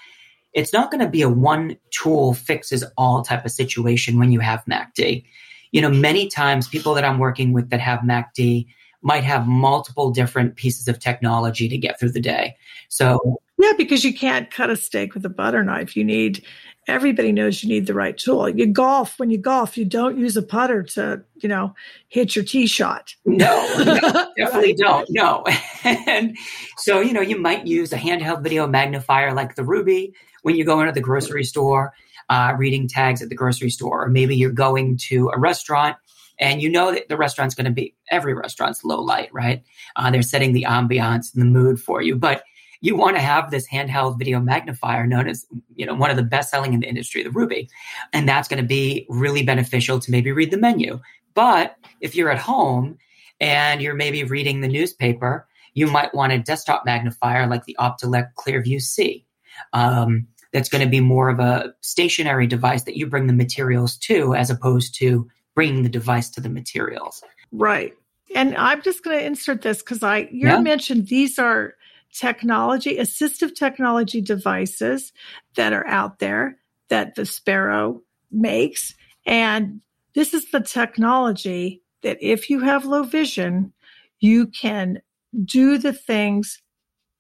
it's 0.52 0.74
not 0.74 0.92
going 0.92 1.02
to 1.02 1.10
be 1.10 1.22
a 1.22 1.30
one 1.30 1.78
tool 1.92 2.34
fixes 2.34 2.84
all 2.98 3.24
type 3.24 3.46
of 3.46 3.52
situation 3.52 4.20
when 4.20 4.34
you 4.34 4.42
have 4.42 4.66
MACD. 4.66 5.24
You 5.72 5.82
know, 5.82 5.90
many 5.90 6.28
times 6.28 6.68
people 6.68 6.94
that 6.96 7.06
I'm 7.06 7.20
working 7.20 7.54
with 7.54 7.70
that 7.70 7.80
have 7.80 8.00
MACD 8.00 8.68
might 9.02 9.24
have 9.24 9.48
multiple 9.48 10.12
different 10.12 10.56
pieces 10.56 10.88
of 10.88 11.00
technology 11.00 11.70
to 11.70 11.78
get 11.78 12.00
through 12.00 12.12
the 12.12 12.22
day. 12.22 12.56
So, 12.90 13.40
yeah, 13.58 13.74
because 13.78 14.04
you 14.04 14.14
can't 14.14 14.52
cut 14.52 14.70
a 14.70 14.76
steak 14.76 15.14
with 15.14 15.26
a 15.26 15.30
butter 15.30 15.64
knife. 15.64 15.96
You 15.96 16.04
need 16.04 16.44
everybody 16.88 17.32
knows 17.32 17.64
you 17.64 17.70
need 17.70 17.86
the 17.86 17.94
right 17.94 18.18
tool. 18.18 18.48
You 18.48 18.66
golf 18.66 19.20
when 19.20 19.30
you 19.30 19.38
golf, 19.38 19.78
you 19.78 19.86
don't 19.86 20.18
use 20.18 20.38
a 20.38 20.42
putter 20.42 20.84
to, 20.84 21.22
you 21.36 21.50
know, 21.50 21.76
hit 22.08 22.36
your 22.36 22.46
tee 22.46 22.68
shot. 22.68 23.14
No, 23.26 23.74
no 23.84 24.28
definitely 24.38 24.74
don't. 24.74 25.08
No. 25.10 25.44
and 25.84 26.38
so, 26.78 27.00
you 27.00 27.14
know, 27.14 27.22
you 27.22 27.40
might 27.40 27.68
use 27.68 27.92
a 27.92 27.98
handheld 27.98 28.42
video 28.42 28.68
magnifier 28.68 29.34
like 29.34 29.56
the 29.56 29.64
Ruby 29.64 30.14
when 30.44 30.56
you 30.56 30.64
go 30.64 30.80
into 30.80 30.94
the 30.94 31.02
grocery 31.02 31.44
store, 31.44 31.94
uh, 32.30 32.54
reading 32.58 32.88
tags 32.88 33.22
at 33.22 33.30
the 33.30 33.36
grocery 33.36 33.70
store, 33.70 34.06
or 34.06 34.10
maybe 34.10 34.36
you're 34.36 34.52
going 34.52 34.98
to 35.10 35.30
a 35.34 35.40
restaurant 35.40 35.98
and 36.40 36.62
you 36.62 36.70
know 36.70 36.92
that 36.92 37.10
the 37.10 37.18
restaurant's 37.18 37.56
going 37.56 37.66
to 37.66 37.72
be 37.72 37.96
every 38.12 38.34
restaurant's 38.34 38.84
low 38.84 39.02
light, 39.02 39.30
right? 39.34 39.64
Uh, 39.96 40.12
they're 40.12 40.22
setting 40.22 40.54
the 40.54 40.66
ambiance 40.68 41.34
and 41.34 41.42
the 41.42 41.46
mood 41.46 41.80
for 41.80 42.02
you, 42.02 42.16
but 42.16 42.44
you 42.82 42.96
want 42.96 43.16
to 43.16 43.22
have 43.22 43.50
this 43.50 43.68
handheld 43.68 44.20
video 44.20 44.40
magnifier 44.40 45.08
known 45.08 45.28
as 45.28 45.46
you 45.76 45.86
know 45.86 45.96
one 45.96 46.12
of 46.12 46.18
the 46.18 46.24
best 46.24 46.52
selling 46.52 46.74
in 46.74 46.80
the 46.80 46.88
industry 46.88 47.24
the 47.24 47.32
ruby. 47.32 47.70
And 48.14 48.28
that's 48.28 48.48
going 48.48 48.62
to 48.62 48.68
be 48.68 49.06
really 49.10 49.44
beneficial 49.44 50.00
to 50.00 50.12
maybe 50.12 50.32
read 50.32 50.52
the 50.52 50.58
menu. 50.58 51.00
But 51.34 51.76
if 52.02 52.16
you're 52.16 52.32
at 52.32 52.40
home 52.40 52.98
and 53.40 53.82
you're 53.82 53.96
maybe 53.96 54.24
reading 54.24 54.62
the 54.62 54.68
newspaper 54.68 55.48
you 55.78 55.86
might 55.86 56.14
want 56.16 56.34
a 56.34 56.40
desktop 56.40 56.86
magnifier 56.86 57.46
like 57.46 57.66
the 57.66 57.78
optelec 57.80 58.32
clearview 58.36 58.82
c 58.82 59.26
um, 59.74 60.28
that's 60.52 60.70
going 60.70 60.84
to 60.84 60.90
be 60.90 61.00
more 61.00 61.30
of 61.30 61.40
a 61.40 61.74
stationary 61.82 62.48
device 62.48 62.84
that 62.84 62.98
you 62.98 63.06
bring 63.06 63.28
the 63.28 63.34
materials 63.34 63.96
to 63.98 64.34
as 64.34 64.50
opposed 64.50 64.96
to 64.96 65.28
bringing 65.58 65.82
the 65.82 65.90
device 65.90 66.30
to 66.30 66.40
the 66.40 66.50
materials 66.50 67.24
right 67.52 67.94
and 68.36 68.56
i'm 68.56 68.82
just 68.82 69.04
going 69.04 69.18
to 69.18 69.26
insert 69.26 69.62
this 69.62 69.80
because 69.80 70.04
i 70.04 70.20
you 70.32 70.48
yeah. 70.48 70.60
mentioned 70.60 71.08
these 71.08 71.40
are 71.40 71.74
technology, 72.18 72.98
assistive 72.98 73.56
technology 73.56 74.22
devices 74.22 75.14
that 75.56 75.74
are 75.74 75.86
out 75.88 76.20
there 76.20 76.58
that 76.90 77.16
Vispero 77.16 78.02
makes. 78.32 78.96
And 79.26 79.82
this 80.14 80.34
is 80.34 80.52
the 80.52 80.62
technology 80.62 81.82
that 82.02 82.18
if 82.22 82.50
you 82.50 82.62
have 82.62 82.86
low 82.86 83.04
vision, 83.04 83.74
you 84.20 84.48
can 84.48 85.02
do 85.44 85.78
the 85.78 85.94
things 85.94 86.62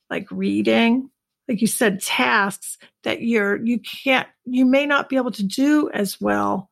like 0.09 0.29
reading, 0.31 1.09
like 1.47 1.61
you 1.61 1.67
said, 1.67 2.01
tasks 2.01 2.77
that 3.03 3.21
you're, 3.21 3.63
you 3.63 3.79
can't, 3.79 4.27
you 4.45 4.65
may 4.65 4.85
not 4.85 5.09
be 5.09 5.17
able 5.17 5.31
to 5.31 5.43
do 5.43 5.89
as 5.93 6.19
well 6.19 6.69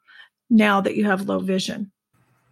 now 0.49 0.81
that 0.81 0.95
you 0.95 1.05
have 1.05 1.27
low 1.27 1.39
vision. 1.39 1.91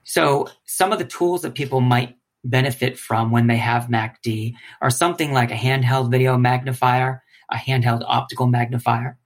So 0.03 0.49
some 0.65 0.91
of 0.91 0.99
the 0.99 1.05
tools 1.05 1.41
that 1.43 1.55
people 1.55 1.81
might 1.81 2.17
benefit 2.43 2.97
from 2.97 3.31
when 3.31 3.47
they 3.47 3.57
have 3.57 3.87
MACD 3.87 4.53
are 4.81 4.89
something 4.89 5.31
like 5.31 5.51
a 5.51 5.55
handheld 5.55 6.11
video 6.11 6.37
magnifier, 6.37 7.23
a 7.49 7.55
handheld 7.55 8.03
optical 8.05 8.47
magnifier, 8.47 9.17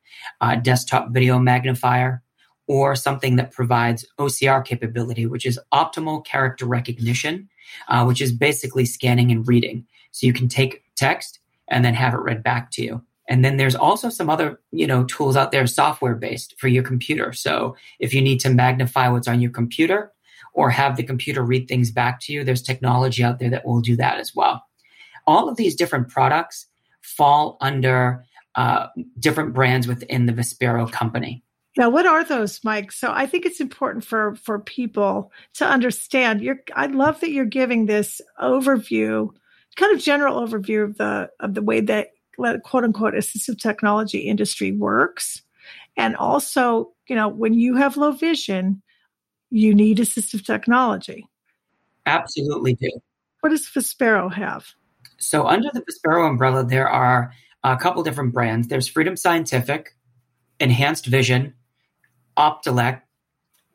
a 0.42 0.58
desktop 0.58 1.10
video 1.12 1.40
magnifier, 1.40 2.22
or 2.68 2.96
something 2.96 3.38
that 3.38 3.52
provides 3.52 4.06
OCR 4.20 4.64
capability, 4.64 5.26
which 5.26 5.46
is 5.46 5.60
optimal 5.74 6.24
character 6.26 6.66
recognition, 6.66 7.50
uh, 7.88 8.04
which 8.04 8.22
is 8.22 8.32
basically 8.32 8.86
scanning 8.86 9.32
and 9.32 9.48
reading. 9.48 9.86
So 10.12 10.28
you 10.28 10.34
can 10.34 10.48
take 10.48 10.84
text 10.96 11.40
and 11.70 11.84
then 11.84 11.94
have 11.94 12.14
it 12.14 12.18
read 12.18 12.44
back 12.44 12.72
to 12.72 12.84
you. 12.84 13.04
And 13.30 13.44
then 13.44 13.58
there's 13.58 13.76
also 13.76 14.10
some 14.10 14.30
other, 14.30 14.60
you 14.72 14.88
know, 14.88 15.04
tools 15.06 15.36
out 15.36 15.52
there 15.52 15.68
software 15.68 16.16
based 16.16 16.56
for 16.58 16.68
your 16.68 16.84
computer. 16.84 17.34
So 17.34 17.76
if 18.00 18.14
you 18.14 18.22
need 18.22 18.40
to 18.42 18.50
magnify 18.50 19.10
what's 19.10 19.28
on 19.28 19.42
your 19.42 19.52
computer, 19.52 20.14
or 20.58 20.72
have 20.72 20.98
the 20.98 21.04
computer 21.04 21.44
read 21.44 21.68
things 21.68 21.92
back 21.92 22.20
to 22.20 22.34
you. 22.34 22.44
There's 22.44 22.64
technology 22.64 23.24
out 23.24 23.38
there 23.38 23.52
that 23.52 23.66
will 23.66 23.80
do 23.80 23.96
that 23.98 24.18
as 24.18 24.36
well. 24.36 24.64
All 25.28 25.48
of 25.48 25.56
these 25.56 25.76
different 25.76 26.10
products 26.10 26.66
fall 27.02 27.58
under 27.62 28.26
uh, 28.56 28.88
different 29.20 29.54
brands 29.54 29.88
within 29.88 30.26
the 30.26 30.34
Vispero 30.34 30.92
company. 30.92 31.44
Now, 31.78 31.92
what 31.92 32.08
are 32.08 32.24
those, 32.24 32.60
Mike? 32.64 32.92
So 32.92 33.12
I 33.14 33.28
think 33.28 33.46
it's 33.46 33.60
important 33.60 34.04
for 34.04 34.34
for 34.36 34.58
people 34.58 35.32
to 35.56 35.66
understand. 35.66 36.42
You're, 36.42 36.62
I 36.76 36.88
love 36.88 37.20
that 37.20 37.30
you're 37.30 37.46
giving 37.46 37.86
this 37.86 38.20
overview, 38.42 39.30
kind 39.76 39.96
of 39.96 40.02
general 40.02 40.42
overview 40.42 40.84
of 40.86 40.98
the 40.98 41.30
of 41.40 41.54
the 41.54 41.62
way 41.62 41.82
that 41.82 42.08
quote 42.38 42.84
unquote 42.84 43.14
assistive 43.14 43.60
technology 43.60 44.20
industry 44.20 44.72
works, 44.72 45.42
and 45.98 46.16
also, 46.16 46.94
you 47.08 47.16
know, 47.16 47.28
when 47.28 47.54
you 47.54 47.76
have 47.76 47.98
low 47.98 48.12
vision, 48.12 48.82
you 49.50 49.74
need 49.74 49.98
assistive 49.98 50.46
technology. 50.46 51.28
Absolutely 52.06 52.76
do. 52.76 52.90
What 53.42 53.50
does 53.50 53.68
Vispero 53.68 54.32
have? 54.34 54.66
So, 55.20 55.48
under 55.48 55.70
the 55.74 55.82
Vispero 55.82 56.28
umbrella, 56.30 56.64
there 56.66 56.88
are 56.90 57.32
a 57.64 57.78
couple 57.78 58.04
different 58.04 58.34
brands. 58.34 58.68
There's 58.68 58.88
Freedom 58.88 59.18
Scientific, 59.18 59.96
Enhanced 60.60 61.06
Vision, 61.06 61.54
Optelec, 62.38 63.02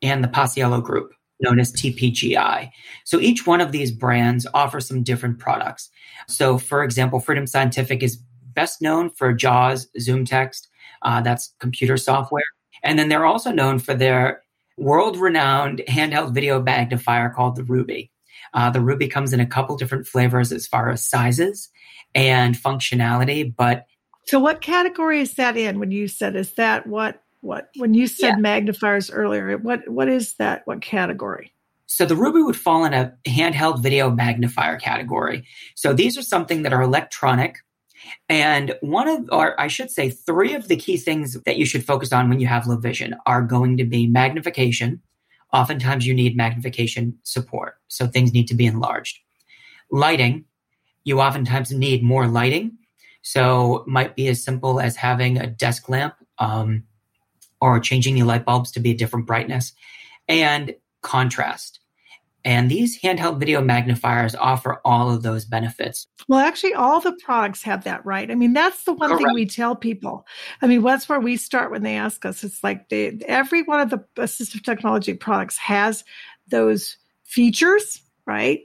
and 0.01 0.23
the 0.23 0.27
Paciello 0.27 0.81
Group, 0.81 1.13
known 1.41 1.59
as 1.59 1.73
TPGI. 1.73 2.69
So, 3.03 3.19
each 3.19 3.45
one 3.45 3.61
of 3.61 3.71
these 3.71 3.91
brands 3.91 4.47
offers 4.53 4.87
some 4.87 5.03
different 5.03 5.39
products. 5.39 5.89
So, 6.27 6.57
for 6.57 6.83
example, 6.83 7.19
Freedom 7.19 7.45
Scientific 7.45 8.03
is 8.03 8.21
best 8.53 8.81
known 8.81 9.09
for 9.09 9.33
JAWS, 9.33 9.87
Zoom 9.99 10.25
Text, 10.25 10.69
uh, 11.01 11.21
that's 11.21 11.53
computer 11.59 11.97
software. 11.97 12.43
And 12.83 12.97
then 12.99 13.09
they're 13.09 13.25
also 13.25 13.51
known 13.51 13.79
for 13.79 13.93
their 13.93 14.41
world 14.77 15.17
renowned 15.17 15.83
handheld 15.87 16.33
video 16.33 16.61
magnifier 16.61 17.29
called 17.29 17.55
the 17.55 17.63
Ruby. 17.63 18.11
Uh, 18.53 18.69
the 18.69 18.81
Ruby 18.81 19.07
comes 19.07 19.33
in 19.33 19.39
a 19.39 19.45
couple 19.45 19.77
different 19.77 20.07
flavors 20.07 20.51
as 20.51 20.67
far 20.67 20.89
as 20.89 21.07
sizes 21.07 21.69
and 22.13 22.55
functionality, 22.55 23.53
but 23.55 23.85
so 24.25 24.39
what 24.39 24.61
category 24.61 25.19
is 25.19 25.33
that 25.35 25.57
in 25.57 25.79
when 25.79 25.91
you 25.91 26.07
said 26.07 26.35
is 26.35 26.53
that 26.53 26.87
what 26.87 27.21
what 27.41 27.69
when 27.77 27.93
you 27.93 28.07
said 28.07 28.29
yeah. 28.29 28.35
magnifiers 28.37 29.11
earlier 29.11 29.57
what 29.57 29.87
what 29.87 30.07
is 30.07 30.35
that 30.35 30.61
what 30.65 30.81
category 30.81 31.51
so 31.85 32.05
the 32.05 32.15
ruby 32.15 32.41
would 32.41 32.55
fall 32.55 32.85
in 32.85 32.93
a 32.93 33.13
handheld 33.27 33.81
video 33.81 34.09
magnifier 34.09 34.77
category 34.77 35.45
so 35.75 35.93
these 35.93 36.17
are 36.17 36.21
something 36.21 36.63
that 36.63 36.73
are 36.73 36.81
electronic 36.81 37.57
and 38.29 38.75
one 38.81 39.07
of, 39.07 39.29
or 39.31 39.59
I 39.59 39.67
should 39.67 39.91
say, 39.91 40.09
three 40.09 40.53
of 40.53 40.67
the 40.67 40.75
key 40.75 40.97
things 40.97 41.39
that 41.43 41.57
you 41.57 41.65
should 41.65 41.85
focus 41.85 42.11
on 42.13 42.29
when 42.29 42.39
you 42.39 42.47
have 42.47 42.67
low 42.67 42.77
vision 42.77 43.15
are 43.25 43.41
going 43.41 43.77
to 43.77 43.83
be 43.83 44.07
magnification. 44.07 45.01
Oftentimes 45.51 46.05
you 46.05 46.13
need 46.13 46.35
magnification 46.35 47.17
support. 47.23 47.75
So 47.87 48.07
things 48.07 48.33
need 48.33 48.47
to 48.47 48.55
be 48.55 48.65
enlarged. 48.65 49.19
Lighting, 49.91 50.45
you 51.03 51.21
oftentimes 51.21 51.71
need 51.71 52.03
more 52.03 52.27
lighting. 52.27 52.77
So 53.21 53.83
might 53.87 54.15
be 54.15 54.27
as 54.27 54.43
simple 54.43 54.79
as 54.79 54.95
having 54.95 55.37
a 55.37 55.47
desk 55.47 55.87
lamp 55.89 56.15
um, 56.39 56.83
or 57.61 57.79
changing 57.79 58.17
your 58.17 58.25
light 58.25 58.45
bulbs 58.45 58.71
to 58.71 58.79
be 58.79 58.91
a 58.91 58.95
different 58.95 59.27
brightness. 59.27 59.73
And 60.27 60.75
contrast. 61.03 61.79
And 62.45 62.69
these 62.69 62.99
handheld 62.99 63.39
video 63.39 63.61
magnifiers 63.61 64.35
offer 64.35 64.81
all 64.83 65.09
of 65.09 65.23
those 65.23 65.45
benefits. 65.45 66.07
Well, 66.27 66.39
actually, 66.39 66.73
all 66.73 66.99
the 66.99 67.17
products 67.23 67.63
have 67.63 67.85
that, 67.85 68.05
right? 68.05 68.29
I 68.29 68.35
mean, 68.35 68.51
that's 68.51 68.83
the 68.83 68.93
one 68.93 69.09
Correct. 69.09 69.23
thing 69.23 69.33
we 69.33 69.45
tell 69.45 69.75
people. 69.75 70.27
I 70.61 70.67
mean, 70.67 70.81
that's 70.81 71.07
where 71.07 71.21
we 71.21 71.37
start 71.37 71.71
when 71.71 71.83
they 71.83 71.95
ask 71.95 72.25
us. 72.25 72.43
It's 72.43 72.63
like 72.63 72.89
they, 72.89 73.17
every 73.27 73.63
one 73.63 73.79
of 73.79 73.89
the 73.89 74.03
assistive 74.17 74.63
technology 74.63 75.13
products 75.13 75.57
has 75.57 76.03
those 76.47 76.97
features, 77.23 78.01
right? 78.25 78.61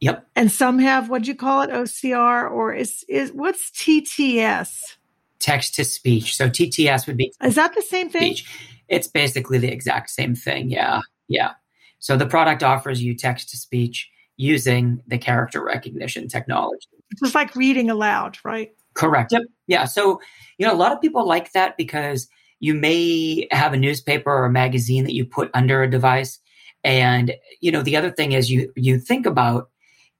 Yep. 0.00 0.26
And 0.34 0.50
some 0.50 0.78
have 0.78 1.08
what 1.08 1.22
do 1.22 1.28
you 1.28 1.36
call 1.36 1.62
it, 1.62 1.70
OCR, 1.70 2.50
or 2.50 2.74
is 2.74 3.04
is 3.08 3.30
what's 3.32 3.70
TTS? 3.70 4.96
Text 5.38 5.74
to 5.74 5.84
speech. 5.84 6.36
So 6.36 6.48
TTS 6.48 7.06
would 7.06 7.16
be. 7.16 7.32
Is 7.42 7.54
that 7.54 7.74
the 7.74 7.82
same 7.82 8.10
thing? 8.10 8.34
Speech. 8.34 8.50
It's 8.88 9.06
basically 9.06 9.58
the 9.58 9.70
exact 9.70 10.10
same 10.10 10.34
thing. 10.34 10.70
Yeah. 10.70 11.00
Yeah. 11.28 11.52
So 12.00 12.16
the 12.16 12.26
product 12.26 12.62
offers 12.62 13.02
you 13.02 13.14
text 13.14 13.50
to 13.50 13.56
speech 13.56 14.10
using 14.36 15.02
the 15.06 15.18
character 15.18 15.62
recognition 15.62 16.26
technology. 16.26 16.88
It's 17.10 17.20
just 17.20 17.34
like 17.34 17.54
reading 17.54 17.90
aloud, 17.90 18.38
right? 18.44 18.72
Correct. 18.94 19.32
Yep. 19.32 19.42
Yeah. 19.66 19.84
So, 19.84 20.20
you 20.58 20.66
know, 20.66 20.72
a 20.72 20.76
lot 20.76 20.92
of 20.92 21.00
people 21.00 21.26
like 21.26 21.52
that 21.52 21.76
because 21.76 22.28
you 22.58 22.74
may 22.74 23.46
have 23.50 23.72
a 23.72 23.76
newspaper 23.76 24.30
or 24.30 24.46
a 24.46 24.50
magazine 24.50 25.04
that 25.04 25.14
you 25.14 25.24
put 25.24 25.50
under 25.54 25.82
a 25.82 25.90
device. 25.90 26.38
And, 26.84 27.34
you 27.60 27.70
know, 27.70 27.82
the 27.82 27.96
other 27.96 28.10
thing 28.10 28.32
is 28.32 28.50
you 28.50 28.72
you 28.76 28.98
think 28.98 29.26
about 29.26 29.70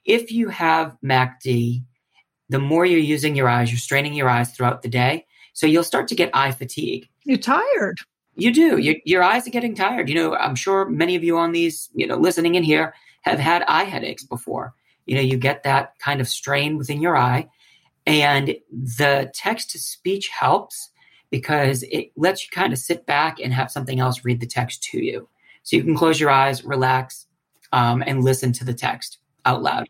if 0.05 0.31
you 0.31 0.49
have 0.49 0.97
MACD, 1.05 1.83
the 2.49 2.59
more 2.59 2.85
you're 2.85 2.99
using 2.99 3.35
your 3.37 3.49
eyes, 3.49 3.71
you're 3.71 3.79
straining 3.79 4.15
your 4.15 4.29
eyes 4.29 4.51
throughout 4.51 4.83
the 4.83 4.89
day. 4.89 5.27
So 5.53 5.67
you'll 5.67 5.85
start 5.85 6.09
to 6.09 6.15
get 6.15 6.31
eye 6.35 6.53
fatigue. 6.53 7.09
You're 7.25 7.39
tired. 7.39 7.99
You 8.35 8.53
do. 8.53 8.79
You, 8.79 9.01
your 9.05 9.23
eyes 9.23 9.47
are 9.47 9.51
getting 9.51 9.75
tired. 9.75 10.09
You 10.09 10.15
know, 10.15 10.35
I'm 10.35 10.55
sure 10.55 10.89
many 10.89 11.17
of 11.17 11.25
you 11.25 11.37
on 11.37 11.53
these, 11.53 11.91
you 11.95 12.07
know, 12.07 12.17
listening 12.17 12.55
in 12.55 12.63
here 12.63 12.95
have 13.23 13.39
had 13.39 13.63
eye 13.65 13.85
headaches 13.85 14.25
before. 14.25 14.75
You 15.07 15.17
know, 15.17 15.21
you 15.21 15.37
get 15.37 15.63
that 15.65 15.99
kind 15.99 16.21
of 16.21 16.29
strain 16.29 16.79
within 16.79 17.01
your 17.01 17.17
eye. 17.17 17.49
And 18.07 18.57
the 18.71 19.31
text 19.35 19.71
to 19.71 19.79
speech 19.79 20.29
helps 20.29 20.91
because 21.31 21.83
it 21.85 22.13
lets 22.17 22.45
you 22.45 22.51
kind 22.53 22.73
of 22.73 22.79
sit 22.79 23.07
back 23.07 23.39
and 23.41 23.53
have 23.53 23.71
something 23.71 24.01
else 24.01 24.25
read 24.25 24.41
the 24.41 24.47
text 24.47 24.83
to 24.85 25.05
you. 25.05 25.29
So 25.63 25.77
you 25.77 25.85
can 25.85 25.97
close 25.97 26.19
your 26.19 26.31
eyes, 26.31 26.65
relax, 26.65 27.27
um, 27.73 28.03
and 28.07 28.25
listen 28.25 28.53
to 28.55 28.65
the 28.65 28.75
text 28.75 29.19
out 29.45 29.63
loud. 29.63 29.89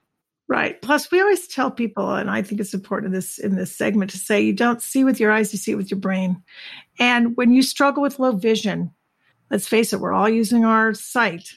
Right. 0.51 0.83
Plus, 0.83 1.13
we 1.13 1.21
always 1.21 1.47
tell 1.47 1.71
people, 1.71 2.13
and 2.13 2.29
I 2.29 2.43
think 2.43 2.61
it's 2.61 2.75
important 2.75 3.07
in 3.07 3.13
this 3.13 3.39
in 3.39 3.55
this 3.55 3.75
segment 3.75 4.11
to 4.11 4.19
say 4.19 4.41
you 4.41 4.53
don't 4.53 4.83
see 4.83 5.05
with 5.05 5.21
your 5.21 5.31
eyes, 5.31 5.53
you 5.53 5.61
see 5.61 5.71
it 5.71 5.77
with 5.77 5.93
your 5.93 6.01
brain. 6.01 6.43
And 6.99 7.37
when 7.37 7.53
you 7.53 7.63
struggle 7.63 8.03
with 8.03 8.19
low 8.19 8.33
vision, 8.33 8.91
let's 9.53 9.69
face 9.69 9.93
it, 9.93 10.01
we're 10.01 10.13
all 10.13 10.29
using 10.29 10.65
our 10.65 10.93
sight. 10.93 11.51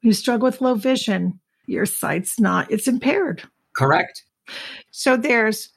When 0.00 0.08
you 0.08 0.14
struggle 0.14 0.46
with 0.46 0.62
low 0.62 0.74
vision, 0.74 1.38
your 1.66 1.84
sight's 1.84 2.40
not, 2.40 2.70
it's 2.70 2.88
impaired. 2.88 3.42
Correct. 3.76 4.24
So 4.90 5.18
there's 5.18 5.68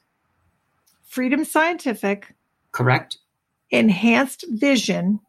Freedom 1.06 1.44
Scientific. 1.44 2.34
Correct. 2.72 3.18
Enhanced 3.72 4.46
Vision. 4.48 5.20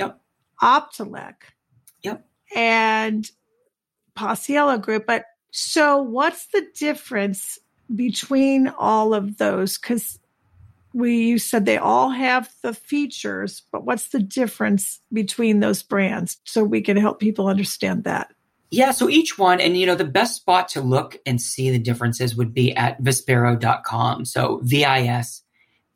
Yep. 0.00 0.20
Optelec. 0.60 1.34
Yep. 2.02 2.26
And 2.56 3.30
Paciello 4.16 4.82
Group. 4.82 5.06
But 5.06 5.26
so, 5.50 6.00
what's 6.02 6.46
the 6.48 6.66
difference 6.74 7.58
between 7.94 8.68
all 8.68 9.14
of 9.14 9.38
those? 9.38 9.78
Because 9.78 10.18
we 10.92 11.16
you 11.16 11.38
said 11.38 11.66
they 11.66 11.78
all 11.78 12.10
have 12.10 12.52
the 12.62 12.74
features, 12.74 13.62
but 13.72 13.84
what's 13.84 14.08
the 14.08 14.20
difference 14.20 15.00
between 15.12 15.60
those 15.60 15.82
brands 15.82 16.38
so 16.44 16.64
we 16.64 16.80
can 16.80 16.96
help 16.96 17.20
people 17.20 17.46
understand 17.46 18.04
that? 18.04 18.32
Yeah, 18.70 18.92
so 18.92 19.08
each 19.08 19.36
one, 19.36 19.60
and 19.60 19.76
you 19.76 19.84
know, 19.84 19.96
the 19.96 20.04
best 20.04 20.36
spot 20.36 20.68
to 20.70 20.80
look 20.80 21.18
and 21.26 21.42
see 21.42 21.70
the 21.70 21.78
differences 21.78 22.36
would 22.36 22.54
be 22.54 22.74
at 22.76 23.02
vispero.com. 23.02 24.24
So 24.24 24.60
V 24.62 24.84
I 24.84 25.02
S 25.02 25.42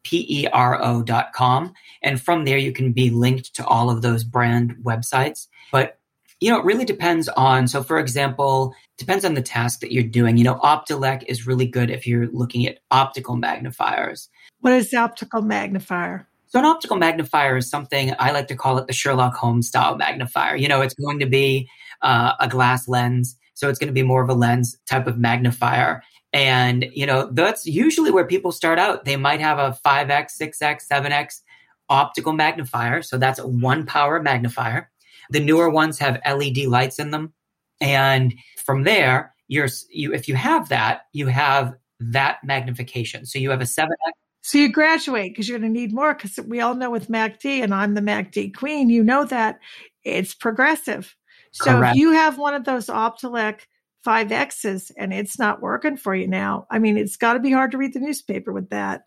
P 0.03 0.27
E 0.29 0.49
R 0.49 0.83
O.com. 0.83 1.73
And 2.03 2.21
from 2.21 2.45
there, 2.45 2.59
you 2.59 2.73
can 2.73 2.93
be 2.93 3.11
linked 3.11 3.55
to 3.55 3.67
all 3.67 3.91
of 3.91 4.03
those 4.03 4.25
brand 4.25 4.77
websites. 4.83 5.47
But 5.71 5.99
you 6.45 6.51
know, 6.51 6.59
it 6.59 6.65
really 6.67 6.85
depends 6.85 7.27
on. 7.31 7.67
So, 7.69 7.83
for 7.83 7.99
example, 7.99 8.75
depends 8.99 9.25
on 9.25 9.33
the 9.33 9.41
task 9.41 9.81
that 9.81 9.93
you're 9.93 10.03
doing. 10.03 10.37
You 10.37 10.45
know, 10.45 10.57
Optelec 10.57 11.23
is 11.27 11.47
really 11.47 11.67
good 11.67 11.91
if 11.91 12.07
you're 12.07 12.27
looking 12.27 12.67
at 12.67 12.81
optical 12.91 13.35
magnifiers. 13.35 14.29
What 14.61 14.75
is 14.75 14.91
the 14.91 14.99
optical 14.99 15.41
magnifier? 15.41 16.29
So, 16.49 16.59
an 16.59 16.67
optical 16.67 16.99
magnifier 16.99 17.57
is 17.57 17.71
something 17.71 18.13
I 18.19 18.33
like 18.33 18.49
to 18.49 18.57
call 18.57 18.77
it 18.77 18.87
the 18.87 18.93
Sherlock 18.93 19.35
Holmes 19.35 19.69
style 19.69 19.97
magnifier. 19.97 20.55
You 20.55 20.69
know, 20.69 20.83
it's 20.83 20.93
going 20.93 21.19
to 21.21 21.27
be 21.27 21.67
uh, 22.03 22.35
a 22.39 22.47
glass 22.47 22.89
lens. 22.89 23.39
So, 23.55 23.71
it's 23.71 23.79
going 23.79 23.89
to 23.89 23.95
be 23.95 24.03
more 24.03 24.23
of 24.23 24.29
a 24.29 24.35
lens 24.35 24.77
type 24.87 25.07
of 25.07 25.17
magnifier. 25.17 26.03
And, 26.35 26.85
you 26.93 27.07
know, 27.07 27.31
that's 27.33 27.65
usually 27.65 28.11
where 28.11 28.27
people 28.27 28.53
start 28.53 28.79
out. 28.79 29.07
They 29.07 29.17
might 29.17 29.41
have 29.41 29.59
a 29.59 29.79
5x, 29.83 30.33
6x, 30.39 30.89
7x 30.93 31.41
optical 31.89 32.35
magnifier. 32.35 33.01
So, 33.01 33.17
that's 33.17 33.39
a 33.39 33.47
one 33.47 33.87
power 33.87 34.21
magnifier. 34.21 34.91
The 35.31 35.41
newer 35.41 35.71
ones 35.71 35.99
have 35.99 36.21
LED 36.27 36.67
lights 36.67 36.99
in 36.99 37.11
them. 37.11 37.33
And 37.81 38.35
from 38.65 38.85
there, 38.85 39.35
you're, 39.49 39.69
you, 39.91 40.15
if 40.15 40.29
you 40.29 40.35
have 40.35 40.69
that, 40.69 41.03
you 41.13 41.27
have 41.27 41.75
that 42.01 42.39
magnification. 42.45 43.27
So 43.27 43.39
you 43.39 43.51
have 43.51 43.61
a 43.61 43.65
7x. 43.65 43.89
So 44.43 44.59
you 44.59 44.69
graduate 44.69 45.33
because 45.33 45.49
you're 45.49 45.59
going 45.59 45.73
to 45.73 45.81
need 45.81 45.95
more 45.95 46.15
because 46.15 46.39
we 46.47 46.61
all 46.61 46.75
know 46.75 46.91
with 46.91 47.09
MACD, 47.09 47.63
and 47.63 47.73
I'm 47.73 47.95
the 47.95 48.03
MACD 48.03 48.55
queen, 48.55 48.91
you 48.91 49.03
know 49.03 49.25
that 49.25 49.59
it's 50.05 50.35
progressive. 50.35 51.17
So 51.53 51.77
Correct. 51.77 51.97
if 51.97 52.01
you 52.01 52.13
have 52.13 52.37
one 52.37 52.53
of 52.53 52.65
those 52.65 52.87
Optelec 52.87 53.61
5Xs 54.07 54.91
and 54.99 55.15
it's 55.15 55.39
not 55.39 55.63
working 55.63 55.97
for 55.97 56.15
you 56.15 56.29
now, 56.29 56.67
I 56.71 56.79
mean, 56.79 56.99
it's 56.99 57.17
got 57.17 57.35
to 57.35 57.41
be 57.41 57.53
hard 57.53 57.71
to 57.71 57.79
read 57.79 57.95
the 57.95 58.01
newspaper 58.01 58.53
with 58.53 58.69
that. 58.69 59.07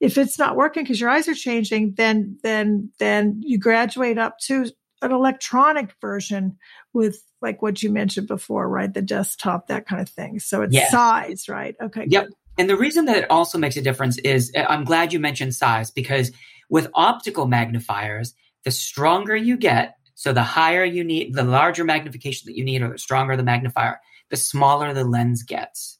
If 0.00 0.18
it's 0.18 0.38
not 0.38 0.56
working 0.56 0.82
because 0.82 1.00
your 1.00 1.08
eyes 1.08 1.28
are 1.28 1.34
changing, 1.34 1.94
then 1.96 2.38
then 2.42 2.90
then 2.98 3.40
you 3.42 3.58
graduate 3.58 4.18
up 4.18 4.38
to 4.40 4.66
an 5.04 5.12
electronic 5.12 5.92
version 6.00 6.58
with 6.92 7.22
like 7.40 7.62
what 7.62 7.82
you 7.82 7.90
mentioned 7.90 8.26
before, 8.26 8.68
right? 8.68 8.92
The 8.92 9.02
desktop, 9.02 9.68
that 9.68 9.86
kind 9.86 10.00
of 10.00 10.08
thing. 10.08 10.38
So 10.40 10.62
it's 10.62 10.74
yeah. 10.74 10.88
size, 10.88 11.48
right? 11.48 11.76
Okay. 11.80 12.06
Yep. 12.08 12.24
Good. 12.24 12.34
And 12.56 12.70
the 12.70 12.76
reason 12.76 13.06
that 13.06 13.16
it 13.16 13.30
also 13.30 13.58
makes 13.58 13.76
a 13.76 13.82
difference 13.82 14.18
is 14.18 14.52
uh, 14.56 14.64
I'm 14.68 14.84
glad 14.84 15.12
you 15.12 15.20
mentioned 15.20 15.54
size 15.54 15.90
because 15.90 16.30
with 16.70 16.90
optical 16.94 17.46
magnifiers, 17.46 18.34
the 18.64 18.70
stronger 18.70 19.36
you 19.36 19.56
get, 19.56 19.96
so 20.14 20.32
the 20.32 20.42
higher 20.42 20.84
you 20.84 21.04
need, 21.04 21.34
the 21.34 21.44
larger 21.44 21.84
magnification 21.84 22.46
that 22.46 22.56
you 22.56 22.64
need, 22.64 22.82
or 22.82 22.90
the 22.92 22.98
stronger 22.98 23.36
the 23.36 23.42
magnifier, 23.42 24.00
the 24.30 24.36
smaller 24.36 24.94
the 24.94 25.04
lens 25.04 25.42
gets. 25.42 25.98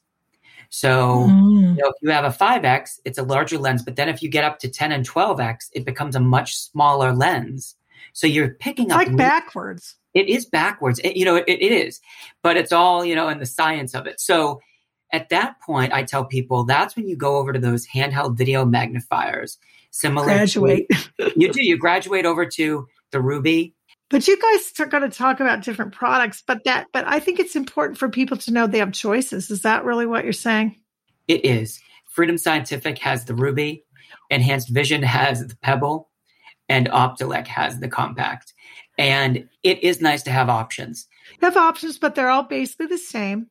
So, 0.70 1.26
mm. 1.28 1.76
you 1.76 1.82
know, 1.82 1.88
if 1.88 1.94
you 2.02 2.11
have 2.11 2.24
a 2.24 2.36
5x, 2.36 2.98
it's 3.05 3.18
a 3.18 3.22
larger 3.22 3.59
lens. 3.59 3.82
But 3.82 3.96
then 3.96 4.09
if 4.09 4.22
you 4.22 4.28
get 4.28 4.44
up 4.44 4.59
to 4.61 4.68
10 4.68 4.92
and 4.92 5.09
12x, 5.09 5.68
it 5.72 5.84
becomes 5.84 6.16
a 6.16 6.20
much 6.20 6.57
smaller 6.57 7.12
lens. 7.12 7.76
So 8.15 8.27
you're 8.27 8.55
picking 8.55 8.87
it's 8.87 8.95
up 8.95 8.99
like 9.01 9.17
backwards. 9.17 9.97
It 10.15 10.29
is 10.29 10.47
backwards. 10.47 11.01
It, 11.01 11.17
you 11.17 11.25
know, 11.25 11.35
it, 11.37 11.45
it 11.49 11.73
is, 11.73 12.01
but 12.43 12.57
it's 12.57 12.73
all 12.73 13.05
you 13.05 13.15
know 13.15 13.29
in 13.29 13.39
the 13.39 13.47
science 13.47 13.95
of 13.95 14.07
it. 14.07 14.21
So 14.21 14.61
at 15.12 15.29
that 15.29 15.61
point, 15.61 15.93
I 15.93 16.05
tell 16.05 16.25
people 16.25 16.65
that's 16.65 16.97
when 16.97 17.07
you 17.07 17.17
go 17.17 17.37
over 17.37 17.53
to 17.53 17.59
those 17.59 17.87
handheld 17.87 18.39
video 18.39 18.65
magnifiers. 18.65 19.59
Similar, 19.91 20.27
graduate. 20.27 20.87
To, 20.89 21.33
you 21.37 21.53
do. 21.53 21.62
You 21.62 21.77
graduate 21.77 22.25
over 22.25 22.47
to 22.47 22.87
the 23.11 23.21
Ruby. 23.21 23.75
But 24.11 24.29
you 24.29 24.41
guys 24.41 24.73
are 24.79 24.87
going 24.87 25.09
to 25.09 25.17
talk 25.17 25.41
about 25.41 25.62
different 25.62 25.93
products. 25.93 26.43
But 26.47 26.65
that, 26.65 26.87
but 26.93 27.05
I 27.07 27.19
think 27.19 27.41
it's 27.41 27.57
important 27.57 27.99
for 27.99 28.09
people 28.09 28.37
to 28.39 28.53
know 28.53 28.67
they 28.67 28.79
have 28.79 28.93
choices. 28.93 29.51
Is 29.51 29.62
that 29.62 29.85
really 29.85 30.07
what 30.07 30.25
you're 30.25 30.33
saying? 30.33 30.77
It 31.27 31.45
is. 31.45 31.81
Freedom 32.11 32.39
Scientific 32.39 32.99
has 32.99 33.25
the 33.25 33.35
Ruby. 33.35 33.85
Enhanced 34.31 34.69
Vision 34.69 35.03
has 35.03 35.47
the 35.47 35.57
Pebble 35.57 36.11
and 36.69 36.89
Optelec 36.89 37.47
has 37.47 37.81
the 37.81 37.89
compact. 37.89 38.55
And 38.99 39.49
it 39.62 39.83
is 39.83 40.01
nice 40.01 40.23
to 40.23 40.31
have 40.31 40.49
options. 40.49 41.09
You 41.41 41.47
have 41.47 41.57
options, 41.57 41.99
but 41.99 42.15
they're 42.15 42.31
all 42.31 42.45
basically 42.45 42.87
the 42.87 42.99
same. 42.99 43.49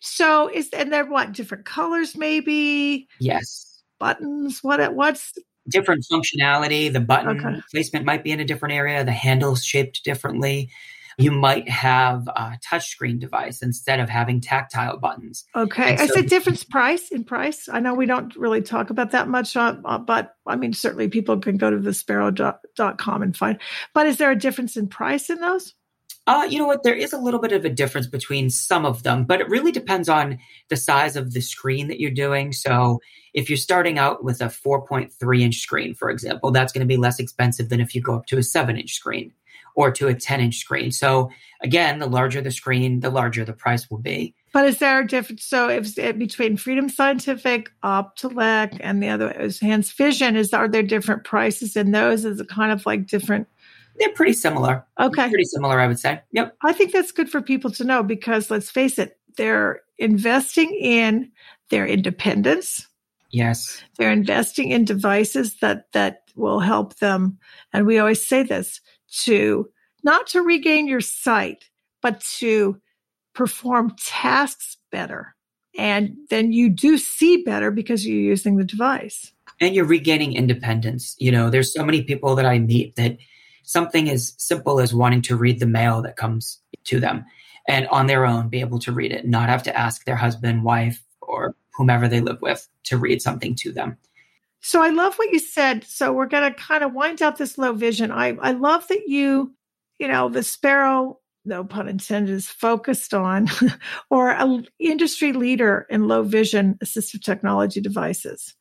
So 0.00 0.48
is 0.48 0.68
and 0.70 0.92
they're 0.92 1.06
what 1.06 1.32
different 1.32 1.64
colors 1.64 2.16
maybe? 2.16 3.08
Yes. 3.20 3.82
Buttons. 3.98 4.62
What 4.62 4.94
what's 4.94 5.32
different 5.68 6.04
functionality? 6.12 6.92
The 6.92 7.00
button 7.00 7.40
okay. 7.40 7.60
placement 7.70 8.04
might 8.04 8.24
be 8.24 8.32
in 8.32 8.40
a 8.40 8.44
different 8.44 8.74
area. 8.74 9.04
The 9.04 9.12
handle's 9.12 9.64
shaped 9.64 10.04
differently 10.04 10.70
you 11.18 11.30
might 11.30 11.68
have 11.68 12.26
a 12.28 12.58
touchscreen 12.66 13.18
device 13.18 13.62
instead 13.62 14.00
of 14.00 14.08
having 14.08 14.40
tactile 14.40 14.98
buttons. 14.98 15.44
Okay. 15.54 15.96
So, 15.96 16.04
Is 16.04 16.16
it 16.16 16.28
difference 16.28 16.64
price 16.64 17.10
in 17.10 17.24
price? 17.24 17.68
I 17.70 17.80
know 17.80 17.94
we 17.94 18.06
don't 18.06 18.34
really 18.36 18.62
talk 18.62 18.90
about 18.90 19.10
that 19.12 19.28
much, 19.28 19.56
uh, 19.56 19.76
uh, 19.84 19.98
but 19.98 20.34
I 20.46 20.56
mean, 20.56 20.72
certainly 20.72 21.08
people 21.08 21.38
can 21.38 21.56
go 21.56 21.70
to 21.70 21.76
vispero.com 21.76 23.22
and 23.22 23.36
find. 23.36 23.58
But 23.94 24.06
is 24.06 24.18
there 24.18 24.30
a 24.30 24.38
difference 24.38 24.76
in 24.76 24.88
price 24.88 25.30
in 25.30 25.40
those? 25.40 25.74
Uh, 26.26 26.46
you 26.48 26.56
know 26.58 26.66
what? 26.66 26.84
There 26.84 26.94
is 26.94 27.12
a 27.12 27.18
little 27.18 27.40
bit 27.40 27.50
of 27.50 27.64
a 27.64 27.68
difference 27.68 28.06
between 28.06 28.48
some 28.48 28.86
of 28.86 29.02
them, 29.02 29.24
but 29.24 29.40
it 29.40 29.48
really 29.48 29.72
depends 29.72 30.08
on 30.08 30.38
the 30.68 30.76
size 30.76 31.16
of 31.16 31.32
the 31.32 31.40
screen 31.40 31.88
that 31.88 31.98
you're 31.98 32.12
doing. 32.12 32.52
So, 32.52 33.00
if 33.34 33.50
you're 33.50 33.56
starting 33.56 33.98
out 33.98 34.22
with 34.22 34.40
a 34.40 34.46
4.3 34.46 35.40
inch 35.40 35.56
screen, 35.56 35.94
for 35.94 36.10
example, 36.10 36.52
that's 36.52 36.72
going 36.72 36.86
to 36.86 36.86
be 36.86 36.96
less 36.96 37.18
expensive 37.18 37.70
than 37.70 37.80
if 37.80 37.94
you 37.94 38.00
go 38.00 38.14
up 38.14 38.26
to 38.26 38.38
a 38.38 38.42
7 38.42 38.76
inch 38.76 38.92
screen 38.92 39.32
or 39.74 39.90
to 39.92 40.08
a 40.08 40.14
10 40.14 40.40
inch 40.40 40.56
screen. 40.56 40.90
So 40.90 41.30
again, 41.62 41.98
the 41.98 42.06
larger 42.06 42.40
the 42.40 42.50
screen, 42.50 43.00
the 43.00 43.10
larger 43.10 43.44
the 43.44 43.52
price 43.52 43.90
will 43.90 43.98
be. 43.98 44.34
But 44.52 44.66
is 44.66 44.78
there 44.78 45.00
a 45.00 45.06
difference? 45.06 45.44
So 45.44 45.68
if 45.68 45.98
eh, 45.98 46.12
between 46.12 46.56
Freedom 46.56 46.88
Scientific, 46.88 47.70
Optelec, 47.82 48.76
and 48.80 49.02
the 49.02 49.08
other 49.08 49.30
is 49.30 49.62
Enhanced 49.62 49.96
Vision, 49.96 50.36
is 50.36 50.52
are 50.52 50.68
there 50.68 50.82
different 50.82 51.24
prices 51.24 51.76
in 51.76 51.92
those? 51.92 52.24
Is 52.24 52.40
it 52.40 52.48
kind 52.48 52.70
of 52.70 52.84
like 52.84 53.06
different? 53.06 53.48
They're 53.98 54.12
pretty 54.12 54.34
similar. 54.34 54.84
Okay. 54.98 55.28
Pretty 55.28 55.44
similar, 55.44 55.80
I 55.80 55.86
would 55.86 55.98
say. 55.98 56.20
Yep. 56.32 56.56
I 56.62 56.72
think 56.72 56.92
that's 56.92 57.12
good 57.12 57.30
for 57.30 57.40
people 57.40 57.70
to 57.72 57.84
know 57.84 58.02
because 58.02 58.50
let's 58.50 58.70
face 58.70 58.98
it, 58.98 59.18
they're 59.36 59.80
investing 59.98 60.74
in 60.74 61.30
their 61.70 61.86
independence. 61.86 62.86
Yes. 63.30 63.82
They're 63.96 64.12
investing 64.12 64.70
in 64.70 64.84
devices 64.84 65.56
that 65.60 65.90
that 65.92 66.24
will 66.36 66.60
help 66.60 66.96
them. 66.96 67.38
And 67.72 67.86
we 67.86 67.98
always 67.98 68.26
say 68.26 68.42
this 68.42 68.80
to 69.24 69.68
not 70.02 70.26
to 70.28 70.42
regain 70.42 70.86
your 70.88 71.00
sight, 71.00 71.64
but 72.00 72.20
to 72.38 72.80
perform 73.34 73.94
tasks 73.98 74.76
better. 74.90 75.34
And 75.78 76.16
then 76.28 76.52
you 76.52 76.68
do 76.68 76.98
see 76.98 77.42
better 77.44 77.70
because 77.70 78.06
you're 78.06 78.18
using 78.18 78.56
the 78.56 78.64
device. 78.64 79.32
And 79.60 79.74
you're 79.74 79.84
regaining 79.84 80.34
independence. 80.34 81.14
You 81.18 81.30
know, 81.30 81.50
there's 81.50 81.72
so 81.72 81.84
many 81.84 82.02
people 82.02 82.34
that 82.34 82.44
I 82.44 82.58
meet 82.58 82.96
that 82.96 83.16
something 83.62 84.10
as 84.10 84.34
simple 84.38 84.80
as 84.80 84.92
wanting 84.92 85.22
to 85.22 85.36
read 85.36 85.60
the 85.60 85.66
mail 85.66 86.02
that 86.02 86.16
comes 86.16 86.58
to 86.84 87.00
them 87.00 87.24
and 87.68 87.86
on 87.88 88.06
their 88.06 88.26
own 88.26 88.48
be 88.48 88.60
able 88.60 88.80
to 88.80 88.92
read 88.92 89.12
it, 89.12 89.26
not 89.26 89.48
have 89.48 89.62
to 89.62 89.78
ask 89.78 90.04
their 90.04 90.16
husband, 90.16 90.64
wife, 90.64 91.02
or 91.20 91.54
whomever 91.74 92.08
they 92.08 92.20
live 92.20 92.42
with 92.42 92.68
to 92.84 92.98
read 92.98 93.22
something 93.22 93.54
to 93.54 93.72
them. 93.72 93.96
So 94.62 94.80
I 94.80 94.90
love 94.90 95.16
what 95.16 95.32
you 95.32 95.40
said. 95.40 95.84
So 95.84 96.12
we're 96.12 96.26
going 96.26 96.50
to 96.50 96.58
kind 96.58 96.84
of 96.84 96.94
wind 96.94 97.20
up 97.20 97.36
this 97.36 97.58
low 97.58 97.72
vision. 97.72 98.10
I, 98.10 98.36
I 98.40 98.52
love 98.52 98.86
that 98.88 99.08
you, 99.08 99.52
you 99.98 100.06
know, 100.06 100.28
Vispero, 100.28 101.16
no 101.44 101.64
pun 101.64 101.88
intended, 101.88 102.32
is 102.32 102.48
focused 102.48 103.12
on 103.12 103.48
or 104.10 104.30
an 104.30 104.68
industry 104.78 105.32
leader 105.32 105.86
in 105.90 106.06
low 106.06 106.22
vision 106.22 106.78
assistive 106.82 107.22
technology 107.22 107.80
devices. 107.80 108.54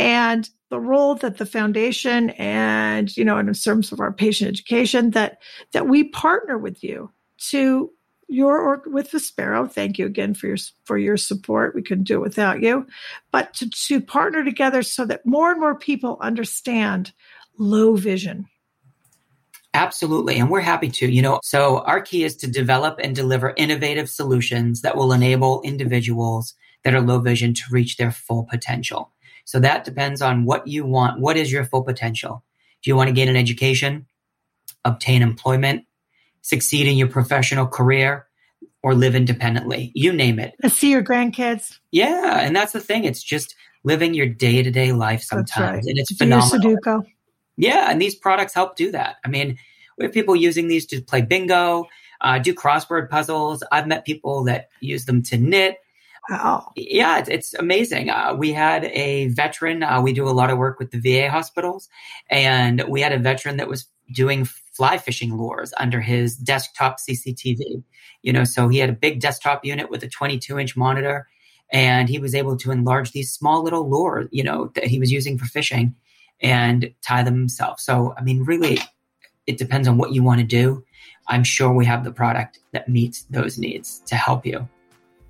And 0.00 0.50
the 0.68 0.80
role 0.80 1.14
that 1.14 1.38
the 1.38 1.46
foundation 1.46 2.30
and, 2.30 3.16
you 3.16 3.24
know, 3.24 3.38
in 3.38 3.52
terms 3.54 3.92
of 3.92 4.00
our 4.00 4.12
patient 4.12 4.48
education, 4.50 5.10
that 5.10 5.38
that 5.72 5.86
we 5.86 6.04
partner 6.04 6.58
with 6.58 6.82
you 6.82 7.10
to 7.38 7.90
your 8.28 8.58
or 8.58 8.82
with 8.86 9.10
Vispero 9.10 9.70
Thank 9.70 9.98
you 9.98 10.06
again 10.06 10.34
for 10.34 10.46
your 10.48 10.56
for 10.84 10.98
your 10.98 11.16
support. 11.16 11.74
We 11.74 11.82
couldn't 11.82 12.04
do 12.04 12.16
it 12.16 12.22
without 12.22 12.62
you. 12.62 12.86
But 13.30 13.54
to, 13.54 13.70
to 13.70 14.00
partner 14.00 14.44
together 14.44 14.82
so 14.82 15.04
that 15.06 15.24
more 15.24 15.50
and 15.50 15.60
more 15.60 15.74
people 15.74 16.18
understand 16.20 17.12
low 17.58 17.96
vision. 17.96 18.46
Absolutely. 19.74 20.38
And 20.38 20.50
we're 20.50 20.60
happy 20.60 20.88
to. 20.88 21.10
You 21.10 21.22
know, 21.22 21.40
so 21.42 21.80
our 21.80 22.00
key 22.00 22.24
is 22.24 22.36
to 22.36 22.46
develop 22.46 22.98
and 23.02 23.14
deliver 23.14 23.54
innovative 23.56 24.08
solutions 24.08 24.80
that 24.80 24.96
will 24.96 25.12
enable 25.12 25.62
individuals 25.62 26.54
that 26.82 26.94
are 26.94 27.00
low 27.00 27.18
vision 27.18 27.52
to 27.54 27.62
reach 27.70 27.96
their 27.96 28.10
full 28.10 28.44
potential. 28.44 29.12
So 29.44 29.60
that 29.60 29.84
depends 29.84 30.22
on 30.22 30.44
what 30.44 30.66
you 30.66 30.84
want. 30.84 31.20
What 31.20 31.36
is 31.36 31.52
your 31.52 31.64
full 31.64 31.82
potential? 31.82 32.42
Do 32.82 32.90
you 32.90 32.96
want 32.96 33.08
to 33.08 33.14
gain 33.14 33.28
an 33.28 33.36
education, 33.36 34.06
obtain 34.84 35.22
employment, 35.22 35.84
succeed 36.46 36.86
in 36.86 36.96
your 36.96 37.08
professional 37.08 37.66
career, 37.66 38.26
or 38.82 38.94
live 38.94 39.16
independently. 39.16 39.90
You 39.94 40.12
name 40.12 40.38
it. 40.38 40.54
See 40.70 40.92
your 40.92 41.02
grandkids. 41.02 41.78
Yeah, 41.90 42.38
and 42.38 42.54
that's 42.54 42.72
the 42.72 42.80
thing. 42.80 43.04
It's 43.04 43.22
just 43.22 43.56
living 43.82 44.14
your 44.14 44.26
day 44.26 44.62
to 44.62 44.70
day 44.70 44.92
life 44.92 45.22
sometimes, 45.22 45.58
right. 45.58 45.84
and 45.84 45.98
it's 45.98 46.10
Do 46.10 46.16
phenomenal. 46.16 46.76
Sudoku. 46.76 47.04
Yeah, 47.56 47.90
and 47.90 48.00
these 48.00 48.14
products 48.14 48.54
help 48.54 48.76
do 48.76 48.92
that. 48.92 49.16
I 49.24 49.28
mean, 49.28 49.58
we 49.98 50.04
have 50.04 50.14
people 50.14 50.36
using 50.36 50.68
these 50.68 50.86
to 50.86 51.00
play 51.00 51.22
bingo, 51.22 51.86
uh, 52.20 52.38
do 52.38 52.54
crossword 52.54 53.10
puzzles. 53.10 53.64
I've 53.72 53.88
met 53.88 54.04
people 54.04 54.44
that 54.44 54.68
use 54.80 55.06
them 55.06 55.22
to 55.24 55.38
knit. 55.38 55.78
Wow. 56.30 56.70
Yeah, 56.76 57.18
it's, 57.18 57.28
it's 57.28 57.54
amazing. 57.54 58.10
Uh, 58.10 58.34
we 58.36 58.52
had 58.52 58.84
a 58.84 59.28
veteran. 59.28 59.82
Uh, 59.82 60.00
we 60.00 60.12
do 60.12 60.28
a 60.28 60.30
lot 60.30 60.50
of 60.50 60.58
work 60.58 60.78
with 60.78 60.90
the 60.92 60.98
VA 60.98 61.30
hospitals, 61.30 61.88
and 62.30 62.84
we 62.88 63.00
had 63.00 63.12
a 63.12 63.18
veteran 63.18 63.56
that 63.56 63.68
was 63.68 63.86
doing 64.12 64.46
fly 64.76 64.98
fishing 64.98 65.36
lures 65.36 65.72
under 65.78 66.00
his 66.00 66.36
desktop 66.36 66.98
CCTV. 66.98 67.82
You 68.22 68.32
know, 68.32 68.44
so 68.44 68.68
he 68.68 68.78
had 68.78 68.90
a 68.90 68.94
big 68.94 69.20
desktop 69.20 69.64
unit 69.64 69.90
with 69.90 70.02
a 70.02 70.08
22 70.08 70.58
inch 70.58 70.76
monitor, 70.76 71.26
and 71.72 72.08
he 72.08 72.18
was 72.18 72.34
able 72.34 72.56
to 72.58 72.70
enlarge 72.70 73.12
these 73.12 73.32
small 73.32 73.62
little 73.62 73.88
lures, 73.88 74.28
you 74.30 74.44
know, 74.44 74.70
that 74.74 74.84
he 74.84 74.98
was 74.98 75.10
using 75.10 75.38
for 75.38 75.46
fishing 75.46 75.94
and 76.40 76.92
tie 77.02 77.22
them 77.22 77.34
himself. 77.34 77.80
So, 77.80 78.14
I 78.18 78.22
mean, 78.22 78.44
really, 78.44 78.78
it 79.46 79.56
depends 79.56 79.88
on 79.88 79.96
what 79.96 80.12
you 80.12 80.22
want 80.22 80.40
to 80.40 80.46
do. 80.46 80.84
I'm 81.28 81.44
sure 81.44 81.72
we 81.72 81.86
have 81.86 82.04
the 82.04 82.12
product 82.12 82.60
that 82.72 82.88
meets 82.88 83.22
those 83.24 83.58
needs 83.58 84.00
to 84.06 84.14
help 84.14 84.46
you. 84.46 84.68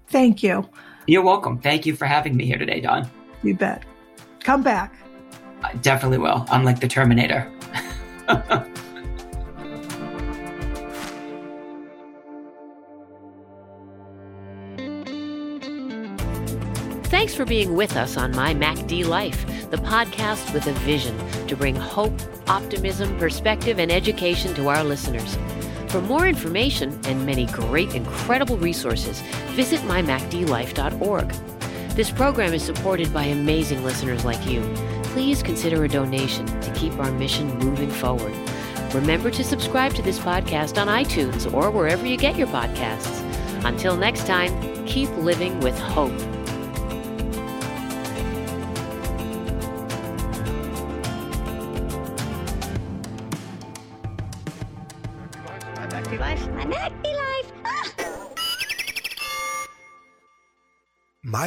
Thank 0.09 0.43
you. 0.43 0.69
You're 1.07 1.23
welcome. 1.23 1.59
Thank 1.59 1.87
you 1.87 1.95
for 1.95 2.05
having 2.05 2.37
me 2.37 2.47
here 2.47 2.59
today, 2.59 2.81
Don. 2.81 3.09
You 3.43 3.55
bet. 3.55 3.85
Come 4.41 4.63
back. 4.63 4.95
I 5.63 5.75
definitely 5.75 6.19
will. 6.19 6.45
I'm 6.49 6.65
like 6.65 6.81
the 6.81 6.89
Terminator. 6.89 7.51
for 17.37 17.45
being 17.45 17.75
with 17.75 17.97
us 17.97 18.17
on 18.17 18.35
My 18.35 18.55
MacD 18.55 19.05
Life, 19.05 19.71
the 19.71 19.77
podcast 19.77 20.55
with 20.55 20.67
a 20.67 20.73
vision 20.73 21.15
to 21.47 21.55
bring 21.55 21.77
hope, 21.77 22.15
optimism, 22.49 23.17
perspective, 23.19 23.79
and 23.79 23.93
education 23.93 24.55
to 24.55 24.69
our 24.69 24.83
listeners. 24.83 25.37
For 25.89 26.01
more 26.01 26.27
information 26.27 26.99
and 27.05 27.27
many 27.27 27.45
great, 27.47 27.95
incredible 27.95 28.57
resources, 28.57 29.21
visit 29.55 29.81
mymacdlife.org. 29.81 31.29
This 31.95 32.11
program 32.11 32.55
is 32.55 32.63
supported 32.63 33.13
by 33.13 33.25
amazing 33.25 33.85
listeners 33.85 34.25
like 34.25 34.47
you. 34.47 34.63
Please 35.05 35.43
consider 35.43 35.85
a 35.85 35.89
donation 35.89 36.47
to 36.63 36.73
keep 36.73 36.93
our 36.95 37.13
mission 37.13 37.59
moving 37.59 37.91
forward. 37.91 38.35
Remember 38.95 39.31
to 39.31 39.45
subscribe 39.45 39.93
to 39.95 40.03
this 40.03 40.19
podcast 40.19 40.81
on 40.81 40.89
iTunes 40.89 41.53
or 41.53 41.71
wherever 41.71 42.07
you 42.07 42.17
get 42.17 42.37
your 42.37 42.49
podcasts. 42.49 43.23
Until 43.65 43.97
next 43.97 44.27
time, 44.27 44.87
keep 44.87 45.11
living 45.17 45.61
with 45.61 45.79
hope. 45.79 46.13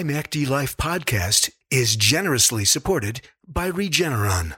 MacD 0.04 0.47
Life 0.47 0.78
podcast 0.78 1.52
is 1.70 1.95
generously 1.95 2.64
supported 2.64 3.22
by 3.47 3.70
Regeneron. 3.70 4.56